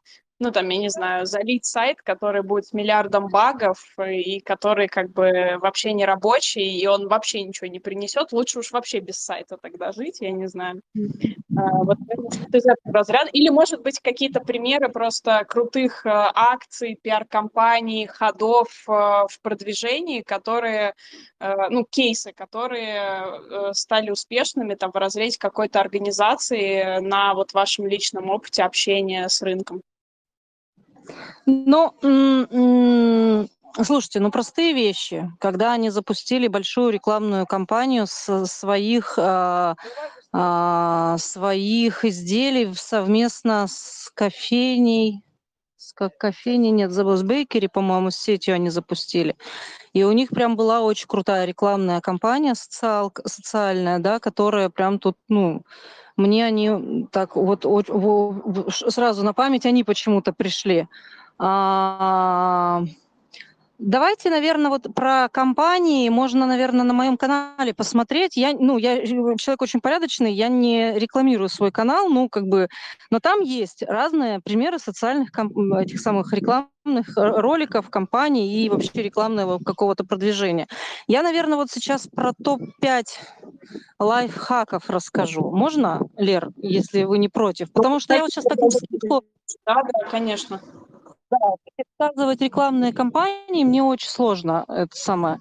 ну, 0.43 0.51
там, 0.51 0.69
я 0.69 0.79
не 0.79 0.91
знаю, 0.91 1.25
залить 1.25 1.65
сайт, 1.65 2.03
который 2.03 2.43
будет 2.43 2.67
с 2.67 2.73
миллиардом 2.73 3.29
багов 3.29 3.79
и 3.99 4.41
который 4.41 4.89
как 4.89 5.13
бы 5.13 5.57
вообще 5.61 5.93
не 5.93 6.05
рабочий, 6.05 6.81
и 6.81 6.87
он 6.89 7.07
вообще 7.07 7.45
ничего 7.45 7.69
не 7.69 7.79
принесет, 7.79 8.33
лучше 8.33 8.59
уж 8.59 8.73
вообще 8.73 8.99
без 8.99 9.19
сайта 9.19 9.57
тогда 9.57 9.93
жить, 9.93 10.21
я 10.21 10.33
не 10.33 10.49
знаю. 10.49 10.83
А, 11.57 11.85
вот 11.85 11.99
что 12.33 12.59
из 12.59 12.67
этого 12.67 12.93
разряда. 12.93 13.31
Или, 13.33 13.51
может 13.51 13.83
быть, 13.83 14.01
какие-то 14.01 14.41
примеры 14.41 14.89
просто 14.89 15.45
крутых 15.49 16.05
а, 16.07 16.33
акций, 16.35 16.99
пиар-компаний, 17.01 18.09
ходов 18.09 18.69
а, 18.89 19.29
в 19.29 19.41
продвижении, 19.43 20.23
которые, 20.23 20.95
а, 21.39 21.69
ну, 21.71 21.85
кейсы, 21.89 22.33
которые 22.33 23.73
стали 23.75 24.11
успешными 24.11 24.75
там 24.75 24.91
в 24.91 24.97
разрезе 24.97 25.39
какой-то 25.39 25.81
организации 25.81 26.99
на 27.01 27.35
вот 27.35 27.53
вашем 27.53 27.87
личном 27.87 28.29
опыте 28.29 28.65
общения 28.65 29.29
с 29.29 29.41
рынком. 29.41 29.83
Ну, 31.47 31.93
слушайте, 33.83 34.21
ну 34.21 34.31
простые 34.31 34.73
вещи. 34.75 35.31
Когда 35.41 35.73
они 35.73 35.91
запустили 35.91 36.49
большую 36.49 36.91
рекламную 36.91 37.47
кампанию 37.47 38.07
своих, 38.07 39.15
а, 39.19 39.75
а, 40.33 41.17
своих 41.19 42.05
изделий 42.05 42.73
совместно 42.75 43.67
с 43.69 44.11
кофейней, 44.15 45.23
с 45.83 45.93
как 45.93 46.17
кофейней, 46.17 46.71
нет, 46.71 46.93
забыл, 46.93 47.17
с 47.17 47.25
Бейкери, 47.25 47.67
по-моему, 47.67 48.13
с 48.13 48.17
сетью 48.17 48.55
они 48.55 48.71
запустили. 48.71 49.37
И 49.93 50.05
у 50.05 50.13
них 50.13 50.31
прям 50.31 50.55
была 50.55 50.81
очень 50.81 51.09
крутая 51.09 51.45
рекламная 51.45 52.01
кампания 52.01 52.55
социал, 52.55 53.13
социальная, 53.27 53.99
да, 53.99 54.21
которая 54.21 54.71
прям 54.71 55.01
тут, 55.01 55.17
ну, 55.29 55.63
мне 56.17 56.47
они 56.47 57.09
так 57.11 57.35
вот, 57.35 57.65
вот 57.65 57.89
сразу 58.71 59.25
на 59.25 59.33
память 59.33 59.67
они 59.67 59.83
почему-то 59.83 60.33
пришли. 60.33 60.87
А, 61.39 62.85
Давайте, 63.85 64.31
наверное, 64.31 64.71
вот 64.71 64.95
про 64.95 65.29
компании 65.29 66.09
можно, 66.09 66.47
наверное, 66.47 66.85
на 66.85 66.95
моем 66.95 67.17
канале 67.17 67.75
посмотреть. 67.75 68.37
Я, 68.37 68.53
ну, 68.53 68.79
я 68.79 69.05
человек 69.05 69.61
очень 69.61 69.81
порядочный, 69.81 70.33
я 70.33 70.47
не 70.47 70.97
рекламирую 70.97 71.49
свой 71.49 71.73
канал, 71.73 72.09
ну, 72.09 72.29
как 72.29 72.45
бы, 72.47 72.69
но 73.11 73.19
там 73.19 73.41
есть 73.41 73.83
разные 73.83 74.39
примеры 74.39 74.79
социальных 74.79 75.31
этих 75.81 76.01
самых 76.01 76.33
рекламных 76.33 77.09
роликов, 77.17 77.91
компаний 77.91 78.65
и 78.65 78.69
вообще 78.69 79.03
рекламного 79.03 79.59
какого-то 79.59 80.05
продвижения. 80.05 80.69
Я, 81.09 81.25
наверное, 81.25 81.57
вот 81.57 81.73
сейчас 81.73 82.07
про 82.07 82.33
топ-5 82.35 83.07
лайфхаков 83.99 84.89
расскажу. 84.91 85.51
Можно, 85.51 86.03
Лер, 86.17 86.51
если 86.57 87.03
вы 87.03 87.19
не 87.19 87.29
против? 87.29 87.73
Потому 87.73 87.99
что 87.99 88.15
я 88.15 88.21
вот 88.21 88.31
сейчас 88.31 88.45
так... 88.45 88.59
Да, 89.67 89.83
да, 89.83 90.09
конечно. 90.09 90.61
Да, 91.33 91.39
рассказывать 91.99 92.43
рекламные 92.43 92.93
кампании 92.93 93.65
мне 93.65 93.83
очень 93.83 94.11
сложно. 94.11 94.67
Это 94.69 94.95
самое 94.95 95.41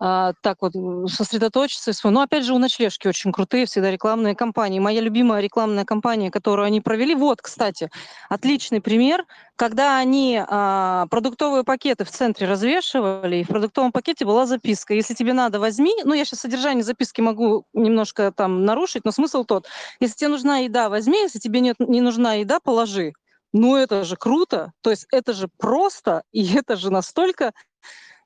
а, 0.00 0.32
так 0.42 0.56
вот 0.60 0.72
сосредоточиться. 1.08 1.92
Но 2.02 2.10
ну, 2.10 2.20
опять 2.22 2.44
же 2.44 2.52
у 2.52 2.58
ночлежки 2.58 3.06
очень 3.06 3.30
крутые 3.30 3.66
всегда 3.66 3.92
рекламные 3.92 4.34
кампании. 4.34 4.80
Моя 4.80 5.00
любимая 5.00 5.40
рекламная 5.40 5.84
кампания, 5.84 6.32
которую 6.32 6.66
они 6.66 6.80
провели, 6.80 7.14
вот, 7.14 7.42
кстати, 7.42 7.90
отличный 8.28 8.80
пример, 8.80 9.24
когда 9.54 9.98
они 9.98 10.42
а, 10.44 11.06
продуктовые 11.10 11.62
пакеты 11.62 12.04
в 12.04 12.10
центре 12.10 12.48
развешивали, 12.48 13.36
и 13.36 13.44
в 13.44 13.48
продуктовом 13.48 13.92
пакете 13.92 14.24
была 14.24 14.46
записка: 14.46 14.94
если 14.94 15.14
тебе 15.14 15.32
надо, 15.32 15.60
возьми. 15.60 15.94
Ну 16.04 16.12
я 16.12 16.24
сейчас 16.24 16.40
содержание 16.40 16.82
записки 16.82 17.20
могу 17.20 17.66
немножко 17.72 18.32
там 18.32 18.64
нарушить, 18.64 19.04
но 19.04 19.12
смысл 19.12 19.44
тот: 19.44 19.68
если 20.00 20.16
тебе 20.16 20.28
нужна 20.30 20.58
еда, 20.58 20.88
возьми, 20.88 21.20
если 21.20 21.38
тебе 21.38 21.60
нет, 21.60 21.76
не 21.78 22.00
нужна 22.00 22.34
еда, 22.34 22.58
положи 22.58 23.12
ну 23.52 23.76
это 23.76 24.04
же 24.04 24.16
круто, 24.16 24.72
то 24.80 24.90
есть 24.90 25.06
это 25.10 25.32
же 25.32 25.48
просто, 25.58 26.22
и 26.32 26.54
это 26.54 26.76
же 26.76 26.90
настолько 26.90 27.52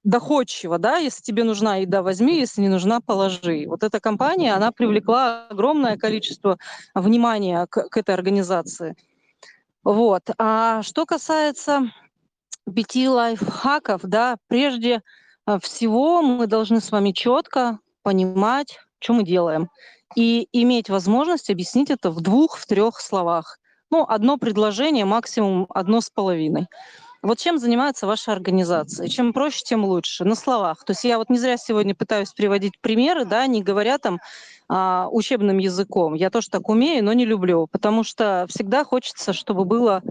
доходчиво, 0.05 0.79
да, 0.79 0.99
если 0.99 1.23
тебе 1.23 1.45
нужна 1.45 1.77
еда, 1.77 2.03
возьми, 2.03 2.39
если 2.39 2.61
не 2.61 2.69
нужна, 2.69 3.01
положи. 3.01 3.65
Вот 3.67 3.83
эта 3.83 4.01
компания, 4.01 4.53
она 4.55 4.71
привлекла 4.71 5.47
огромное 5.49 5.97
количество 5.97 6.59
внимания 6.95 7.67
к, 7.67 7.89
к 7.89 7.97
этой 7.97 8.15
организации. 8.15 8.97
Вот. 9.83 10.23
А 10.39 10.83
что 10.83 11.07
касается 11.07 11.91
пяти 12.73 13.09
лайфхаков, 13.09 14.03
да, 14.03 14.37
прежде 14.47 15.03
э, 15.47 15.59
всего 15.63 16.23
мы 16.23 16.47
должны 16.47 16.81
с 16.81 16.91
вами 16.91 17.13
четко 17.13 17.79
понимать, 18.03 18.79
что 18.99 19.15
мы 19.15 19.25
делаем, 19.25 19.71
и 20.15 20.49
иметь 20.53 20.89
возможность 20.91 21.51
объяснить 21.51 21.91
это 21.91 22.11
в 22.11 22.21
двух, 22.21 22.59
в 22.59 22.67
трех 22.67 23.01
словах 23.01 23.59
ну, 23.95 24.05
одно 24.09 24.39
предложение, 24.39 25.05
максимум 25.05 25.67
одно 25.69 26.01
с 26.01 26.11
половиной. 26.11 26.67
Вот 27.23 27.39
чем 27.39 27.59
занимается 27.59 28.09
ваша 28.09 28.33
организация? 28.33 29.07
Чем 29.07 29.33
проще, 29.33 29.61
тем 29.65 29.85
лучше. 29.85 30.25
На 30.25 30.35
словах. 30.35 30.85
То 30.85 30.91
есть 30.91 31.05
я 31.05 31.17
вот 31.17 31.31
не 31.31 31.39
зря 31.39 31.57
сегодня 31.57 31.95
пытаюсь 31.95 32.33
приводить 32.33 32.81
примеры, 32.81 33.25
да, 33.25 33.47
не 33.47 33.63
говоря 33.63 33.99
там 33.99 34.19
а, 34.69 35.07
учебным 35.13 35.59
языком. 35.59 36.15
Я 36.15 36.31
тоже 36.31 36.51
так 36.51 36.69
умею, 36.69 37.05
но 37.05 37.13
не 37.13 37.25
люблю, 37.25 37.69
потому 37.71 38.03
что 38.03 38.47
всегда 38.49 38.83
хочется, 38.83 39.33
чтобы 39.33 39.65
было 39.65 40.03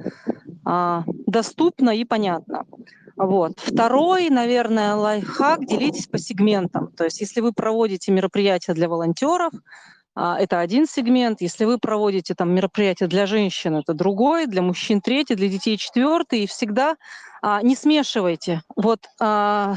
а, 0.63 1.03
доступно 1.27 1.89
и 1.89 2.05
понятно. 2.05 2.63
Вот. 3.17 3.59
Второй, 3.59 4.29
наверное, 4.29 4.95
лайфхак– 4.95 5.65
делитесь 5.67 6.07
по 6.07 6.17
сегментам. 6.17 6.87
То 6.93 7.03
есть 7.03 7.19
если 7.19 7.41
вы 7.41 7.51
проводите 7.51 8.13
мероприятия 8.13 8.73
для 8.73 8.87
волонтеров, 8.87 9.51
это 10.15 10.59
один 10.59 10.85
сегмент. 10.87 11.41
Если 11.41 11.65
вы 11.65 11.77
проводите 11.79 12.35
там 12.35 12.53
мероприятие 12.53 13.09
для 13.09 13.25
женщин, 13.25 13.77
это 13.77 13.93
другой, 13.93 14.45
для 14.45 14.61
мужчин 14.61 15.01
третий, 15.01 15.35
для 15.35 15.47
детей 15.47 15.77
четвертый. 15.77 16.43
И 16.43 16.47
всегда 16.47 16.95
а, 17.41 17.61
не 17.61 17.75
смешивайте. 17.75 18.61
Вот 18.75 19.07
а, 19.19 19.75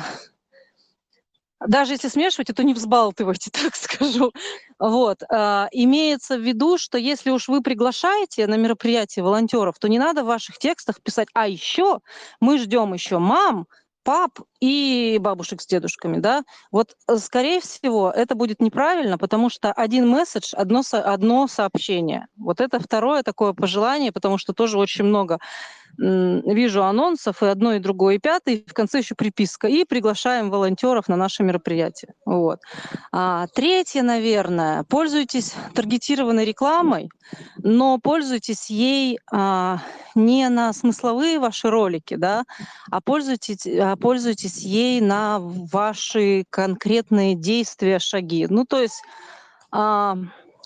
даже 1.66 1.94
если 1.94 2.08
смешиваете, 2.08 2.52
то 2.52 2.62
не 2.62 2.74
взбалтывайте, 2.74 3.50
так 3.52 3.74
скажу. 3.74 4.32
Вот. 4.78 5.22
А, 5.30 5.68
имеется 5.72 6.36
в 6.38 6.42
виду, 6.42 6.78
что 6.78 6.98
если 6.98 7.30
уж 7.30 7.48
вы 7.48 7.62
приглашаете 7.62 8.46
на 8.46 8.56
мероприятие 8.56 9.24
волонтеров, 9.24 9.78
то 9.78 9.88
не 9.88 9.98
надо 9.98 10.22
в 10.22 10.26
ваших 10.26 10.58
текстах 10.58 11.00
писать, 11.02 11.28
а 11.34 11.48
еще 11.48 12.00
мы 12.40 12.58
ждем 12.58 12.94
еще 12.94 13.18
мам, 13.18 13.66
пап 14.06 14.38
и 14.60 15.18
бабушек 15.20 15.60
с 15.60 15.66
дедушками, 15.66 16.18
да, 16.18 16.44
вот, 16.70 16.94
э, 17.08 17.16
скорее 17.18 17.60
всего, 17.60 18.08
это 18.10 18.36
будет 18.36 18.60
неправильно, 18.62 19.18
потому 19.18 19.50
что 19.50 19.72
один 19.72 20.08
месседж, 20.08 20.54
одно, 20.54 20.82
одно 20.92 21.48
сообщение. 21.48 22.28
Вот 22.36 22.60
это 22.60 22.78
второе 22.78 23.24
такое 23.24 23.52
пожелание, 23.52 24.12
потому 24.12 24.38
что 24.38 24.52
тоже 24.52 24.78
очень 24.78 25.04
много 25.04 25.40
вижу 25.98 26.84
анонсов, 26.84 27.42
и 27.42 27.46
одно, 27.46 27.74
и 27.74 27.78
другое, 27.78 28.16
и 28.16 28.18
пятое, 28.18 28.56
и 28.56 28.68
в 28.68 28.74
конце 28.74 28.98
еще 28.98 29.14
приписка. 29.14 29.68
И 29.68 29.84
приглашаем 29.84 30.50
волонтеров 30.50 31.08
на 31.08 31.16
наше 31.16 31.42
мероприятие. 31.42 32.14
Вот. 32.24 32.60
А, 33.12 33.46
третье, 33.54 34.02
наверное, 34.02 34.84
пользуйтесь 34.84 35.54
таргетированной 35.74 36.44
рекламой, 36.44 37.08
но 37.58 37.98
пользуйтесь 37.98 38.70
ей 38.70 39.18
а, 39.32 39.78
не 40.14 40.48
на 40.48 40.72
смысловые 40.72 41.38
ваши 41.38 41.70
ролики, 41.70 42.14
да, 42.14 42.44
а 42.90 43.00
пользуйтесь, 43.00 43.66
а 43.66 43.96
пользуйтесь 43.96 44.58
ей 44.58 45.00
на 45.00 45.38
ваши 45.40 46.44
конкретные 46.50 47.34
действия, 47.34 47.98
шаги. 47.98 48.46
Ну, 48.48 48.64
то 48.64 48.80
есть... 48.80 49.02
А, 49.70 50.16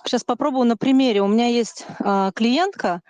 Сейчас 0.05 0.25
попробую 0.25 0.67
на 0.67 0.77
примере. 0.77 1.21
У 1.21 1.27
меня 1.27 1.49
есть 1.49 1.85
а, 2.01 2.33
клиентка, 2.33 3.03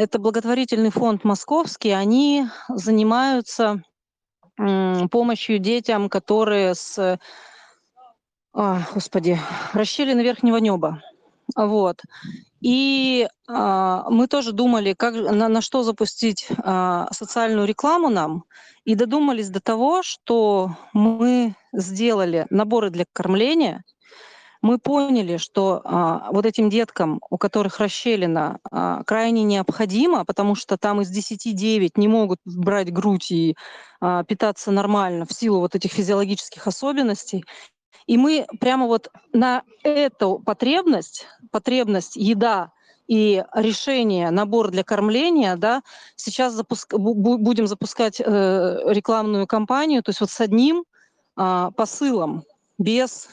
это 0.00 0.18
благотворительный 0.18 0.90
фонд 0.90 1.24
московский. 1.24 1.90
Они 1.90 2.46
занимаются 2.68 3.82
помощью 4.56 5.58
детям, 5.58 6.08
которые 6.08 6.74
с, 6.74 7.18
а, 8.54 8.80
господи, 8.94 9.38
расщелины 9.74 10.22
верхнего 10.22 10.56
неба. 10.56 11.02
Вот. 11.54 12.02
И 12.62 13.28
а, 13.46 14.08
мы 14.08 14.26
тоже 14.26 14.52
думали, 14.52 14.94
как, 14.94 15.14
на, 15.14 15.48
на 15.48 15.60
что 15.60 15.82
запустить 15.82 16.48
а, 16.62 17.08
социальную 17.12 17.66
рекламу 17.66 18.08
нам, 18.08 18.44
и 18.84 18.94
додумались 18.94 19.50
до 19.50 19.60
того, 19.60 20.02
что 20.02 20.76
мы 20.94 21.54
сделали 21.74 22.46
наборы 22.48 22.88
для 22.88 23.04
кормления– 23.12 23.84
мы 24.62 24.78
поняли, 24.78 25.38
что 25.38 25.80
а, 25.84 26.30
вот 26.30 26.44
этим 26.44 26.68
деткам, 26.68 27.20
у 27.30 27.38
которых 27.38 27.78
расщелина, 27.80 28.58
а, 28.70 29.02
крайне 29.04 29.42
необходимо, 29.42 30.24
потому 30.24 30.54
что 30.54 30.76
там 30.76 31.00
из 31.00 31.08
10 31.08 31.54
9 31.54 31.96
не 31.96 32.08
могут 32.08 32.38
брать 32.44 32.92
грудь 32.92 33.30
и 33.30 33.56
а, 34.00 34.22
питаться 34.24 34.70
нормально 34.70 35.24
в 35.24 35.32
силу 35.32 35.60
вот 35.60 35.74
этих 35.74 35.92
физиологических 35.92 36.66
особенностей. 36.66 37.44
И 38.06 38.16
мы 38.18 38.46
прямо 38.60 38.86
вот 38.86 39.10
на 39.32 39.62
эту 39.82 40.38
потребность, 40.38 41.26
потребность 41.50 42.16
еда 42.16 42.72
и 43.06 43.44
решение, 43.54 44.30
набор 44.30 44.70
для 44.70 44.84
кормления, 44.84 45.56
да, 45.56 45.82
сейчас 46.16 46.52
запуск, 46.52 46.94
будем 46.94 47.66
запускать 47.66 48.20
э, 48.20 48.24
рекламную 48.86 49.46
кампанию, 49.46 50.02
то 50.02 50.10
есть 50.10 50.20
вот 50.20 50.30
с 50.30 50.40
одним 50.40 50.84
э, 51.36 51.70
посылом, 51.76 52.44
без 52.78 53.28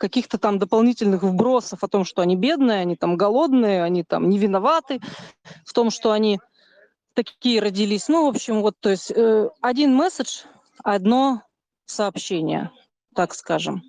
каких-то 0.00 0.38
там 0.38 0.58
дополнительных 0.58 1.22
вбросов 1.22 1.84
о 1.84 1.88
том, 1.88 2.04
что 2.04 2.22
они 2.22 2.34
бедные, 2.34 2.80
они 2.80 2.96
там 2.96 3.16
голодные, 3.16 3.84
они 3.84 4.02
там 4.02 4.30
не 4.30 4.38
виноваты 4.38 5.00
в 5.66 5.74
том, 5.74 5.90
что 5.90 6.10
они 6.10 6.40
такие 7.12 7.60
родились. 7.60 8.08
Ну, 8.08 8.24
в 8.24 8.30
общем, 8.30 8.62
вот, 8.62 8.76
то 8.80 8.88
есть 8.88 9.10
э, 9.10 9.50
один 9.60 9.94
месседж, 9.94 10.44
одно 10.82 11.42
сообщение, 11.84 12.70
так 13.14 13.34
скажем. 13.34 13.82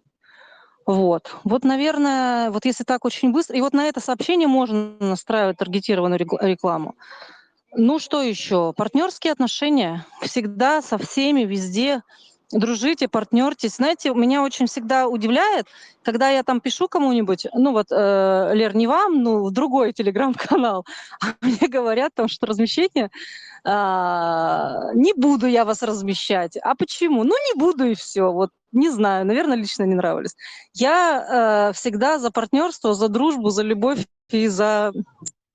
Вот. 0.86 1.34
Вот, 1.46 1.64
наверное, 1.64 2.52
вот 2.52 2.66
если 2.66 2.84
так 2.84 3.06
очень 3.06 3.32
быстро... 3.32 3.56
И 3.56 3.62
вот 3.62 3.72
на 3.72 3.86
это 3.86 4.02
сообщение 4.02 4.50
можно 4.50 4.98
настраивать 5.00 5.58
таргетированную 5.58 6.20
рекламу. 6.20 6.96
Ну, 7.74 8.00
что 8.00 8.22
еще? 8.22 8.74
Партнерские 8.76 9.32
отношения. 9.32 10.06
Всегда 10.22 10.82
со 10.82 10.98
всеми, 10.98 11.44
везде 11.44 12.02
дружите, 12.52 13.08
партнерьтесь. 13.08 13.76
Знаете, 13.76 14.14
меня 14.14 14.44
очень 14.44 14.68
всегда 14.68 15.08
удивляет, 15.08 15.68
когда 16.04 16.30
я 16.30 16.44
там 16.44 16.62
пишу 16.62 16.88
кому-нибудь, 16.88 17.48
ну 17.54 17.72
вот, 17.72 17.88
э, 17.92 18.52
Лер, 18.54 18.76
не 18.76 18.88
вам, 18.88 19.24
ну, 19.24 19.44
в 19.44 19.52
другой 19.52 19.94
телеграм-канал, 19.94 20.86
а 21.22 21.34
мне 21.42 21.68
говорят 21.68 22.14
там, 22.14 22.28
что 22.28 22.46
размещение, 22.46 23.10
э, 23.64 23.70
не 24.96 25.14
буду 25.14 25.48
я 25.48 25.66
вас 25.66 25.84
размещать. 25.84 26.58
А 26.58 26.76
почему? 26.76 27.24
Ну, 27.24 27.36
не 27.54 27.60
буду 27.60 27.86
и 27.86 27.96
все. 27.96 28.32
Вот, 28.32 28.52
не 28.72 28.90
знаю, 28.90 29.26
наверное, 29.26 29.58
лично 29.58 29.84
не 29.84 29.96
нравились. 29.96 30.36
Я 30.74 31.70
э, 31.70 31.74
всегда 31.74 32.20
за 32.20 32.32
партнерство, 32.32 32.94
за 32.94 33.08
дружбу, 33.08 33.50
за 33.50 33.64
любовь 33.64 34.06
и 34.30 34.48
за 34.48 34.94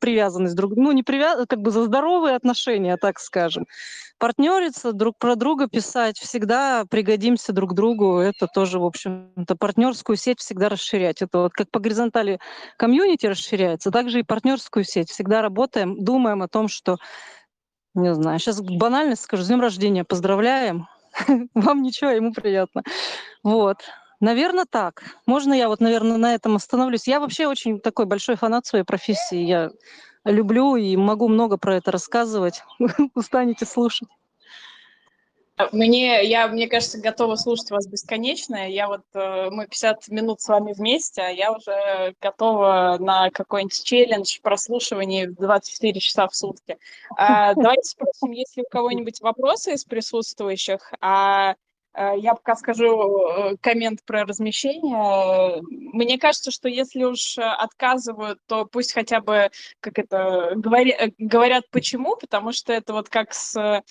привязанность 0.06 0.54
друг, 0.54 0.76
ну 0.76 0.92
не 0.92 1.02
привяз, 1.02 1.46
как 1.48 1.60
бы 1.60 1.72
за 1.72 1.82
здоровые 1.82 2.36
отношения, 2.36 2.96
так 2.96 3.18
скажем. 3.18 3.66
Партнериться, 4.18 4.92
друг 4.92 5.18
про 5.18 5.34
друга 5.34 5.66
писать, 5.66 6.16
всегда 6.16 6.84
пригодимся 6.88 7.52
друг 7.52 7.74
другу. 7.74 8.18
Это 8.18 8.46
тоже, 8.46 8.78
в 8.78 8.84
общем-то, 8.84 9.56
партнерскую 9.56 10.16
сеть 10.16 10.38
всегда 10.38 10.68
расширять. 10.68 11.22
Это 11.22 11.38
вот 11.40 11.52
как 11.52 11.72
по 11.72 11.80
горизонтали 11.80 12.38
комьюнити 12.78 13.26
расширяется, 13.26 13.90
так 13.90 14.08
же 14.08 14.20
и 14.20 14.22
партнерскую 14.22 14.84
сеть. 14.84 15.10
Всегда 15.10 15.42
работаем, 15.42 16.02
думаем 16.04 16.40
о 16.42 16.48
том, 16.48 16.68
что, 16.68 16.98
не 17.94 18.14
знаю, 18.14 18.38
сейчас 18.38 18.60
банальность 18.60 19.22
скажу, 19.22 19.42
с 19.42 19.48
днем 19.48 19.60
рождения 19.60 20.04
поздравляем. 20.04 20.86
Вам 21.54 21.82
ничего, 21.82 22.10
ему 22.10 22.32
приятно. 22.32 22.84
Вот. 23.42 23.78
Наверное, 24.20 24.66
так. 24.68 25.02
Можно 25.26 25.54
я 25.54 25.68
вот, 25.68 25.80
наверное, 25.80 26.16
на 26.16 26.34
этом 26.34 26.56
остановлюсь? 26.56 27.06
Я 27.06 27.20
вообще 27.20 27.46
очень 27.46 27.80
такой 27.80 28.06
большой 28.06 28.36
фанат 28.36 28.66
своей 28.66 28.84
профессии. 28.84 29.38
Я 29.38 29.70
люблю 30.24 30.76
и 30.76 30.96
могу 30.96 31.28
много 31.28 31.56
про 31.56 31.76
это 31.76 31.90
рассказывать. 31.92 32.62
Устанете 33.14 33.66
слушать. 33.66 34.08
Мне, 35.72 36.22
я, 36.24 36.48
мне 36.48 36.68
кажется, 36.68 37.00
готова 37.00 37.36
слушать 37.36 37.70
вас 37.70 37.86
бесконечно. 37.86 38.70
Я 38.70 38.88
вот, 38.88 39.04
э, 39.14 39.48
мы 39.50 39.66
50 39.66 40.08
минут 40.08 40.42
с 40.42 40.48
вами 40.48 40.74
вместе, 40.74 41.22
а 41.22 41.28
я 41.30 41.50
уже 41.50 42.14
готова 42.20 42.98
на 43.00 43.30
какой-нибудь 43.30 43.82
челлендж 43.82 44.38
прослушивания 44.42 45.30
24 45.30 45.98
часа 45.98 46.28
в 46.28 46.36
сутки. 46.36 46.76
А, 47.16 47.54
давайте 47.54 47.84
спросим, 47.84 48.32
есть 48.32 48.54
ли 48.58 48.64
у 48.64 48.70
кого-нибудь 48.70 49.22
вопросы 49.22 49.72
из 49.72 49.84
присутствующих. 49.84 50.92
А 51.00 51.54
я 51.96 52.34
пока 52.34 52.56
скажу 52.56 53.18
э, 53.18 53.56
коммент 53.60 54.04
про 54.04 54.24
размещение. 54.24 55.62
Мне 55.70 56.18
кажется, 56.18 56.50
что 56.50 56.68
если 56.68 57.04
уж 57.04 57.38
отказывают, 57.38 58.38
то 58.46 58.66
пусть 58.66 58.92
хотя 58.92 59.20
бы 59.20 59.50
как 59.80 59.98
это 59.98 60.52
говори, 60.56 60.90
э, 60.90 61.10
говорят 61.18 61.64
почему, 61.70 62.16
потому 62.16 62.52
что 62.52 62.72
это 62.72 62.92
вот 62.92 63.08
как 63.08 63.32
с 63.32 63.82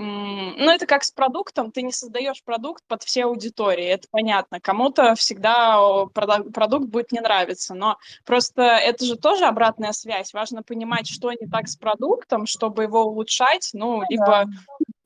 ну, 0.00 0.70
это 0.70 0.86
как 0.86 1.02
с 1.02 1.10
продуктом, 1.10 1.72
ты 1.72 1.82
не 1.82 1.90
создаешь 1.90 2.44
продукт 2.44 2.84
под 2.86 3.02
все 3.02 3.24
аудитории, 3.24 3.86
это 3.86 4.06
понятно. 4.12 4.60
Кому-то 4.60 5.16
всегда 5.16 6.06
продукт 6.14 6.86
будет 6.86 7.10
не 7.10 7.18
нравиться, 7.18 7.74
но 7.74 7.98
просто 8.24 8.62
это 8.62 9.04
же 9.04 9.16
тоже 9.16 9.46
обратная 9.46 9.90
связь. 9.90 10.32
Важно 10.32 10.62
понимать, 10.62 11.08
что 11.08 11.32
не 11.32 11.48
так 11.50 11.66
с 11.66 11.76
продуктом, 11.76 12.46
чтобы 12.46 12.84
его 12.84 13.06
улучшать, 13.06 13.70
ну, 13.72 14.02
либо, 14.08 14.44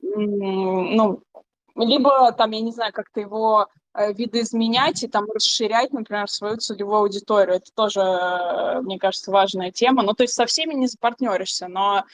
ну, 0.02 1.22
либо 1.76 2.32
там, 2.32 2.50
я 2.52 2.60
не 2.60 2.72
знаю, 2.72 2.92
как-то 2.92 3.20
его 3.20 3.68
э, 3.94 4.12
видоизменять 4.12 5.02
и 5.02 5.08
там 5.08 5.26
расширять, 5.32 5.92
например, 5.92 6.28
свою 6.28 6.56
целевую 6.56 6.98
аудиторию. 6.98 7.56
Это 7.56 7.70
тоже, 7.74 8.00
э, 8.00 8.80
мне 8.82 8.98
кажется, 8.98 9.30
важная 9.30 9.70
тема. 9.70 10.02
Ну, 10.02 10.14
то 10.14 10.24
есть 10.24 10.34
со 10.34 10.46
всеми 10.46 10.74
не 10.74 10.86
запартнеришься, 10.86 11.68
но 11.68 12.04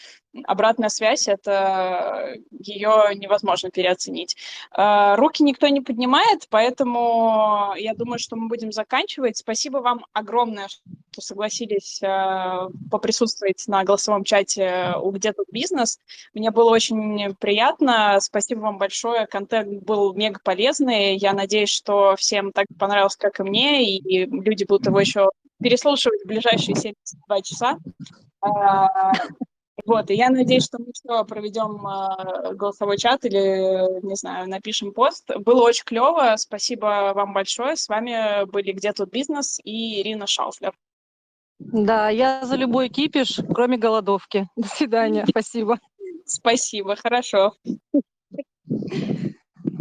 обратная 0.46 0.88
связь, 0.88 1.28
это 1.28 2.36
ее 2.50 3.14
невозможно 3.14 3.70
переоценить. 3.70 4.36
Э, 4.76 5.14
руки 5.16 5.42
никто 5.42 5.68
не 5.68 5.80
поднимает, 5.80 6.46
поэтому 6.50 7.72
я 7.76 7.94
думаю, 7.94 8.18
что 8.18 8.36
мы 8.36 8.48
будем 8.48 8.72
заканчивать. 8.72 9.36
Спасибо 9.36 9.78
вам 9.78 10.04
огромное, 10.12 10.68
что 10.68 11.20
согласились 11.20 12.00
э, 12.02 12.68
поприсутствовать 12.90 13.64
на 13.66 13.84
голосовом 13.84 14.24
чате 14.24 14.94
у 15.02 15.10
«Где 15.10 15.32
тут 15.32 15.46
бизнес?». 15.50 15.98
Мне 16.34 16.50
было 16.50 16.70
очень 16.70 17.34
приятно. 17.36 18.18
Спасибо 18.20 18.60
вам 18.60 18.78
большое. 18.78 19.26
Контент 19.26 19.82
был 19.82 20.14
мега 20.14 20.40
полезный. 20.42 21.16
Я 21.16 21.32
надеюсь, 21.32 21.70
что 21.70 22.14
всем 22.16 22.52
так 22.52 22.66
понравилось, 22.78 23.16
как 23.16 23.40
и 23.40 23.42
мне, 23.42 23.84
и 23.84 24.26
люди 24.26 24.64
будут 24.64 24.86
его 24.86 25.00
еще 25.00 25.30
переслушивать 25.60 26.22
в 26.22 26.28
ближайшие 26.28 26.74
72 26.74 27.42
часа. 27.42 27.78
А, 29.88 29.92
вот, 29.92 30.10
и 30.10 30.14
я 30.14 30.30
надеюсь, 30.30 30.64
что 30.64 30.78
мы 30.78 30.92
все 30.92 31.24
проведем 31.24 31.86
э, 31.86 32.54
голосовой 32.54 32.98
чат 32.98 33.24
или, 33.24 34.04
не 34.06 34.14
знаю, 34.16 34.48
напишем 34.48 34.92
пост. 34.92 35.30
Было 35.38 35.62
очень 35.62 35.84
клево. 35.84 36.34
Спасибо 36.36 37.12
вам 37.14 37.32
большое. 37.32 37.76
С 37.76 37.88
вами 37.88 38.44
были 38.46 38.72
«Где 38.72 38.92
тут 38.92 39.10
бизнес» 39.10 39.58
и 39.64 40.00
Ирина 40.00 40.26
Шауфлер. 40.26 40.74
Да, 41.58 42.08
я 42.08 42.44
за 42.44 42.56
любой 42.56 42.88
кипиш, 42.88 43.40
кроме 43.54 43.78
голодовки. 43.78 44.48
До 44.56 44.68
свидания. 44.68 45.24
Спасибо. 45.28 45.78
Спасибо, 46.24 46.94
хорошо. 46.96 47.54